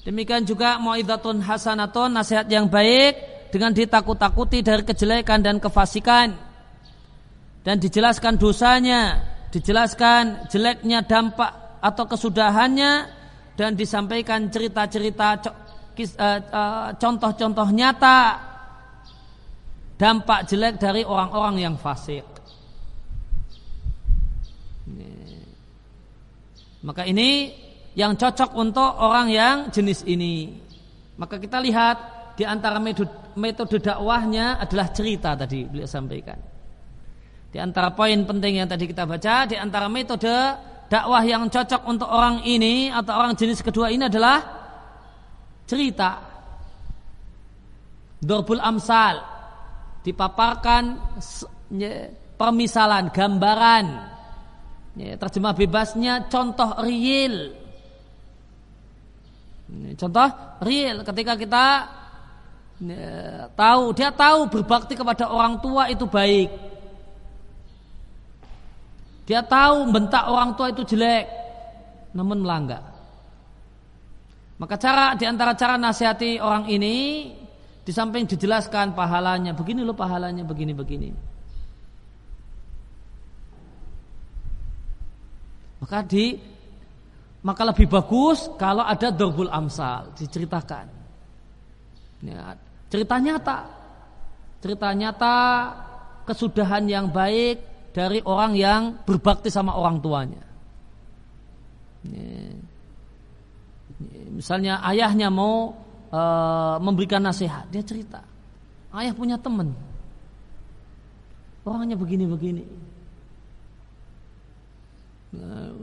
Demikian 0.01 0.41
juga 0.41 0.81
mu'idatun 0.81 1.45
hasanatun 1.45 2.09
nasihat 2.09 2.49
yang 2.49 2.65
baik 2.65 3.13
dengan 3.53 3.69
ditakut-takuti 3.69 4.65
dari 4.65 4.81
kejelekan 4.81 5.45
dan 5.45 5.61
kefasikan. 5.61 6.33
Dan 7.61 7.77
dijelaskan 7.77 8.39
dosanya, 8.39 9.21
dijelaskan 9.53 10.49
jeleknya 10.49 11.05
dampak 11.05 11.81
atau 11.83 12.09
kesudahannya 12.09 12.93
dan 13.53 13.75
disampaikan 13.75 14.47
cerita-cerita 14.47 15.27
eh, 15.99 16.07
eh, 16.07 16.87
contoh-contoh 16.95 17.69
nyata 17.75 18.48
dampak 19.99 20.47
jelek 20.47 20.79
dari 20.79 21.03
orang-orang 21.03 21.59
yang 21.59 21.75
fasik. 21.75 22.23
Maka 26.79 27.03
ini 27.03 27.51
yang 27.99 28.15
cocok 28.15 28.55
untuk 28.55 28.87
orang 29.03 29.27
yang 29.27 29.67
jenis 29.67 30.07
ini. 30.07 30.55
Maka 31.19 31.35
kita 31.35 31.59
lihat 31.59 31.97
di 32.39 32.47
antara 32.47 32.79
metode, 32.79 33.83
dakwahnya 33.83 34.63
adalah 34.63 34.87
cerita 34.95 35.35
tadi 35.35 35.67
beliau 35.67 35.83
sampaikan. 35.83 36.39
Di 37.51 37.59
antara 37.59 37.91
poin 37.91 38.23
penting 38.23 38.63
yang 38.63 38.69
tadi 38.71 38.87
kita 38.87 39.03
baca, 39.03 39.43
di 39.43 39.59
antara 39.59 39.91
metode 39.91 40.31
dakwah 40.87 41.19
yang 41.27 41.51
cocok 41.51 41.83
untuk 41.83 42.07
orang 42.07 42.47
ini 42.47 42.87
atau 42.87 43.19
orang 43.19 43.35
jenis 43.35 43.59
kedua 43.59 43.91
ini 43.91 44.07
adalah 44.07 44.39
cerita. 45.67 46.23
Dorbul 48.23 48.63
amsal 48.63 49.38
dipaparkan 50.03 50.83
permisalan, 52.35 53.11
gambaran. 53.11 53.85
Terjemah 54.99 55.53
bebasnya 55.55 56.27
contoh 56.27 56.75
real. 56.83 57.55
Contoh 59.95 60.29
real 60.65 61.05
ketika 61.07 61.33
kita 61.39 61.65
tahu 63.53 63.83
dia 63.91 64.09
tahu 64.11 64.47
berbakti 64.47 64.95
kepada 64.95 65.27
orang 65.27 65.59
tua 65.59 65.91
itu 65.91 66.07
baik 66.07 66.69
dia 69.29 69.45
tahu 69.45 69.93
bentak 69.93 70.25
orang 70.25 70.57
tua 70.57 70.73
itu 70.73 70.81
jelek, 70.81 71.29
namun 72.17 72.41
melanggar. 72.41 72.81
Maka 74.57 74.73
cara 74.81 75.13
di 75.13 75.29
antara 75.29 75.53
cara 75.53 75.77
nasihati 75.77 76.41
orang 76.41 76.65
ini 76.65 77.29
di 77.83 77.91
samping 77.95 78.29
dijelaskan 78.29 78.93
pahalanya, 78.93 79.55
begini 79.55 79.81
loh 79.81 79.97
pahalanya, 79.97 80.43
begini 80.45 80.73
begini. 80.75 81.09
Maka 85.79 86.03
di 86.03 86.35
maka 87.39 87.63
lebih 87.63 87.87
bagus 87.87 88.51
kalau 88.59 88.83
ada 88.83 89.15
dorbul 89.15 89.47
amsal 89.47 90.11
diceritakan. 90.11 90.91
Ya, 92.19 92.51
cerita 92.91 93.15
nyata, 93.15 93.59
cerita 94.59 94.91
nyata 94.91 95.37
kesudahan 96.27 96.83
yang 96.83 97.07
baik 97.07 97.63
dari 97.95 98.19
orang 98.27 98.59
yang 98.59 98.81
berbakti 99.07 99.47
sama 99.47 99.71
orang 99.79 100.03
tuanya. 100.03 100.43
Misalnya 104.35 104.83
ayahnya 104.83 105.31
mau 105.31 105.73
e, 106.09 106.21
memberikan 106.81 107.21
nasihat, 107.21 107.69
dia 107.69 107.85
cerita. 107.85 108.25
Ayah 108.89 109.13
punya 109.13 109.37
teman, 109.37 109.71
orangnya 111.61 111.93
begini-begini. 111.95 112.65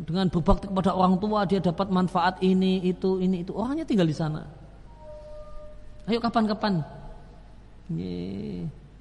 Dengan 0.02 0.26
berbakti 0.26 0.66
kepada 0.66 0.90
orang 0.90 1.22
tua 1.22 1.46
dia 1.46 1.62
dapat 1.62 1.86
manfaat 1.86 2.42
ini, 2.42 2.82
itu, 2.82 3.22
ini, 3.22 3.46
itu. 3.46 3.54
Orangnya 3.54 3.86
tinggal 3.86 4.10
di 4.10 4.16
sana. 4.18 4.42
Ayo 6.10 6.18
kapan-kapan. 6.18 6.82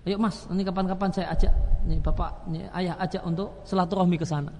Ayo 0.05 0.21
mas, 0.21 0.45
ini 0.53 0.61
kapan-kapan 0.61 1.09
saya 1.09 1.33
ajak, 1.33 1.49
nih 1.89 1.97
bapak, 1.97 2.45
nih 2.53 2.69
ayah 2.77 2.93
ajak 3.01 3.25
untuk 3.25 3.65
silaturahmi 3.65 4.21
ke 4.21 4.25
sana. 4.29 4.53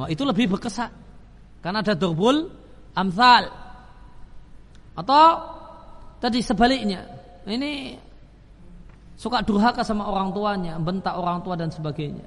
Wah 0.00 0.08
itu 0.08 0.24
lebih 0.24 0.56
berkesan 0.56 0.88
karena 1.60 1.84
ada 1.84 1.92
dorbul 1.92 2.48
amsal 2.96 3.52
atau 4.98 5.26
tadi 6.18 6.42
sebaliknya 6.42 7.06
ini 7.46 7.96
suka 9.20 9.44
durhaka 9.44 9.84
sama 9.84 10.08
orang 10.08 10.32
tuanya, 10.32 10.80
bentak 10.80 11.12
orang 11.12 11.44
tua 11.44 11.52
dan 11.52 11.68
sebagainya. 11.68 12.24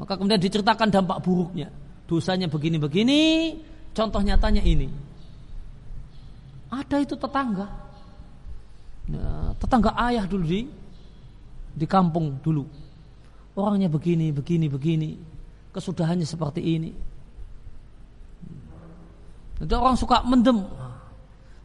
Maka 0.00 0.16
kemudian 0.16 0.40
diceritakan 0.40 0.88
dampak 0.88 1.20
buruknya. 1.20 1.68
Dosanya 2.08 2.48
begini-begini, 2.48 3.52
contoh 3.92 4.20
nyatanya 4.24 4.64
ini. 4.64 4.88
Ada 6.72 7.04
itu 7.04 7.20
tetangga. 7.20 7.68
Ya, 9.10 9.52
tetangga 9.60 9.92
ayah 10.08 10.24
dulu 10.24 10.44
di 10.48 10.60
di 11.76 11.86
kampung 11.88 12.40
dulu. 12.40 12.64
Orangnya 13.58 13.90
begini, 13.90 14.30
begini, 14.30 14.66
begini. 14.70 15.10
Kesudahannya 15.70 16.26
seperti 16.26 16.62
ini. 16.62 16.90
Ada 19.60 19.76
orang 19.76 19.96
suka 19.98 20.24
mendem, 20.24 20.64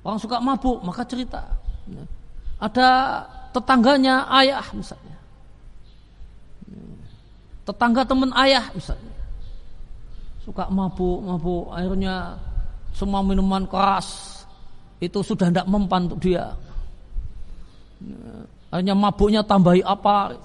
orang 0.04 0.20
suka 0.20 0.44
mabuk, 0.44 0.84
maka 0.84 1.08
cerita. 1.08 1.48
Ada 2.60 2.88
tetangganya 3.56 4.28
ayah 4.44 4.68
misalnya. 4.76 5.16
Tetangga 7.64 8.04
teman 8.04 8.36
ayah 8.36 8.68
misalnya. 8.76 9.16
Suka 10.44 10.68
mabuk 10.68 11.24
mabuk. 11.24 11.72
Akhirnya 11.72 12.36
semua 12.92 13.24
minuman 13.24 13.64
keras. 13.66 14.44
Itu 15.00 15.24
sudah 15.24 15.50
tidak 15.50 15.68
mempan 15.72 16.12
untuk 16.12 16.20
dia. 16.20 16.52
Akhirnya 18.70 18.94
mabuknya 18.94 19.42
tambahi 19.42 19.82
apa 19.82 20.36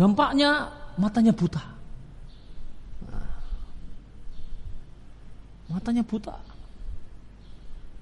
dampaknya 0.00 0.72
matanya 0.96 1.32
buta. 1.36 1.60
Matanya 5.68 6.02
buta. 6.02 6.34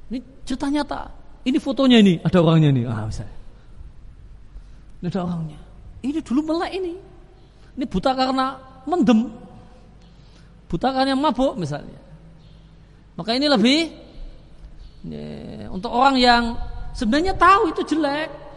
Ini 0.08 0.18
cerita 0.46 0.70
nyata. 0.70 1.10
Ini 1.42 1.58
fotonya 1.58 1.98
ini 1.98 2.22
ada 2.22 2.38
orangnya 2.38 2.70
ini. 2.70 2.82
Ah 2.86 3.02
misalnya 3.04 3.38
ini 4.98 5.06
ada 5.10 5.20
orangnya. 5.26 5.58
Ini 6.02 6.18
dulu 6.22 6.40
melek 6.54 6.72
ini. 6.74 6.94
Ini 7.78 7.84
buta 7.86 8.10
karena 8.14 8.58
mendem. 8.86 9.30
Buta 10.70 10.88
karena 10.90 11.14
mabuk 11.18 11.54
misalnya. 11.58 11.98
Maka 13.18 13.34
ini 13.34 13.46
lebih 13.50 13.78
ya, 15.10 15.66
untuk 15.70 15.90
orang 15.90 16.16
yang 16.18 16.42
sebenarnya 16.94 17.34
tahu 17.34 17.74
itu 17.74 17.82
jelek. 17.94 18.47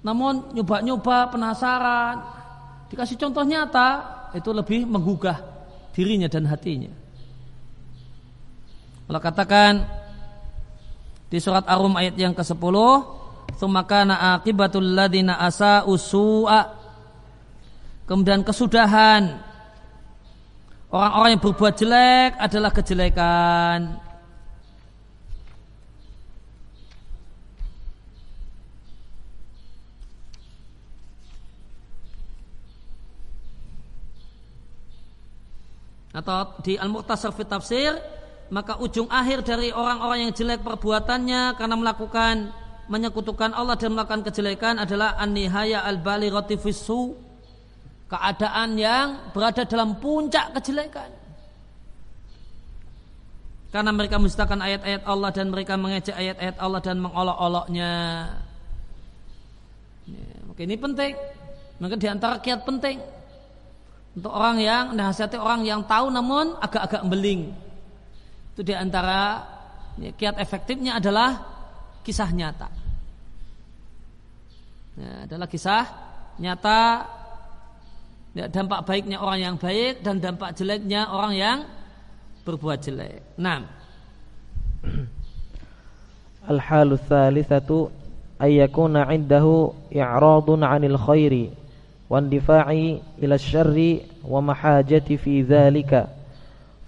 Namun 0.00 0.56
nyoba-nyoba 0.56 1.28
penasaran. 1.28 2.24
Dikasih 2.88 3.20
contoh 3.20 3.44
nyata 3.44 3.88
itu 4.34 4.50
lebih 4.50 4.88
menggugah 4.88 5.38
dirinya 5.94 6.26
dan 6.26 6.48
hatinya. 6.48 6.90
Kalau 9.06 9.20
katakan 9.20 9.72
di 11.30 11.38
surat 11.38 11.66
Ar-Rum 11.66 11.94
ayat 11.98 12.14
yang 12.18 12.34
ke-10, 12.34 12.76
"Tsumma 13.58 13.82
akibatul 13.86 14.94
ladina 14.94 15.38
asa 15.38 15.86
usu'a 15.86 16.80
Kemudian 18.10 18.42
kesudahan 18.42 19.38
orang-orang 20.90 21.38
yang 21.38 21.42
berbuat 21.46 21.74
jelek 21.78 22.34
adalah 22.42 22.74
kejelekan. 22.74 24.02
Atau 36.10 36.58
di 36.66 36.74
Al-Muqtasar 36.74 37.30
fi 37.30 37.46
Tafsir 37.46 37.94
maka 38.50 38.82
ujung 38.82 39.06
akhir 39.06 39.46
dari 39.46 39.70
orang-orang 39.70 40.26
yang 40.26 40.32
jelek 40.34 40.66
perbuatannya 40.66 41.54
karena 41.54 41.76
melakukan 41.78 42.50
menyekutukan 42.90 43.54
Allah 43.54 43.78
dan 43.78 43.94
melakukan 43.94 44.26
kejelekan 44.26 44.82
adalah 44.82 45.14
an-nihaya 45.14 45.86
al-balighati 45.86 46.58
fisu 46.58 47.14
keadaan 48.10 48.74
yang 48.74 49.30
berada 49.30 49.62
dalam 49.62 50.02
puncak 50.02 50.50
kejelekan. 50.58 51.14
Karena 53.70 53.94
mereka 53.94 54.18
menstakan 54.18 54.58
ayat-ayat 54.58 55.06
Allah 55.06 55.30
dan 55.30 55.46
mereka 55.54 55.78
mengejek 55.78 56.18
ayat-ayat 56.18 56.58
Allah 56.58 56.80
dan 56.82 56.98
mengolok-oloknya. 56.98 57.92
Ya, 60.10 60.26
ini 60.58 60.74
penting. 60.74 61.14
Maka 61.78 61.94
di 61.94 62.08
antara 62.10 62.42
kiat 62.42 62.66
penting 62.66 62.98
untuk 64.20 64.36
orang 64.36 64.60
yang 64.60 64.92
nasihati 64.92 65.40
orang 65.40 65.64
yang 65.64 65.80
tahu 65.88 66.12
namun 66.12 66.52
agak-agak 66.60 67.08
beling. 67.08 67.56
Itu 68.52 68.60
di 68.60 68.76
antara 68.76 69.48
ya, 69.96 70.12
kiat 70.12 70.36
efektifnya 70.36 71.00
adalah 71.00 71.40
kisah 72.04 72.28
nyata. 72.28 72.68
Ya, 75.00 75.24
adalah 75.24 75.48
kisah 75.48 75.88
nyata 76.36 77.08
ya, 78.36 78.44
dampak 78.52 78.84
baiknya 78.84 79.24
orang 79.24 79.40
yang 79.40 79.56
baik 79.56 80.04
dan 80.04 80.20
dampak 80.20 80.52
jeleknya 80.52 81.08
orang 81.08 81.32
yang 81.40 81.58
berbuat 82.44 82.76
jelek. 82.76 83.40
Nah. 83.40 83.64
Al-halu 86.44 87.00
thalithatu 87.00 87.88
ay 88.36 88.60
yakuna 88.60 89.08
'indahu 89.08 89.72
i'radun 89.88 90.60
'anil 90.60 91.00
khairi 91.00 91.56
واندفاعي 92.10 93.00
إلى 93.22 93.34
الشر 93.34 93.96
ومحاجتي 94.28 95.16
في 95.16 95.42
ذلك. 95.42 96.06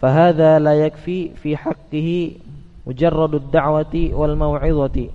فهذا 0.03 0.59
لا 0.59 0.75
يكفي 0.75 1.29
في 1.29 1.57
حقه 1.57 2.31
مجرد 2.87 3.35
الدعوة 3.35 4.11
والموعظة 4.13 5.09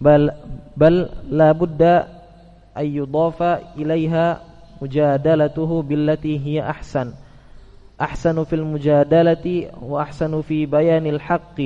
بل, 0.00 0.30
بل 0.76 1.08
لا 1.30 1.52
بد 1.52 1.82
أن 2.76 2.86
يضاف 2.86 3.42
إليها 3.76 4.40
مجادلته 4.82 5.82
بالتي 5.82 6.46
هي 6.46 6.70
أحسن. 6.70 7.12
أحسن 8.00 8.44
في 8.44 8.56
المجادلة 8.56 9.70
وأحسن 9.82 10.40
في 10.40 10.66
بيان 10.66 11.06
الحق. 11.06 11.60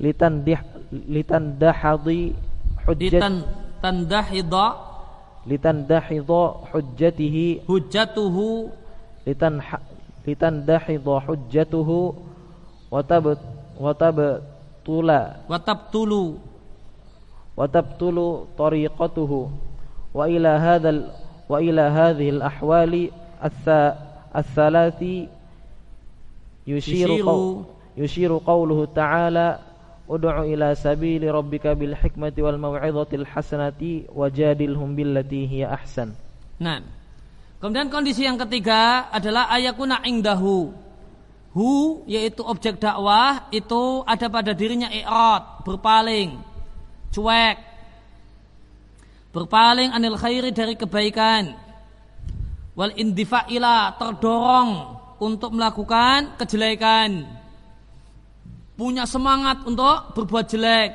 لتندح 0.00 0.62
لتندحض 0.92 2.32
حجة 2.86 3.42
لتندحض 3.84 4.54
لتندحض 5.46 6.54
حجته 6.72 7.60
حجته 7.68 8.36
لتنح 9.26 9.78
لتندحض 10.28 11.18
حجته 11.18 12.14
وتبت 12.90 13.38
وتبطل 13.80 15.10
وتبطل 15.48 16.34
وتبطل 17.56 18.44
طريقته. 18.58 19.50
وإلى 20.14 20.48
هذا 20.48 21.14
وإلى 21.48 21.80
هذه 21.80 22.28
الأحوال 22.30 23.10
الثلاث 24.36 25.04
يشير 26.66 27.24
يشير 27.96 28.40
قوله 28.46 28.88
تعالى 28.94 29.58
ud'u 30.08 30.32
ila 30.48 30.72
sabili 30.72 31.28
rabbika 31.28 31.76
bil 31.76 31.92
hikmati 31.92 32.40
wal 32.40 32.56
mau'izatil 32.56 33.28
hasanati 33.28 34.08
wajadilhum 34.08 34.96
billati 34.96 35.44
hiya 35.44 35.76
ahsan. 35.76 36.16
Nah. 36.58 36.80
Kemudian 37.58 37.90
kondisi 37.90 38.22
yang 38.22 38.38
ketiga 38.38 39.10
adalah 39.10 39.50
ayakuna 39.50 39.98
indahu. 40.06 40.70
Hu 41.50 42.06
yaitu 42.06 42.46
objek 42.46 42.78
dakwah 42.78 43.50
itu 43.50 44.06
ada 44.06 44.30
pada 44.30 44.54
dirinya 44.54 44.86
i'rad, 44.94 45.66
berpaling, 45.66 46.38
cuek. 47.10 47.58
Berpaling 49.34 49.90
anil 49.90 50.14
khairi 50.14 50.54
dari 50.54 50.78
kebaikan. 50.78 51.58
Wal 52.78 52.94
indifa'ila 52.94 53.98
terdorong 53.98 54.70
untuk 55.18 55.50
melakukan 55.50 56.38
kejelekan 56.38 57.26
punya 58.78 59.02
semangat 59.04 59.66
untuk 59.66 60.14
berbuat 60.14 60.46
jelek 60.46 60.90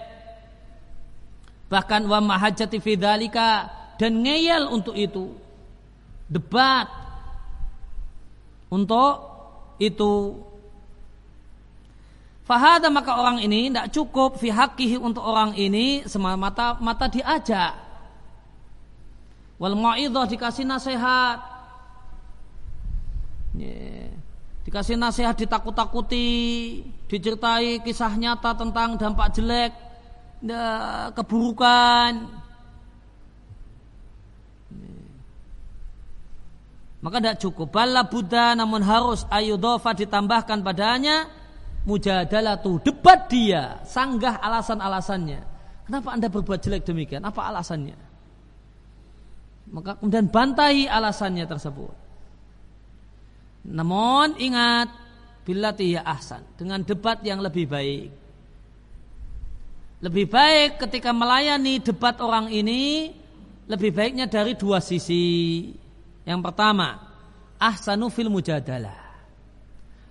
bahkan 1.67 2.07
wa 2.07 2.23
mahajati 2.23 2.79
fidzalika 2.79 3.67
dan 3.99 4.23
ngeyel 4.23 4.71
untuk 4.71 4.95
itu 4.95 5.35
debat 6.31 6.87
untuk 8.71 9.29
itu 9.77 10.39
Fahada 12.43 12.91
maka 12.91 13.15
orang 13.15 13.39
ini 13.39 13.71
tidak 13.71 13.87
cukup 13.95 14.35
fi 14.35 14.51
untuk 14.99 15.23
orang 15.23 15.55
ini 15.55 16.03
semata 16.03 16.75
mata 16.83 17.07
diajak 17.07 17.71
Wal 19.63 19.79
mau'idhah 19.79 20.27
dikasih 20.27 20.67
nasihat. 20.67 21.39
Yeah. 23.55 24.11
Dikasih 24.67 24.99
nasihat 24.99 25.39
ditakut-takuti, 25.39 26.27
diceritai 27.13 27.85
kisah 27.85 28.17
nyata 28.17 28.57
tentang 28.57 28.97
dampak 28.97 29.29
jelek, 29.37 29.71
keburukan. 31.13 32.41
Maka 37.03 37.19
tidak 37.19 37.37
cukup. 37.43 37.67
Bala 37.69 38.07
Buddha 38.07 38.57
namun 38.57 38.81
harus 38.81 39.27
ayudofa 39.29 39.93
ditambahkan 39.93 40.63
padanya 40.63 41.27
mujadalatu 41.83 42.79
debat 42.79 43.27
dia 43.27 43.83
sanggah 43.83 44.39
alasan-alasannya. 44.39 45.43
Kenapa 45.83 46.15
anda 46.15 46.31
berbuat 46.31 46.63
jelek 46.63 46.87
demikian? 46.87 47.27
Apa 47.27 47.51
alasannya? 47.51 47.99
Maka 49.67 49.99
kemudian 49.99 50.31
bantahi 50.31 50.87
alasannya 50.87 51.43
tersebut. 51.43 51.91
Namun 53.67 54.39
ingat 54.39 54.87
bila 55.43 55.75
ya 55.75 56.01
ahsan 56.07 56.43
dengan 56.55 56.79
debat 56.81 57.19
yang 57.23 57.43
lebih 57.43 57.67
baik. 57.67 58.07
Lebih 60.03 60.25
baik 60.27 60.83
ketika 60.83 61.15
melayani 61.15 61.79
debat 61.79 62.19
orang 62.19 62.51
ini 62.51 63.11
lebih 63.67 63.95
baiknya 63.95 64.27
dari 64.27 64.55
dua 64.55 64.83
sisi. 64.83 65.71
Yang 66.23 66.39
pertama, 66.43 66.99
ahsanu 67.59 68.07
fil 68.11 68.31
mujadalah. 68.31 68.99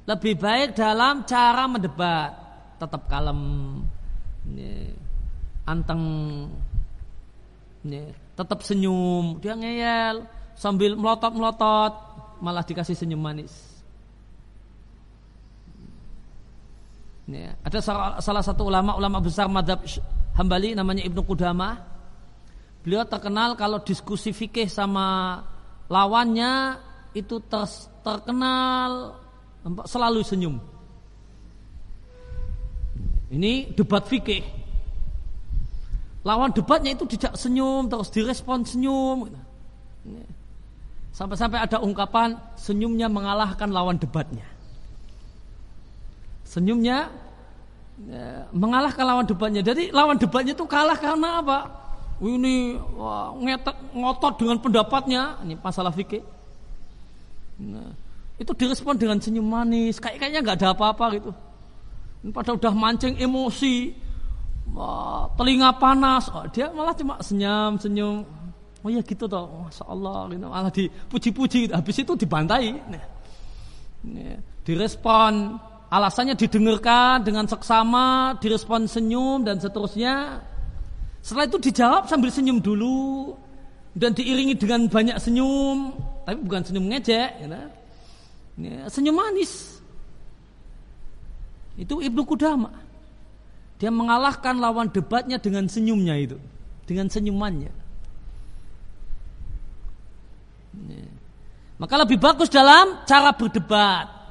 Lebih 0.04 0.34
baik 0.36 0.68
dalam 0.76 1.24
cara 1.24 1.64
mendebat, 1.68 2.32
tetap 2.76 3.09
kalem, 3.09 3.40
anteng, 5.64 6.04
tetap 8.36 8.60
senyum, 8.64 9.40
dia 9.40 9.56
ngeyel 9.56 10.26
sambil 10.56 10.98
melotot-melotot, 10.98 11.92
malah 12.44 12.64
dikasih 12.64 12.96
senyum 12.98 13.20
manis. 13.20 13.72
Ada 17.40 17.78
salah 18.20 18.44
satu 18.44 18.68
ulama 18.68 18.98
ulama 18.98 19.18
besar 19.22 19.48
madhab 19.48 19.80
Hambali 20.32 20.72
namanya 20.72 21.04
Ibnu 21.04 21.22
Qudamah. 21.28 21.76
Beliau 22.82 23.06
terkenal 23.06 23.54
kalau 23.54 23.78
diskusi 23.84 24.34
fikih 24.34 24.66
sama 24.66 25.38
lawannya 25.86 26.80
itu 27.14 27.38
ter, 27.46 27.62
terkenal 28.02 29.20
selalu 29.86 30.20
senyum. 30.26 30.56
Ini 33.32 33.76
debat 33.76 34.02
fikih. 34.02 34.42
Lawan 36.22 36.50
debatnya 36.54 36.94
itu 36.94 37.06
tidak 37.06 37.38
senyum 37.38 37.86
terus 37.86 38.10
direspon 38.10 38.66
senyum. 38.66 39.30
Sampai-sampai 41.12 41.60
ada 41.60 41.78
ungkapan 41.78 42.40
senyumnya 42.56 43.06
mengalahkan 43.06 43.68
lawan 43.68 44.00
debatnya. 44.00 44.48
Senyumnya 46.48 47.12
ya, 48.01 48.48
mengalahkan 48.55 49.05
lawan 49.05 49.27
debatnya. 49.28 49.60
Jadi 49.60 49.93
lawan 49.93 50.16
debatnya 50.16 50.56
itu 50.56 50.64
kalah 50.64 50.97
karena 50.97 51.43
apa? 51.43 51.59
Ini 52.23 52.78
wah, 52.94 53.35
ngetek, 53.35 53.77
ngotot 53.93 54.35
dengan 54.39 54.56
pendapatnya. 54.62 55.43
Ini 55.43 55.59
masalah 55.59 55.90
fikih. 55.90 56.23
Nah, 57.59 57.90
itu 58.39 58.52
direspon 58.55 58.94
dengan 58.94 59.19
senyum 59.19 59.43
manis. 59.43 59.98
Kayak 59.98 60.23
kayaknya 60.23 60.40
nggak 60.43 60.56
ada 60.62 60.69
apa-apa 60.74 61.06
gitu. 61.19 61.31
Padahal 62.31 62.62
udah 62.62 62.74
mancing 62.74 63.19
emosi, 63.19 63.90
telinga 65.35 65.74
panas, 65.74 66.31
oh, 66.31 66.47
dia 66.55 66.70
malah 66.70 66.94
cuma 66.94 67.19
senyum 67.19 67.82
senyum. 67.82 68.23
Oh 68.82 68.90
ya 68.90 68.98
gitu 69.02 69.31
toh, 69.31 69.47
masya 69.66 69.85
Allah, 69.86 70.27
gitu. 70.31 70.47
malah 70.47 70.73
dipuji-puji. 70.74 71.70
Gitu. 71.70 71.73
Habis 71.74 71.97
itu 72.02 72.12
dibantai. 72.19 72.78
Nah, 74.02 74.39
direspon, 74.66 75.59
alasannya 75.93 76.32
didengarkan 76.32 77.20
dengan 77.20 77.44
seksama, 77.44 78.40
direspon 78.40 78.89
senyum 78.89 79.44
dan 79.44 79.60
seterusnya. 79.60 80.40
Setelah 81.20 81.44
itu 81.44 81.60
dijawab 81.60 82.09
sambil 82.09 82.32
senyum 82.32 82.64
dulu 82.64 83.36
dan 83.93 84.16
diiringi 84.16 84.56
dengan 84.56 84.89
banyak 84.89 85.20
senyum, 85.20 85.93
tapi 86.24 86.40
bukan 86.40 86.64
senyum 86.64 86.89
ngejek, 86.89 87.31
gitu. 87.44 87.60
ya, 88.64 88.89
senyum 88.89 89.20
manis. 89.20 89.85
Itu 91.77 92.01
Ibnu 92.01 92.24
Kudama. 92.24 92.73
Dia 93.77 93.93
mengalahkan 93.93 94.56
lawan 94.56 94.89
debatnya 94.89 95.36
dengan 95.36 95.69
senyumnya 95.69 96.16
itu, 96.16 96.39
dengan 96.89 97.12
senyumannya. 97.12 97.73
Ya. 100.89 101.10
Maka 101.77 101.94
lebih 102.01 102.16
bagus 102.16 102.48
dalam 102.48 103.05
cara 103.05 103.35
berdebat 103.35 104.22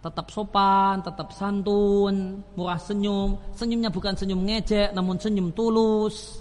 tetap 0.00 0.32
sopan, 0.32 1.04
tetap 1.04 1.28
santun, 1.36 2.40
murah 2.56 2.80
senyum. 2.80 3.36
Senyumnya 3.52 3.92
bukan 3.92 4.16
senyum 4.16 4.40
ngejek, 4.48 4.96
namun 4.96 5.20
senyum 5.20 5.52
tulus. 5.52 6.40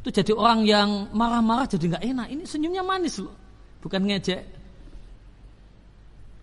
Itu 0.00 0.08
jadi 0.08 0.32
orang 0.32 0.64
yang 0.64 0.88
marah-marah 1.12 1.68
jadi 1.68 1.96
nggak 1.96 2.04
enak. 2.08 2.26
Ini 2.32 2.44
senyumnya 2.48 2.80
manis 2.80 3.20
loh, 3.20 3.36
bukan 3.84 4.00
ngejek. 4.00 4.42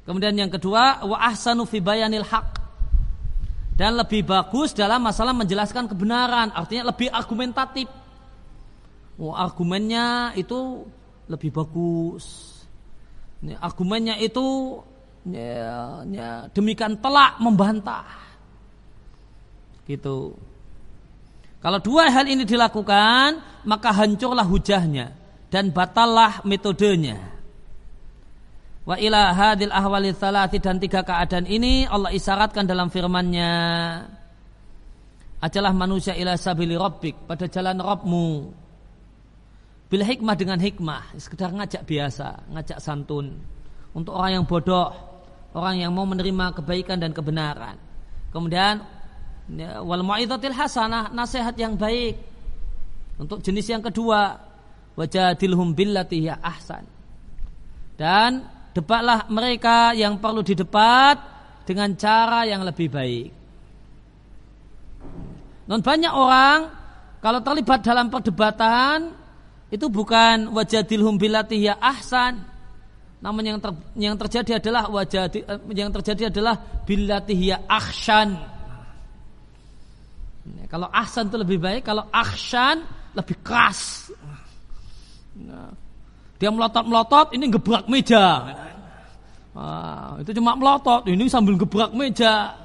Kemudian 0.06 0.34
yang 0.38 0.50
kedua, 0.54 1.06
wa 1.06 1.18
ahsanu 1.26 1.66
fi 1.66 1.82
bayanil 1.82 2.26
haq. 2.26 2.62
Dan 3.78 3.98
lebih 3.98 4.30
bagus 4.30 4.78
dalam 4.78 5.02
masalah 5.02 5.34
menjelaskan 5.34 5.90
kebenaran, 5.90 6.54
artinya 6.54 6.94
lebih 6.94 7.10
argumentatif. 7.10 7.90
Wah, 9.18 9.42
argumennya 9.42 10.38
itu 10.38 10.86
lebih 11.26 11.50
bagus 11.50 12.51
ini 13.42 13.58
argumennya 13.58 14.22
itu 14.22 14.78
ya, 15.26 16.06
ya, 16.06 16.30
demikian 16.54 17.02
telak 17.02 17.42
membantah. 17.42 18.06
Gitu. 19.90 20.38
Kalau 21.62 21.80
dua 21.82 22.10
hal 22.10 22.26
ini 22.30 22.46
dilakukan, 22.46 23.42
maka 23.66 23.90
hancurlah 23.94 24.46
hujahnya 24.46 25.14
dan 25.50 25.74
batallah 25.74 26.42
metodenya. 26.46 27.18
Wa 28.82 28.98
ila 28.98 29.30
hadil 29.34 29.70
ahwali 29.70 30.10
salati 30.14 30.58
dan 30.58 30.82
tiga 30.82 31.06
keadaan 31.06 31.46
ini 31.46 31.86
Allah 31.86 32.10
isyaratkan 32.14 32.66
dalam 32.66 32.90
firman-Nya. 32.90 33.54
Ajalah 35.42 35.74
manusia 35.74 36.14
ila 36.18 36.38
sabili 36.38 36.78
rabbik 36.78 37.26
pada 37.26 37.50
jalan 37.50 37.82
Rabbmu 37.82 38.61
Bila 39.92 40.08
hikmah 40.08 40.36
dengan 40.40 40.56
hikmah, 40.56 41.20
sekedar 41.20 41.52
ngajak 41.52 41.84
biasa, 41.84 42.48
ngajak 42.48 42.80
santun. 42.80 43.36
Untuk 43.92 44.16
orang 44.16 44.40
yang 44.40 44.46
bodoh, 44.48 44.88
orang 45.52 45.84
yang 45.84 45.92
mau 45.92 46.08
menerima 46.08 46.56
kebaikan 46.56 46.96
dan 46.96 47.12
kebenaran. 47.12 47.76
Kemudian 48.32 48.88
ya, 49.52 49.84
wal 49.84 50.00
mau'izatil 50.00 50.56
hasanah, 50.56 51.12
nasihat 51.12 51.52
yang 51.60 51.76
baik. 51.76 52.16
Untuk 53.20 53.44
jenis 53.44 53.68
yang 53.68 53.84
kedua, 53.84 54.40
wajadilhum 54.96 55.76
billati 55.76 56.24
ya 56.24 56.40
ahsan. 56.40 56.88
Dan 58.00 58.48
debatlah 58.72 59.28
mereka 59.28 59.92
yang 59.92 60.24
perlu 60.24 60.40
didebat 60.40 61.20
dengan 61.68 61.92
cara 62.00 62.48
yang 62.48 62.64
lebih 62.64 62.88
baik. 62.88 63.30
Non 65.68 65.84
banyak 65.84 66.16
orang 66.16 66.60
kalau 67.20 67.44
terlibat 67.44 67.84
dalam 67.84 68.08
perdebatan 68.08 69.21
itu 69.72 69.88
bukan 69.88 70.52
wajadilhum 70.52 71.16
bilati 71.16 71.66
ya 71.66 71.80
ahsan. 71.80 72.44
Namun 73.22 73.44
yang 73.46 73.58
ter, 73.62 73.72
yang 73.96 74.16
terjadi 74.18 74.60
adalah 74.60 74.90
wajah 74.90 75.30
eh, 75.32 75.60
yang 75.78 75.94
terjadi 75.94 76.34
adalah 76.34 76.58
bilati 76.84 77.38
ya 77.38 77.64
ahsan 77.70 78.52
kalau 80.72 80.88
ahsan 80.88 81.28
itu 81.28 81.38
lebih 81.38 81.60
baik 81.60 81.84
kalau 81.84 82.08
ahsan 82.10 82.88
lebih 83.12 83.38
keras. 83.44 84.08
Nah, 85.36 85.70
dia 86.40 86.48
melotot 86.48 86.88
melotot 86.88 87.28
ini 87.36 87.52
gebrak 87.52 87.86
meja. 87.92 88.56
Nah, 89.52 90.16
itu 90.24 90.32
cuma 90.32 90.56
melotot 90.56 91.04
ini 91.12 91.28
sambil 91.28 91.60
gebrak 91.60 91.92
meja. 91.92 92.56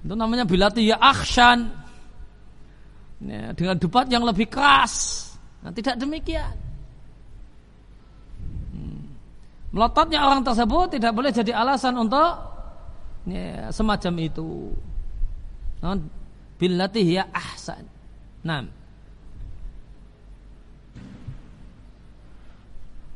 Itu 0.00 0.16
namanya 0.16 0.48
bilati 0.48 0.88
ya 0.88 0.96
ahsan 0.96 1.68
nah, 3.20 3.52
dengan 3.52 3.76
debat 3.76 4.08
yang 4.08 4.24
lebih 4.24 4.48
keras 4.48 5.28
Nah, 5.60 5.70
tidak 5.76 6.00
demikian. 6.00 6.56
Hmm. 8.72 9.12
Melototnya 9.76 10.24
orang 10.24 10.40
tersebut 10.40 10.96
tidak 10.96 11.12
boleh 11.12 11.30
jadi 11.30 11.52
alasan 11.52 12.00
untuk 12.00 12.32
ya, 13.28 13.68
semacam 13.68 14.14
itu. 14.24 14.72
Nah, 15.84 16.00
billatih 16.56 17.06
ya 17.20 17.24
ahsan. 17.32 17.84
Nah. 18.40 18.64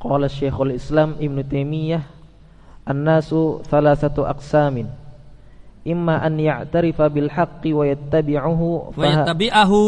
Qala 0.05 0.29
Syekhul 0.29 0.77
Islam 0.77 1.17
Ibn 1.17 1.39
Taimiyah 1.49 2.05
An-nasu 2.85 3.65
thalathatu 3.65 4.29
aqsamin 4.29 4.85
Imma 5.89 6.21
an 6.21 6.37
ya'tarifa 6.37 7.09
bil 7.09 7.33
haqqi 7.33 7.73
wa 7.73 7.89
yattabi'uhu 7.89 8.93
Wa 8.93 9.01
yattabi'ahu 9.01 9.81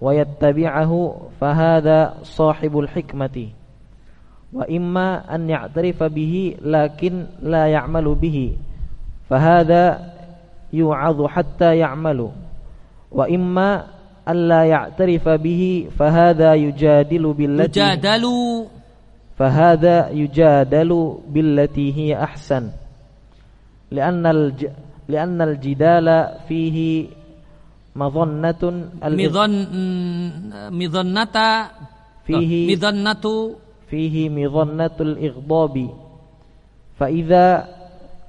ويتبعه 0.00 1.16
فهذا 1.40 2.14
صاحب 2.22 2.78
الحكمة. 2.78 3.48
وإما 4.52 5.34
أن 5.34 5.50
يعترف 5.50 6.02
به 6.02 6.56
لكن 6.62 7.26
لا 7.42 7.66
يعمل 7.66 8.14
به. 8.14 8.56
فهذا 9.30 10.12
يوعظ 10.72 11.26
حتى 11.26 11.76
يعمل. 11.76 12.30
وإما 13.12 13.84
أن 14.28 14.36
لا 14.48 14.64
يعترف 14.64 15.28
به 15.28 15.88
فهذا 15.98 16.54
يجادل 16.54 17.32
بالتي 17.32 17.80
يجادل. 17.80 18.24
فهذا 19.38 20.08
يجادل 20.10 21.18
بالتي 21.28 21.96
هي 21.96 22.22
أحسن. 22.22 22.70
لأن 23.90 24.26
الج 24.26 24.66
لأن 25.08 25.42
الجدال 25.42 26.28
فيه 26.48 27.06
madhannatun 27.94 28.98
al 28.98 29.14
midhan 29.14 29.52
midhannata 30.74 31.70
fihi 32.26 32.66
midhannatu 32.66 33.54
fihi 33.86 34.26
midhannatul 34.26 35.14
ighdabi 35.18 35.88
fa 36.98 37.06
idza 37.06 37.46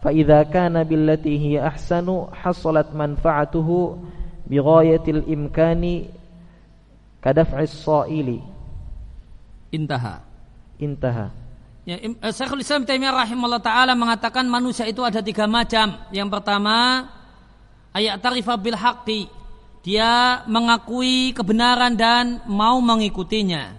fa 0.06 0.10
idza 0.14 0.46
kana 0.54 0.86
billati 0.86 1.58
ahsanu 1.58 2.30
hasalat 2.30 2.94
manfaatuhu 2.94 3.98
bighayatil 4.46 5.26
imkani 5.26 6.14
kadaf'is 7.26 7.74
sa'ili 7.74 8.38
intaha 9.74 10.22
intaha 10.78 11.46
Ya, 11.86 12.02
eh, 12.02 12.34
Syekhul 12.34 12.66
Islam 12.66 12.82
Taimiyah 12.82 13.14
rahimahullah 13.14 13.62
taala 13.62 13.94
mengatakan 13.94 14.50
manusia 14.50 14.90
itu 14.90 15.06
ada 15.06 15.22
tiga 15.22 15.46
macam. 15.46 15.94
Yang 16.10 16.30
pertama, 16.34 17.06
ayat 17.94 18.18
tarifah 18.18 18.58
bil 18.58 18.74
haqqi, 18.74 19.30
dia 19.86 20.42
mengakui 20.50 21.30
kebenaran 21.38 21.94
dan 21.94 22.42
mau 22.50 22.82
mengikutinya. 22.82 23.78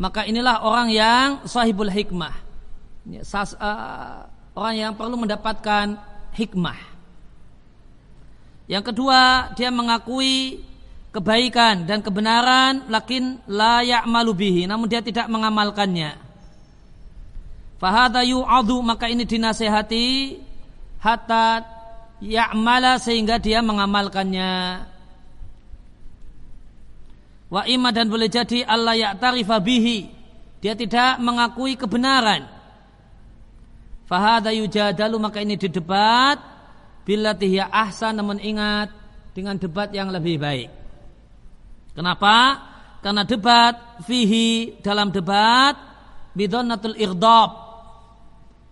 Maka 0.00 0.24
inilah 0.24 0.64
orang 0.64 0.88
yang 0.88 1.28
sahibul 1.44 1.92
hikmah. 1.92 2.32
Ya, 3.04 3.20
uh, 3.20 4.24
orang 4.56 4.74
yang 4.80 4.92
perlu 4.96 5.20
mendapatkan 5.20 6.00
hikmah. 6.32 6.80
Yang 8.72 8.88
kedua, 8.88 9.52
dia 9.52 9.68
mengakui 9.68 10.64
kebaikan 11.12 11.84
dan 11.84 12.00
kebenaran 12.00 12.88
lakin 12.88 13.36
layak 13.44 14.08
malubihi, 14.08 14.64
namun 14.64 14.88
dia 14.88 15.04
tidak 15.04 15.28
mengamalkannya. 15.28 16.16
Fahada 17.76 18.24
yu'adu 18.24 18.80
maka 18.80 19.12
ini 19.12 19.28
dinasehati 19.28 20.40
hatta 21.04 21.66
ya'mala 22.22 22.96
sehingga 22.96 23.36
dia 23.36 23.60
mengamalkannya. 23.60 24.88
Wa 27.52 27.68
imma 27.68 27.92
dan 27.92 28.08
boleh 28.08 28.32
jadi 28.32 28.64
Allah 28.64 28.96
ya'tarifa 28.96 29.60
bihi. 29.60 30.08
Dia 30.64 30.72
tidak 30.72 31.20
mengakui 31.20 31.76
kebenaran. 31.76 32.48
Fahada 34.08 34.48
yujadalu 34.48 35.16
maka 35.20 35.44
ini 35.44 35.60
didebat 35.60 36.40
bila 37.04 37.36
ya 37.44 37.68
ahsan 37.68 38.16
namun 38.16 38.40
ingat 38.40 38.88
dengan 39.36 39.60
debat 39.60 39.92
yang 39.92 40.08
lebih 40.08 40.40
baik. 40.40 40.70
Kenapa? 41.92 42.36
Karena 43.04 43.28
debat 43.28 44.00
fihi 44.08 44.80
dalam 44.80 45.12
debat 45.12 45.76
bidonnatul 46.32 46.96
irdab 46.96 47.50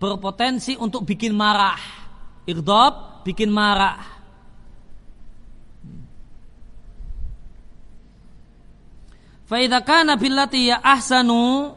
berpotensi 0.01 0.73
untuk 0.79 1.05
bikin 1.05 1.37
marah. 1.37 1.77
Irdab 2.49 3.21
bikin 3.21 3.53
marah. 3.53 4.20
Faidha 9.51 9.83
kana 9.83 10.15
billati 10.15 10.71
ya 10.71 10.79
ahsanu 10.79 11.75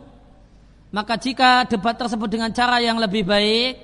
maka 0.94 1.18
jika 1.18 1.66
debat 1.66 1.98
tersebut 1.98 2.30
dengan 2.30 2.54
cara 2.54 2.78
yang 2.78 3.02
lebih 3.02 3.26
baik 3.26 3.82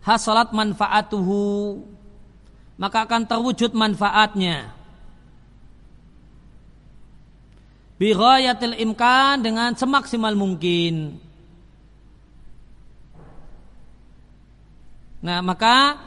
hasalat 0.00 0.48
manfaatuhu 0.48 1.84
maka 2.80 3.04
akan 3.04 3.28
terwujud 3.28 3.76
manfaatnya. 3.76 4.72
Bighayatil 8.00 8.80
imkan 8.80 9.44
dengan 9.44 9.76
semaksimal 9.76 10.32
mungkin. 10.32 11.20
Nah 15.20 15.44
maka 15.44 16.00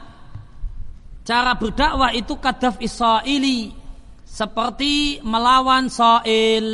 cara 1.22 1.54
berdakwah 1.54 2.10
itu 2.10 2.34
kadaf 2.34 2.82
isaili 2.82 3.83
seperti 4.34 5.22
melawan 5.22 5.86
soil. 5.86 6.66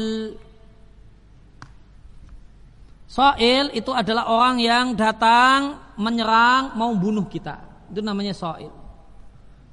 Soil 3.05 3.69
itu 3.77 3.93
adalah 3.93 4.33
orang 4.33 4.57
yang 4.65 4.97
datang 4.97 5.77
menyerang 6.01 6.73
mau 6.81 6.97
bunuh 6.97 7.29
kita. 7.29 7.61
Itu 7.93 8.01
namanya 8.01 8.33
soil. 8.33 8.73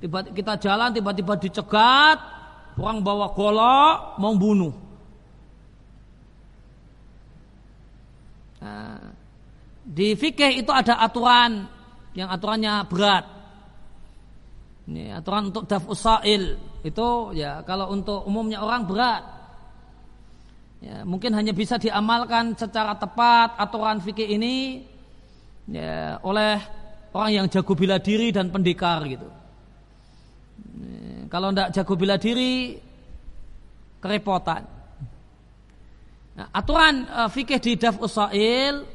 Tiba 0.04 0.20
kita 0.28 0.60
jalan 0.60 0.92
tiba-tiba 0.92 1.40
dicegat, 1.40 2.20
orang 2.76 3.00
bawa 3.00 3.32
golok 3.32 4.20
mau 4.20 4.36
bunuh. 4.36 4.74
Nah, 8.58 9.00
di 9.88 10.12
fikih 10.12 10.60
itu 10.60 10.72
ada 10.76 11.00
aturan 11.00 11.72
yang 12.18 12.28
aturannya 12.28 12.84
berat. 12.90 13.26
Ini 14.92 15.24
aturan 15.24 15.56
untuk 15.56 15.70
daf 15.70 15.88
usail 15.88 16.58
itu 16.88 17.36
ya 17.36 17.62
kalau 17.68 17.92
untuk 17.92 18.24
umumnya 18.24 18.64
orang 18.64 18.88
berat. 18.88 19.24
Ya, 20.78 21.02
mungkin 21.02 21.34
hanya 21.34 21.58
bisa 21.58 21.82
diamalkan 21.82 22.54
secara 22.54 22.94
tepat 22.94 23.58
aturan 23.58 23.98
fikih 23.98 24.30
ini 24.38 24.86
ya, 25.66 26.22
oleh 26.22 26.62
orang 27.18 27.32
yang 27.34 27.46
jago 27.50 27.74
bila 27.74 27.98
diri 27.98 28.30
dan 28.30 28.54
pendekar 28.54 29.02
gitu. 29.10 29.26
Kalau 31.34 31.50
tidak 31.50 31.74
jago 31.74 31.94
bila 31.98 32.16
diri 32.22 32.78
kerepotan. 33.98 34.64
Nah, 36.38 36.48
aturan 36.54 37.10
uh, 37.10 37.26
fikih 37.26 37.58
di 37.58 37.74
daf 37.82 37.98
usail 37.98 38.86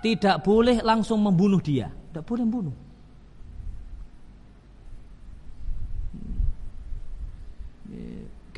tidak 0.00 0.40
boleh 0.40 0.80
langsung 0.80 1.20
membunuh 1.20 1.60
dia. 1.60 1.92
Tidak 1.92 2.24
boleh 2.24 2.42
membunuh. 2.48 2.87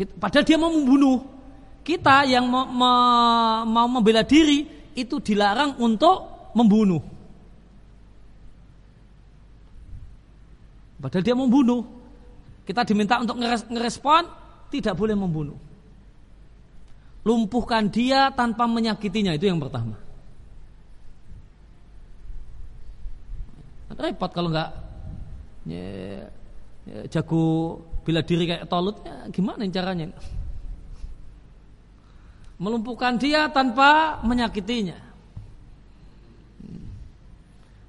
Padahal 0.07 0.45
dia 0.47 0.57
mau 0.57 0.73
membunuh. 0.73 1.21
Kita 1.81 2.29
yang 2.29 2.47
mau, 2.47 2.69
mau 3.65 3.89
membela 3.89 4.23
diri 4.23 4.69
itu 4.95 5.19
dilarang 5.21 5.81
untuk 5.81 6.51
membunuh. 6.53 7.03
Padahal 11.01 11.25
dia 11.25 11.37
membunuh. 11.37 11.83
Kita 12.69 12.85
diminta 12.85 13.19
untuk 13.19 13.41
ngerespon, 13.41 14.23
tidak 14.71 14.95
boleh 14.95 15.17
membunuh. 15.17 15.59
Lumpuhkan 17.25 17.89
dia 17.89 18.31
tanpa 18.33 18.69
menyakitinya, 18.69 19.35
itu 19.35 19.49
yang 19.49 19.59
pertama. 19.59 20.11
repot 24.01 24.33
kalau 24.33 24.49
nggak 24.49 24.71
ya, 25.69 25.85
ya, 26.89 26.99
jago 27.13 27.77
bila 28.05 28.25
diri 28.25 28.49
kayak 28.49 28.67
tolut 28.67 29.01
ya, 29.05 29.29
gimana 29.31 29.63
caranya? 29.69 30.11
Melumpuhkan 32.61 33.17
dia 33.17 33.49
tanpa 33.49 34.21
menyakitinya. 34.21 34.97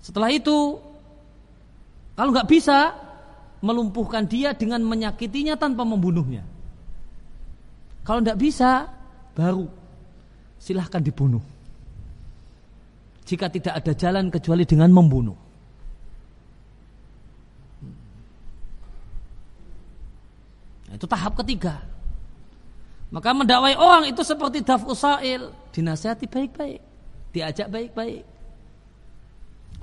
Setelah 0.01 0.31
itu 0.31 0.79
kalau 2.15 2.29
nggak 2.31 2.49
bisa 2.49 2.95
melumpuhkan 3.65 4.25
dia 4.25 4.53
dengan 4.53 4.81
menyakitinya 4.85 5.57
tanpa 5.59 5.83
membunuhnya. 5.83 6.45
Kalau 8.01 8.23
nggak 8.23 8.39
bisa 8.39 8.89
baru 9.33 9.65
silahkan 10.61 11.01
dibunuh. 11.01 11.43
Jika 13.25 13.47
tidak 13.49 13.79
ada 13.79 13.93
jalan 13.95 14.27
kecuali 14.29 14.67
dengan 14.67 14.91
membunuh 14.91 15.40
itu 20.95 21.05
tahap 21.07 21.35
ketiga. 21.39 21.83
Maka 23.11 23.35
mendakwai 23.35 23.75
orang 23.75 24.07
itu 24.07 24.23
seperti 24.23 24.63
daf 24.63 24.87
usail, 24.87 25.51
dinasihati 25.75 26.31
baik-baik, 26.31 26.79
diajak 27.35 27.67
baik-baik. 27.67 28.23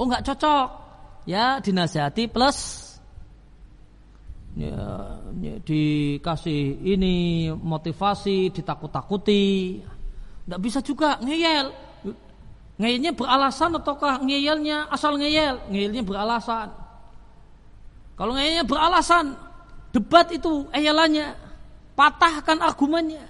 Oh 0.00 0.08
nggak 0.08 0.24
cocok, 0.24 0.68
ya 1.28 1.60
dinasihati 1.60 2.24
plus 2.32 2.88
ya, 4.56 4.80
ya, 5.44 5.54
dikasih 5.60 6.82
ini 6.82 7.48
motivasi, 7.52 8.48
ditakut-takuti. 8.50 9.78
Nggak 10.48 10.60
bisa 10.64 10.80
juga 10.80 11.20
ngeyel. 11.20 11.68
Ngeyelnya 12.78 13.12
beralasan 13.12 13.74
ataukah 13.74 14.22
ngeyelnya 14.22 14.88
asal 14.88 15.18
ngeyel? 15.18 15.60
Ngeyelnya 15.68 16.02
beralasan. 16.06 16.70
Kalau 18.16 18.32
ngeyelnya 18.34 18.64
beralasan, 18.64 19.34
Debat 19.98 20.30
itu 20.30 20.70
eyalannya, 20.70 21.34
patahkan 21.98 22.62
argumennya. 22.62 23.26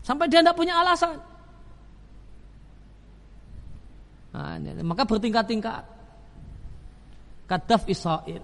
Sampai 0.00 0.32
dia 0.32 0.40
tidak 0.40 0.56
punya 0.56 0.80
alasan. 0.80 1.20
Nah, 4.32 4.56
ini, 4.56 4.80
maka 4.80 5.04
bertingkat-tingkat. 5.04 5.84
Kadaf 7.44 7.84
Israel. 7.84 8.40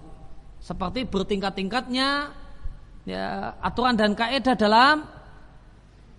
Seperti 0.61 1.09
bertingkat-tingkatnya 1.09 2.29
ya, 3.09 3.57
aturan 3.57 3.97
dan 3.97 4.13
kaidah 4.13 4.53
dalam 4.53 5.09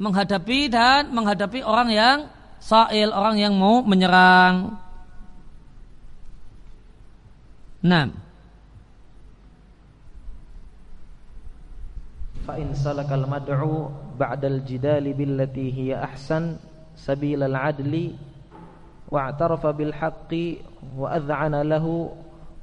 menghadapi 0.03 0.75
dan 0.75 1.15
menghadapi 1.15 1.63
orang 1.63 1.89
yang 1.95 2.19
sa'il, 2.59 3.15
orang 3.15 3.39
yang 3.39 3.55
mau 3.55 3.79
menyerang. 3.87 4.75
Nah, 7.87 8.24
fa 12.46 12.58
in 12.58 12.74
salakal 12.76 13.26
mad'u 13.28 13.90
بعد 14.20 14.46
الجدال 14.46 15.14
بالتي 15.14 15.68
هي 15.74 16.04
أحسن 16.04 16.56
سبيل 16.96 17.44
العدل 17.44 18.12
واعترف 19.12 19.68
بالحق 19.68 20.32
وأذعن 20.98 21.56
له 21.56 21.86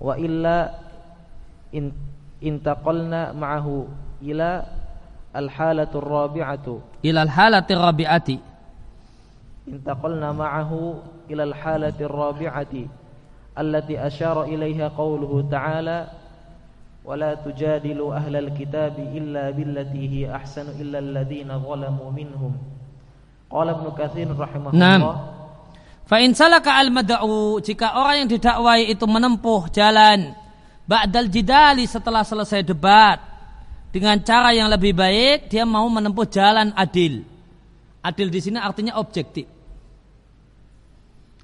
وإلا 0.01 0.71
انتقلنا 2.45 3.33
معه 3.33 3.87
إلى 4.23 4.63
الحالة 5.37 5.89
الرابعة 5.95 6.67
إلى 7.05 7.23
الحالة 7.23 7.67
الرابعة 7.71 8.29
انتقلنا 9.69 10.33
معه 10.33 10.95
إلى 11.31 11.43
الحالة 11.43 11.99
الرابعة 12.01 12.75
التي 13.59 14.07
أشار 14.07 14.43
إليها 14.45 14.89
قوله 14.89 15.49
تعالى 15.51 16.07
ولا 17.07 17.39
تجادلوا 17.39 18.19
أهل 18.19 18.35
الكتاب 18.37 18.99
إلا 18.99 19.55
بالتي 19.55 20.05
هي 20.11 20.23
أحسن 20.27 20.75
إلا 20.83 20.99
الذين 20.99 21.47
ظلموا 21.47 22.11
منهم 22.11 22.53
قال 23.51 23.69
ابن 23.69 23.87
كثير 23.95 24.39
رحمه 24.39 24.75
نعم. 24.75 25.03
الله 25.03 25.19
Fa'in 26.07 26.31
salaka 26.39 26.79
al-mad'u 26.79 27.59
jika 27.59 27.99
orang 27.99 28.23
yang 28.23 28.31
didakwai 28.31 28.95
itu 28.95 29.03
menempuh 29.11 29.67
jalan 29.75 30.39
ba'dal 30.87 31.27
jidali 31.27 31.83
setelah 31.83 32.23
selesai 32.23 32.63
debat 32.63 33.19
dengan 33.91 34.15
cara 34.23 34.55
yang 34.55 34.71
lebih 34.71 34.95
baik 34.95 35.51
dia 35.51 35.67
mau 35.67 35.91
menempuh 35.91 36.31
jalan 36.31 36.71
adil. 36.79 37.27
Adil 38.07 38.31
di 38.31 38.39
sini 38.39 38.55
artinya 38.63 39.03
objektif. 39.03 39.51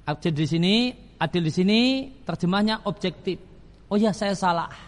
Adil 0.07 0.31
di 0.31 0.47
sini, 0.47 0.75
adil 1.19 1.43
di 1.43 1.51
sini 1.51 1.79
terjemahnya 2.23 2.87
objektif. 2.87 3.43
Oh 3.91 3.99
ya 3.99 4.15
saya 4.15 4.31
salah. 4.31 4.86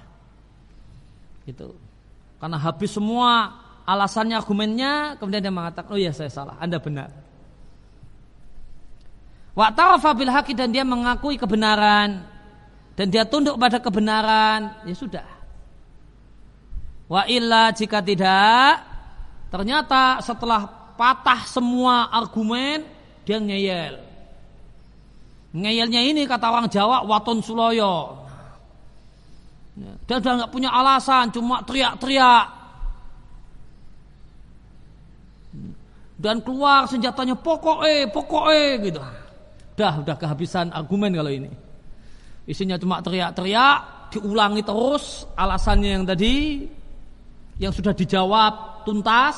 Gitu. 1.44 1.76
Karena 2.40 2.56
habis 2.56 2.90
semua 2.92 3.60
alasannya 3.84 4.38
argumennya 4.38 5.16
kemudian 5.18 5.42
dia 5.42 5.52
mengatakan 5.52 5.90
oh 5.92 6.00
ya 6.00 6.12
saya 6.12 6.30
salah, 6.32 6.56
Anda 6.60 6.80
benar. 6.80 7.10
Wa 9.56 9.74
bil 10.14 10.30
dan 10.56 10.68
dia 10.70 10.86
mengakui 10.86 11.36
kebenaran 11.36 12.22
dan 13.00 13.06
dia 13.08 13.24
tunduk 13.24 13.56
pada 13.56 13.80
kebenaran, 13.80 14.84
ya 14.84 14.92
sudah. 14.92 15.28
Wa 17.08 17.24
illa 17.24 17.72
jika 17.72 18.04
tidak, 18.04 18.76
ternyata 19.48 20.20
setelah 20.20 20.94
patah 21.00 21.48
semua 21.48 22.12
argumen, 22.12 22.84
dia 23.24 23.40
ngeyel. 23.40 23.98
Ngeyelnya 25.56 26.00
ini 26.06 26.28
kata 26.28 26.46
orang 26.52 26.68
Jawa 26.68 27.02
waton 27.08 27.42
suloyo. 27.42 28.29
Dia 29.78 30.18
udah 30.18 30.32
nggak 30.42 30.52
punya 30.52 30.70
alasan, 30.74 31.30
cuma 31.30 31.62
teriak-teriak. 31.62 32.46
Dan 36.20 36.44
keluar 36.44 36.84
senjatanya 36.84 37.32
pokok 37.32 37.80
eh, 37.88 38.04
pokok 38.10 38.44
eh 38.52 38.70
gitu. 38.84 39.00
Udah, 39.78 40.04
udah 40.04 40.16
kehabisan 40.20 40.68
argumen 40.68 41.16
kalau 41.16 41.32
ini. 41.32 41.48
Isinya 42.44 42.76
cuma 42.76 43.00
teriak-teriak, 43.00 44.10
diulangi 44.12 44.60
terus 44.60 45.24
alasannya 45.32 45.90
yang 45.96 46.04
tadi 46.04 46.66
yang 47.56 47.72
sudah 47.72 47.96
dijawab 47.96 48.84
tuntas. 48.84 49.36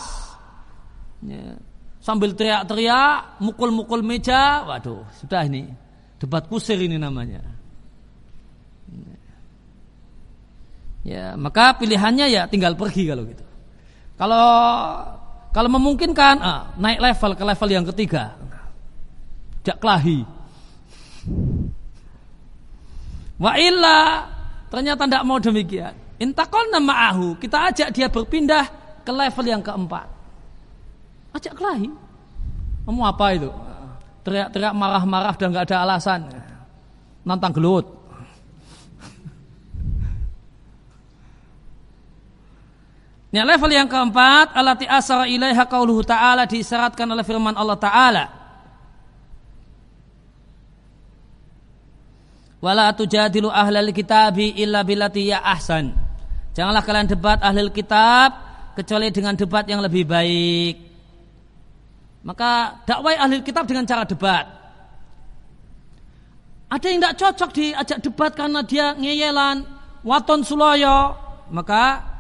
Ya. 1.23 1.55
Sambil 2.03 2.35
teriak-teriak, 2.35 3.39
mukul-mukul 3.39 4.03
meja, 4.03 4.67
waduh, 4.67 5.07
sudah 5.23 5.47
ini 5.47 5.71
debat 6.19 6.43
kusir 6.51 6.79
ini 6.83 6.99
namanya. 6.99 7.52
Ya, 11.03 11.35
maka 11.35 11.75
pilihannya 11.75 12.31
ya 12.31 12.47
tinggal 12.47 12.79
pergi 12.79 13.11
kalau 13.11 13.27
gitu. 13.27 13.45
Kalau 14.15 14.47
kalau 15.51 15.69
memungkinkan 15.69 16.35
ah, 16.39 16.73
naik 16.79 17.03
level 17.03 17.33
ke 17.35 17.45
level 17.45 17.69
yang 17.69 17.87
ketiga 17.91 18.39
jak 19.63 19.79
kelahi. 19.79 20.27
Wa 23.39 23.59
illa 23.59 24.27
ternyata 24.71 25.07
tidak 25.07 25.25
mau 25.27 25.39
demikian. 25.39 25.95
nama 26.23 27.11
ahu 27.11 27.35
kita 27.39 27.71
ajak 27.75 27.89
dia 27.95 28.07
berpindah 28.07 28.67
ke 29.03 29.11
level 29.11 29.47
yang 29.47 29.63
keempat. 29.63 30.07
Ajak 31.35 31.55
kelahi. 31.59 31.91
Kamu 32.87 33.03
apa 33.03 33.27
itu? 33.35 33.51
Teriak-teriak 34.23 34.75
marah-marah 34.75 35.35
dan 35.35 35.51
nggak 35.51 35.67
ada 35.71 35.77
alasan. 35.83 36.21
Nantang 37.27 37.55
gelut. 37.55 38.02
Ini 43.33 43.49
level 43.49 43.73
yang 43.73 43.89
keempat, 43.89 44.53
alati 44.53 44.85
asara 44.85 45.25
ilaiha 45.25 45.65
qauluhu 45.65 46.05
ta'ala 46.05 46.45
disyaratkan 46.45 47.09
oleh 47.09 47.25
firman 47.25 47.57
Allah 47.57 47.81
Ta'ala. 47.81 48.25
wala 52.63 52.95
tujadilu 52.95 53.51
ahlal 53.51 53.91
kitabi 53.91 54.55
illa 54.55 54.87
billati 54.87 55.35
ya 55.35 55.43
ahsan. 55.43 55.91
Janganlah 56.55 56.87
kalian 56.87 57.11
debat 57.11 57.43
ahlul 57.43 57.75
kitab 57.75 58.39
kecuali 58.79 59.11
dengan 59.11 59.35
debat 59.35 59.67
yang 59.67 59.83
lebih 59.83 60.07
baik. 60.07 60.75
Maka 62.23 62.79
dakwai 62.87 63.19
ahli 63.19 63.43
kitab 63.43 63.67
dengan 63.67 63.83
cara 63.83 64.07
debat. 64.07 64.47
Ada 66.71 66.87
yang 66.87 67.03
tidak 67.03 67.19
cocok 67.19 67.51
diajak 67.51 67.99
debat 67.99 68.33
karena 68.33 68.63
dia 68.63 68.95
ngeyelan, 68.95 69.67
waton 70.07 70.47
suloyo, 70.47 71.19
maka 71.51 72.12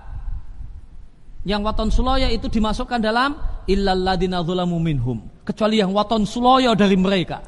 yang 1.43 1.67
waton 1.67 1.91
suloyo 1.91 2.31
itu 2.31 2.47
dimasukkan 2.47 3.03
dalam 3.03 3.35
illalladina 3.67 4.47
zulamu 4.47 4.79
minhum. 4.79 5.19
Kecuali 5.43 5.83
yang 5.83 5.91
waton 5.91 6.23
suloyo 6.23 6.79
dari 6.79 6.95
mereka. 6.95 7.43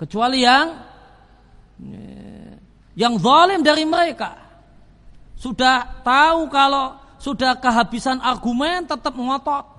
Kecuali 0.00 0.40
yang 0.40 0.66
yang 2.96 3.20
zalim 3.20 3.60
dari 3.60 3.84
mereka. 3.84 4.40
Sudah 5.36 6.00
tahu 6.00 6.48
kalau 6.48 6.96
sudah 7.20 7.60
kehabisan 7.60 8.24
argumen 8.24 8.88
tetap 8.88 9.12
ngotot. 9.12 9.76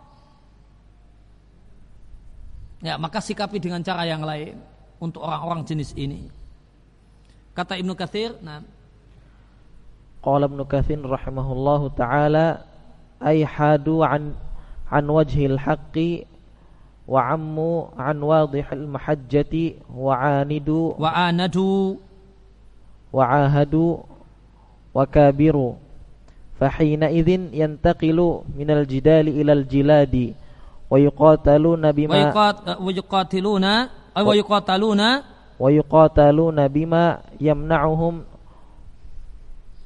Ya 2.86 2.94
maka 3.02 3.18
sikapi 3.18 3.57
dengan 3.57 3.82
cara 3.82 4.06
yang 4.06 4.22
lain 4.22 4.61
untuk 5.02 5.26
orang-orang 5.26 5.65
jenis 5.65 5.98
ini. 5.98 6.30
Kata 7.57 7.74
Ibnu 7.74 7.98
Katsir 7.98 8.38
nah 8.45 8.61
Qala 10.23 10.45
Ibnu 10.49 10.64
Katsir 10.65 10.99
rahimahullahu 10.99 11.94
taala 11.95 12.65
ay 13.22 13.44
hadu 13.44 14.03
an 14.03 14.34
an 14.91 15.06
wajhil 15.07 15.57
haqqi 15.57 16.26
وعموا 17.07 17.95
عن 17.95 18.19
واضح 18.19 18.68
المحجة 18.76 19.56
وعاندوا 19.95 20.88
وعاندوا 20.99 21.95
وعاهدوا 23.14 23.94
وكابروا. 24.95 25.73
فحينئذ 26.60 27.30
ينتقل 27.53 28.19
من 28.60 28.69
الجدال 28.72 29.27
إلى 29.30 29.53
الجلاد 29.53 30.34
ويقاتلون 30.89 31.91
بما 31.91 32.15
ويقاتلون 32.84 33.65
ويقاتلون 34.27 35.02
ويقاتلون 35.60 36.68
بما 36.68 37.06
يمنعهم 37.41 38.14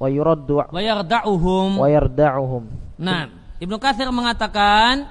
wa 0.02 0.10
yuraddu 0.10 0.66
wa 0.66 0.80
yarda'uhum 0.82 1.78
wa 1.78 1.86
yarda'uhum. 1.86 2.62
Nah, 2.98 3.30
Ibnu 3.62 3.78
Katsir 3.78 4.10
mengatakan 4.10 5.06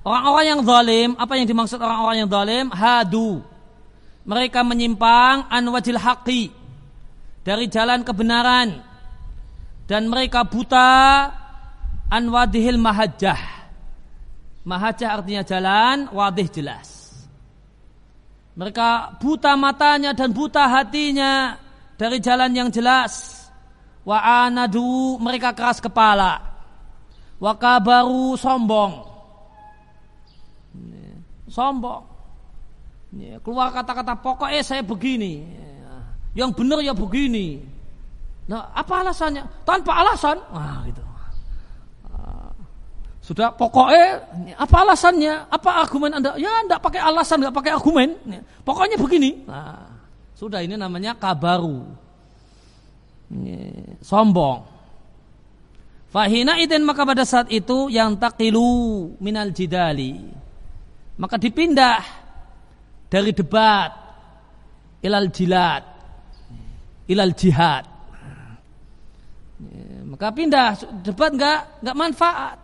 orang-orang 0.00 0.46
yang 0.56 0.60
zalim, 0.64 1.08
apa 1.20 1.36
yang 1.36 1.44
dimaksud 1.44 1.76
orang-orang 1.76 2.24
yang 2.24 2.30
zalim? 2.32 2.66
Hadu. 2.72 3.44
Mereka 4.24 4.64
menyimpang 4.64 5.52
an 5.52 5.64
wajil 5.68 6.00
haqi 6.00 6.48
dari 7.44 7.68
jalan 7.68 8.00
kebenaran 8.00 8.80
dan 9.84 10.08
mereka 10.08 10.48
buta 10.48 10.88
an 12.08 12.24
wadihil 12.32 12.80
mahajjah. 12.80 13.60
Mahajjah 14.64 15.08
artinya 15.20 15.42
jalan, 15.44 15.96
wadih 16.12 16.48
jelas. 16.52 16.88
Mereka 18.56 19.16
buta 19.20 19.56
matanya 19.56 20.12
dan 20.12 20.36
buta 20.36 20.68
hatinya 20.68 21.56
dari 21.96 22.20
jalan 22.20 22.52
yang 22.52 22.68
jelas. 22.68 23.39
Wa 24.02 24.48
anadu 24.48 25.20
mereka 25.20 25.52
keras 25.52 25.78
kepala. 25.78 26.40
Wa 27.36 27.52
kabaru 27.56 28.36
sombong 28.36 29.10
sombong. 31.50 32.06
Keluar 33.42 33.74
kata-kata 33.74 34.14
pokoknya 34.14 34.62
saya 34.62 34.82
begini. 34.86 35.42
Yang 36.30 36.50
benar 36.62 36.78
ya 36.78 36.94
begini. 36.94 37.58
Nah, 38.46 38.70
apa 38.70 39.02
alasannya? 39.02 39.42
Tanpa 39.66 39.98
alasan. 39.98 40.38
Wah, 40.54 40.86
gitu. 40.86 41.02
Ah, 42.06 42.54
sudah 43.18 43.50
pokoknya 43.50 44.22
apa 44.54 44.76
alasannya? 44.86 45.34
Apa 45.50 45.70
argumen 45.82 46.22
Anda? 46.22 46.38
Ya, 46.38 46.62
enggak 46.62 46.78
pakai 46.78 47.02
alasan, 47.02 47.42
enggak 47.42 47.58
pakai 47.58 47.74
argumen. 47.74 48.14
Ya, 48.30 48.42
pokoknya 48.62 48.94
begini. 48.94 49.42
Nah, 49.42 49.90
sudah 50.38 50.62
ini 50.62 50.78
namanya 50.78 51.18
kabaru. 51.18 51.82
Sombong. 54.02 54.66
Fahina 56.10 56.58
idin 56.58 56.82
maka 56.82 57.06
pada 57.06 57.22
saat 57.22 57.46
itu 57.54 57.86
yang 57.86 58.18
takilu 58.18 59.14
minal 59.22 59.54
jidali. 59.54 60.18
Maka 61.14 61.38
dipindah 61.38 62.02
dari 63.06 63.30
debat 63.30 63.94
ilal 65.06 65.30
jilad 65.30 65.82
ilal 67.06 67.34
jihad. 67.34 67.84
Maka 70.10 70.26
pindah 70.34 70.68
debat 71.06 71.30
enggak 71.30 71.60
enggak 71.82 71.96
manfaat. 71.98 72.58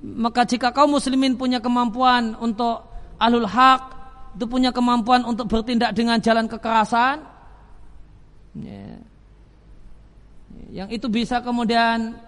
Maka 0.00 0.42
jika 0.48 0.74
kaum 0.74 0.98
muslimin 0.98 1.38
punya 1.38 1.62
kemampuan 1.62 2.34
untuk 2.40 2.82
alul 3.20 3.46
hak 3.46 3.82
itu 4.34 4.46
punya 4.46 4.70
kemampuan 4.70 5.26
untuk 5.26 5.50
bertindak 5.50 5.92
dengan 5.92 6.22
jalan 6.22 6.46
kekerasan, 6.46 7.20
yang 10.70 10.88
itu 10.90 11.06
bisa 11.06 11.38
kemudian 11.42 12.18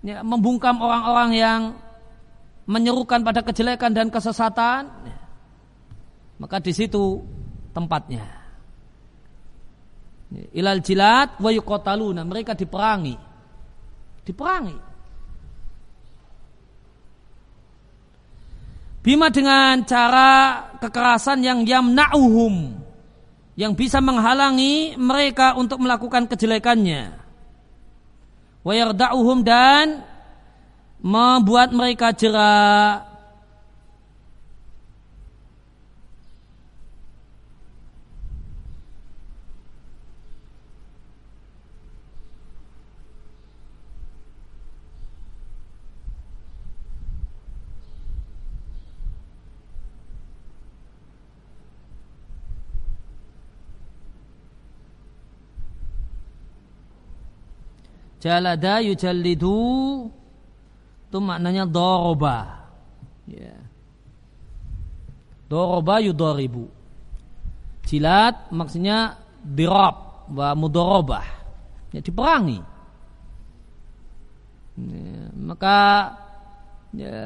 ya, 0.00 0.24
membungkam 0.24 0.80
orang-orang 0.80 1.30
yang 1.36 1.60
menyerukan 2.64 3.20
pada 3.20 3.44
kejelekan 3.44 3.92
dan 3.92 4.08
kesesatan, 4.08 4.88
maka 6.40 6.56
di 6.60 6.72
situ 6.72 7.20
tempatnya. 7.76 8.24
Ilal 10.56 10.80
jilat 10.80 11.38
wa 11.38 11.52
yuqataluna, 11.52 12.24
mereka 12.24 12.56
diperangi. 12.56 13.16
Diperangi. 14.24 14.76
Bima 19.04 19.28
dengan 19.28 19.84
cara 19.84 20.64
kekerasan 20.80 21.44
yang 21.44 21.60
yamna'uhum 21.68 22.83
yang 23.54 23.78
bisa 23.78 24.02
menghalangi 24.02 24.98
mereka 24.98 25.54
untuk 25.54 25.78
melakukan 25.78 26.26
kejelekannya. 26.26 27.14
Wayarda'uhum 28.66 29.46
dan 29.46 30.02
membuat 30.98 31.70
mereka 31.70 32.10
jerak 32.16 33.13
Jalada 58.24 58.80
yujallidu 58.80 60.08
itu 61.04 61.18
maknanya 61.20 61.68
doroba. 61.68 62.64
Ya. 63.28 63.52
Doroba 65.44 66.00
yudoribu. 66.00 66.72
Jilat 67.84 68.48
maksudnya 68.48 69.20
dirab 69.44 70.24
wa 70.32 70.56
mudorobah. 70.56 71.26
Ya, 71.92 72.00
diperangi. 72.00 72.64
Ya, 74.80 75.28
maka 75.36 75.78
ya, 76.96 77.20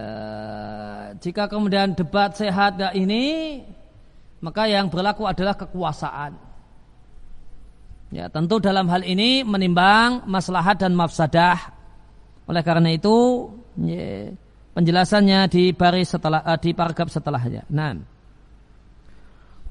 jika 1.23 1.47
kemudian 1.47 1.95
debat 1.95 2.35
sehat 2.35 2.75
ini 2.99 3.63
maka 4.43 4.67
yang 4.67 4.91
berlaku 4.91 5.31
adalah 5.31 5.55
kekuasaan. 5.55 6.48
Ya, 8.14 8.30
tentu 8.30 8.62
dalam 8.62 8.86
hal 8.94 9.02
ini 9.02 9.42
menimbang 9.42 10.30
maslahat 10.30 10.78
dan 10.78 10.94
mafsadah. 10.94 11.58
Oleh 12.46 12.62
karena 12.62 12.94
itu, 12.94 13.50
ya, 13.82 14.30
penjelasannya 14.78 15.50
di 15.50 15.74
baris 15.74 16.14
setelah 16.14 16.46
uh, 16.46 16.58
di 16.62 16.78
paragraf 16.78 17.10
setelahnya. 17.10 17.66
Nah. 17.74 18.14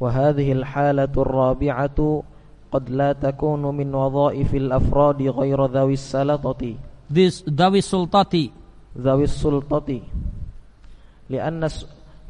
وهذه 0.02 0.52
الحالة 0.52 1.14
الرابعة 1.14 1.98
قد 2.72 2.84
لا 2.90 3.12
تكون 3.12 3.62
من 3.62 3.94
وظائف 3.94 4.50
الأفراد 4.54 5.22
غير 5.22 5.58
ذوي 5.66 5.94
السلطة 5.94 6.62
ذوي 7.46 7.78
السلطة 7.78 8.34
ذوي 8.98 9.24
السلطة 9.24 9.90
لأن 11.30 11.62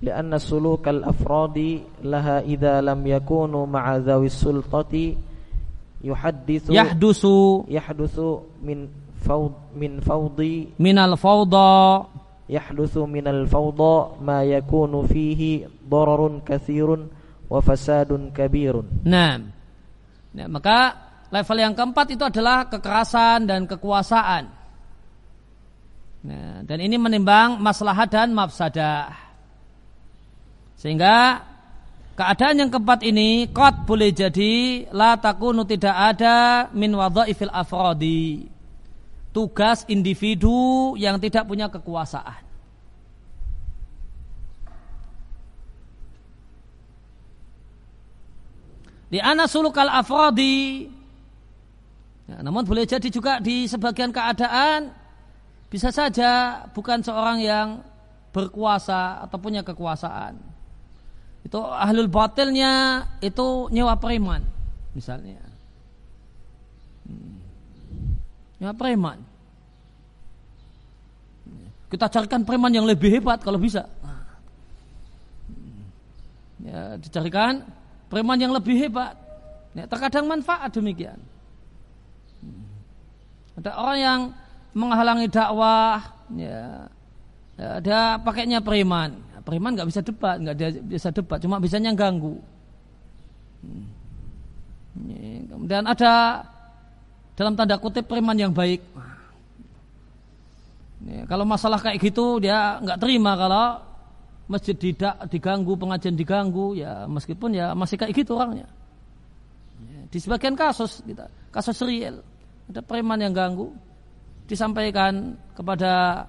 لأن 0.02 0.32
سلوك 0.38 0.84
الأفراد 0.88 1.58
لها 2.04 2.40
إذا 2.40 2.80
لم 2.80 3.00
يكونوا 3.06 3.66
مع 3.66 3.96
ذوي 3.96 4.26
السلطة 4.26 4.94
yuhadditsu 6.03 6.73
yahdusu 6.73 7.65
yahdusu 7.67 8.45
min 8.61 8.89
faud 9.21 9.53
min 9.73 9.99
faudi 9.99 10.71
minal 10.77 11.17
fawda 11.17 12.05
yahdutsu 12.47 13.03
minal 13.05 13.43
fawda 13.49 14.15
ma 14.23 14.41
yakunu 14.45 15.03
fihi 15.03 15.67
dararun 15.83 16.41
katsirun 16.41 17.11
wa 17.47 17.59
fasadun 17.59 18.31
kabirun. 18.31 19.07
Nah, 19.07 19.39
nah 20.35 20.47
maka 20.47 20.79
level 21.31 21.57
yang 21.59 21.75
keempat 21.75 22.07
itu 22.15 22.23
adalah 22.23 22.67
kekerasan 22.71 23.47
dan 23.47 23.67
kekuasaan. 23.67 24.43
Nah, 26.27 26.59
dan 26.63 26.79
ini 26.83 26.95
menimbang 26.99 27.59
maslahat 27.59 28.11
dan 28.11 28.35
mafsadah. 28.35 29.15
Sehingga 30.75 31.39
Keadaan 32.17 32.65
yang 32.65 32.73
keempat 32.73 33.05
ini 33.05 33.45
kot 33.53 33.85
boleh 33.85 34.09
jadi 34.09 34.89
la 34.89 35.21
takunu 35.21 35.61
tidak 35.69 35.93
ada 35.93 36.65
min 36.73 36.89
wadhaifil 36.97 37.53
afrodi. 37.53 38.49
Tugas 39.29 39.85
individu 39.85 40.97
yang 40.97 41.21
tidak 41.21 41.45
punya 41.45 41.69
kekuasaan. 41.69 42.41
Di 49.13 49.21
ana 49.21 49.45
sulukal 49.45 49.85
afrodi 49.85 50.89
ya, 52.25 52.41
namun 52.41 52.65
boleh 52.65 52.89
jadi 52.89 53.13
juga 53.13 53.37
di 53.37 53.69
sebagian 53.69 54.09
keadaan 54.09 54.89
bisa 55.69 55.93
saja 55.93 56.65
bukan 56.73 57.05
seorang 57.05 57.45
yang 57.45 57.85
berkuasa 58.33 59.21
atau 59.21 59.37
punya 59.37 59.61
kekuasaan 59.61 60.56
itu 61.45 61.59
ahlul 61.59 62.09
batilnya 62.09 63.05
itu 63.21 63.67
nyewa 63.69 63.95
preman 63.99 64.41
misalnya. 64.97 65.41
Hmm. 67.07 67.39
nyewa 68.57 68.73
preman. 68.73 69.19
Kita 71.87 72.11
carikan 72.11 72.43
preman 72.43 72.73
yang 72.73 72.83
lebih 72.83 73.07
hebat 73.15 73.39
kalau 73.39 73.55
bisa. 73.55 73.87
Ya 76.59 76.99
dicarikan 76.99 77.63
preman 78.11 78.35
yang 78.35 78.51
lebih 78.51 78.75
hebat. 78.75 79.15
Ya, 79.71 79.87
terkadang 79.87 80.27
manfaat 80.27 80.73
demikian. 80.73 81.21
Ada 83.55 83.71
orang 83.77 83.99
yang 84.01 84.21
menghalangi 84.77 85.27
dakwah 85.31 86.01
ya, 86.37 86.85
ya 87.57 87.69
dia 87.81 88.01
pakainya 88.21 88.61
preman 88.61 89.17
Preman 89.47 89.79
nggak 89.79 89.87
bisa 89.87 90.03
debat, 90.03 90.35
nggak 90.43 90.83
bisa 90.91 91.07
debat, 91.15 91.39
cuma 91.39 91.55
bisanya 91.63 91.95
ganggu. 91.95 92.35
Kemudian 95.47 95.87
ada 95.87 96.43
dalam 97.39 97.55
tanda 97.55 97.79
kutip 97.79 98.03
preman 98.11 98.35
yang 98.35 98.51
baik. 98.51 98.83
kalau 101.31 101.47
masalah 101.47 101.79
kayak 101.79 102.01
gitu 102.03 102.43
dia 102.43 102.81
nggak 102.83 102.99
terima 102.99 103.39
kalau 103.39 103.79
masjid 104.51 104.75
tidak 104.75 105.15
diganggu, 105.31 105.79
pengajian 105.79 106.15
diganggu, 106.15 106.75
ya 106.75 107.07
meskipun 107.07 107.55
ya 107.55 107.71
masih 107.71 107.95
kayak 107.99 108.11
gitu 108.11 108.35
orangnya. 108.35 108.67
Di 110.07 110.19
sebagian 110.23 110.55
kasus 110.55 111.03
kita, 111.03 111.27
kasus 111.51 111.79
real 111.83 112.19
ada 112.67 112.83
preman 112.83 113.19
yang 113.19 113.31
ganggu, 113.31 113.71
disampaikan 114.47 115.35
kepada 115.55 116.23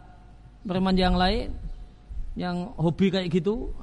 preman 0.62 0.95
yang 0.95 1.15
lain, 1.19 1.51
yang 2.39 2.70
hobi 2.78 3.10
kayak 3.10 3.35
gitu 3.35 3.74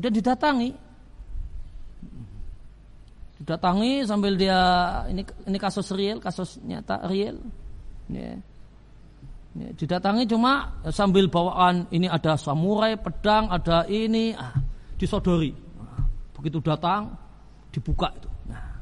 dan 0.00 0.08
didatangi 0.16 0.72
didatangi 3.36 4.08
sambil 4.08 4.32
dia 4.32 4.56
ini 5.12 5.20
ini 5.44 5.58
kasus 5.60 5.92
real 5.92 6.16
kasus 6.24 6.56
nyata 6.64 7.04
real 7.04 7.36
ya. 8.08 8.32
ya 9.52 9.68
didatangi 9.76 10.24
cuma 10.24 10.80
sambil 10.88 11.28
bawaan 11.28 11.84
ini 11.92 12.08
ada 12.08 12.40
samurai 12.40 12.96
pedang 12.96 13.52
ada 13.52 13.84
ini 13.92 14.32
ah, 14.32 14.56
disodori 14.96 15.52
begitu 16.32 16.64
datang 16.64 17.12
dibuka 17.68 18.08
itu 18.16 18.30
nah. 18.48 18.72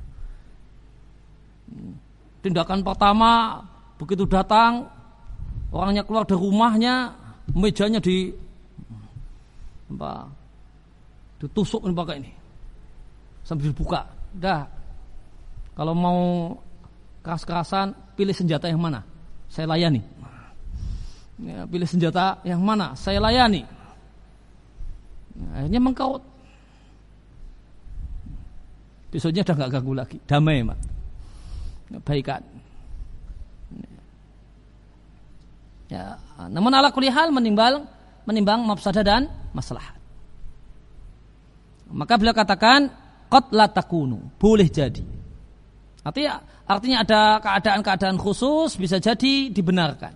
tindakan 2.46 2.86
pertama 2.86 3.58
begitu 3.98 4.22
datang 4.22 4.86
orangnya 5.74 6.06
keluar 6.06 6.22
dari 6.22 6.38
rumahnya 6.38 6.94
mejanya 7.54 7.98
di 7.98 8.30
apa 9.90 10.30
ditusuk 11.42 11.82
ini 11.88 11.94
pakai 11.96 12.16
ini 12.22 12.30
sambil 13.42 13.72
dibuka 13.72 14.06
dah 14.36 14.80
kalau 15.74 15.96
mau 15.96 16.52
keras-kerasan 17.24 17.96
pilih 18.12 18.36
senjata 18.36 18.68
yang 18.68 18.80
mana? 18.80 19.00
Saya 19.48 19.64
layani. 19.64 20.02
Ya, 21.40 21.64
pilih 21.64 21.88
senjata 21.88 22.36
yang 22.44 22.60
mana? 22.60 22.92
Saya 22.96 23.16
layani. 23.16 23.64
Akhirnya 25.56 25.80
mengkaut. 25.80 26.22
Besoknya 29.10 29.42
udah 29.42 29.56
nggak 29.56 29.72
ganggu 29.72 29.92
lagi, 29.96 30.18
damai 30.28 30.62
mak. 30.62 30.78
Baikan. 32.04 32.44
Ya, 35.90 36.22
namun 36.46 36.70
ala 36.70 36.94
kulihal 36.94 37.34
menimbang 37.34 37.82
menimbang 38.22 38.62
mafsadah 38.62 39.02
dan 39.02 39.26
masalah. 39.50 39.98
Maka 41.90 42.14
beliau 42.14 42.30
katakan 42.30 42.86
qad 43.26 43.50
la 43.50 43.66
takunu, 43.66 44.22
boleh 44.38 44.70
jadi. 44.70 45.02
Artinya 46.06 46.38
artinya 46.70 47.02
ada 47.02 47.20
keadaan-keadaan 47.42 48.16
khusus 48.22 48.78
bisa 48.78 49.02
jadi 49.02 49.50
dibenarkan. 49.50 50.14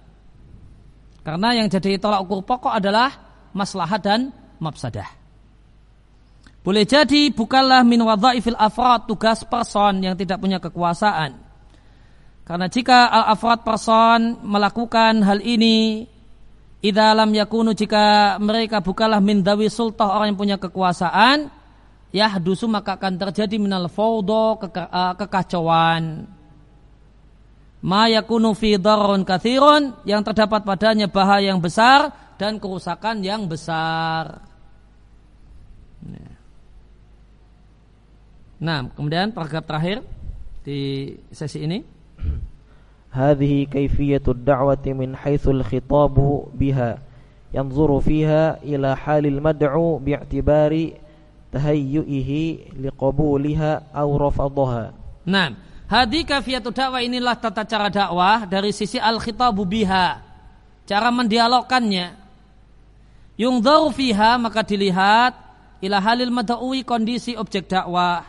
Karena 1.27 1.59
yang 1.59 1.67
jadi 1.67 1.99
tolak 1.99 2.23
ukur 2.23 2.47
pokok 2.47 2.79
adalah 2.79 3.11
maslahat 3.51 4.01
dan 4.07 4.31
mafsadah. 4.63 5.09
Boleh 6.65 6.89
jadi 6.89 7.29
bukanlah 7.35 7.85
min 7.85 8.01
wadhaifil 8.01 8.57
afrad 8.57 9.05
tugas 9.05 9.45
person 9.45 10.01
yang 10.01 10.15
tidak 10.17 10.41
punya 10.41 10.57
kekuasaan. 10.63 11.44
Karena 12.45 12.69
jika 12.69 13.09
al-afrad 13.09 13.65
person 13.65 14.45
melakukan 14.45 15.25
hal 15.25 15.41
ini 15.41 16.05
idza 16.85 17.16
lam 17.16 17.33
yakunu 17.33 17.73
jika 17.73 18.37
mereka 18.37 18.85
bukanlah 18.85 19.25
min 19.25 19.41
dawi 19.41 19.73
sultah 19.73 20.12
orang 20.12 20.37
yang 20.37 20.39
punya 20.39 20.57
kekuasaan 20.61 21.49
yahdusu 22.12 22.69
maka 22.69 23.01
akan 23.01 23.16
terjadi 23.16 23.57
minal 23.57 23.89
fawdo 23.89 24.61
keka, 24.61 24.85
uh, 24.93 25.12
kekacauan 25.16 26.29
ma 27.81 28.12
yakunu 28.12 28.53
fi 28.53 28.77
darun 28.77 29.25
kathirun 29.25 30.05
yang 30.05 30.21
terdapat 30.21 30.69
padanya 30.69 31.09
bahaya 31.09 31.49
yang 31.49 31.65
besar 31.65 32.12
dan 32.41 32.59
kerusakan 32.59 33.23
yang 33.23 33.47
besar. 33.47 34.43
Nah, 38.59 38.89
kemudian 38.97 39.31
paragraf 39.31 39.69
terakhir 39.69 40.01
di 40.65 41.12
sesi 41.29 41.62
ini. 41.62 41.94
هذه 43.14 43.66
كيفية 43.66 44.22
الدعوة 44.28 44.86
من 44.86 45.16
حيث 45.16 45.48
الخطاب 45.48 46.16
بها 46.54 46.91
ينظر 47.54 48.00
فيها 48.00 48.64
إلى 48.64 48.98
حال 48.98 49.26
المدعو 49.26 49.98
باعتبار 49.98 50.74
تهيئه 51.52 52.32
لقبولها 52.82 53.72
أو 53.96 54.18
رفضها 54.18 54.86
Nah, 55.30 55.54
hadi 55.86 56.26
kafiyatu 56.26 56.74
dakwah 56.74 57.06
inilah 57.06 57.38
tata 57.38 57.62
cara 57.62 57.91
dakwah 57.91 58.50
dari 58.50 58.74
sisi 58.74 58.98
al-khitabu 58.98 59.62
biha. 59.62 60.26
Cara 60.90 61.14
mendialogkannya. 61.14 62.18
Yung 63.38 63.62
fiha 63.94 64.41
maka 64.41 64.66
dilihat 64.66 65.38
ila 65.86 66.02
halil 66.02 66.34
mad'ui 66.34 66.82
kondisi 66.82 67.38
objek 67.38 67.70
dakwah. 67.70 68.26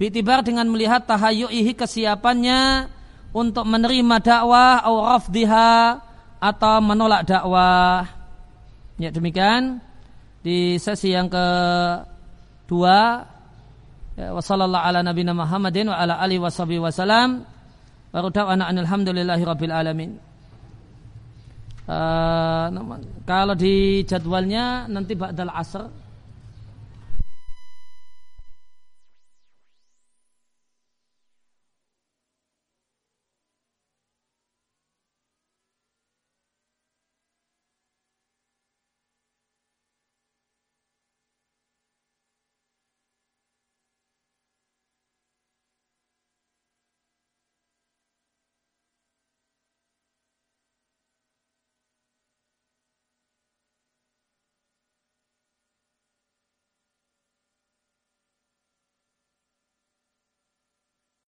Bitibar 0.00 0.40
dengan 0.40 0.64
melihat 0.64 1.04
tahayyu'ihi 1.04 1.76
kesiapannya 1.76 2.88
untuk 3.33 3.65
menerima 3.65 4.21
dakwah 4.21 4.85
atau 4.85 5.01
rafdiha 5.17 5.97
atau 6.37 6.75
menolak 6.85 7.25
dakwah. 7.25 8.05
Ya 9.01 9.09
demikian 9.09 9.81
di 10.45 10.77
sesi 10.77 11.09
yang 11.09 11.33
kedua 11.33 13.25
ya, 14.13 14.27
wasallallahu 14.37 14.85
ala 14.85 15.01
nabiyina 15.01 15.33
Muhammadin 15.33 15.89
wa 15.89 15.97
ala 15.97 16.21
alihi 16.21 16.41
alhamdulillahi 18.85 19.43
rabbil 19.43 19.73
alamin. 19.73 20.11
Uh, 21.83 22.71
kalau 23.27 23.59
di 23.59 24.07
jadwalnya 24.07 24.87
nanti 24.87 25.19
ba'dal 25.19 25.51
asr 25.51 26.02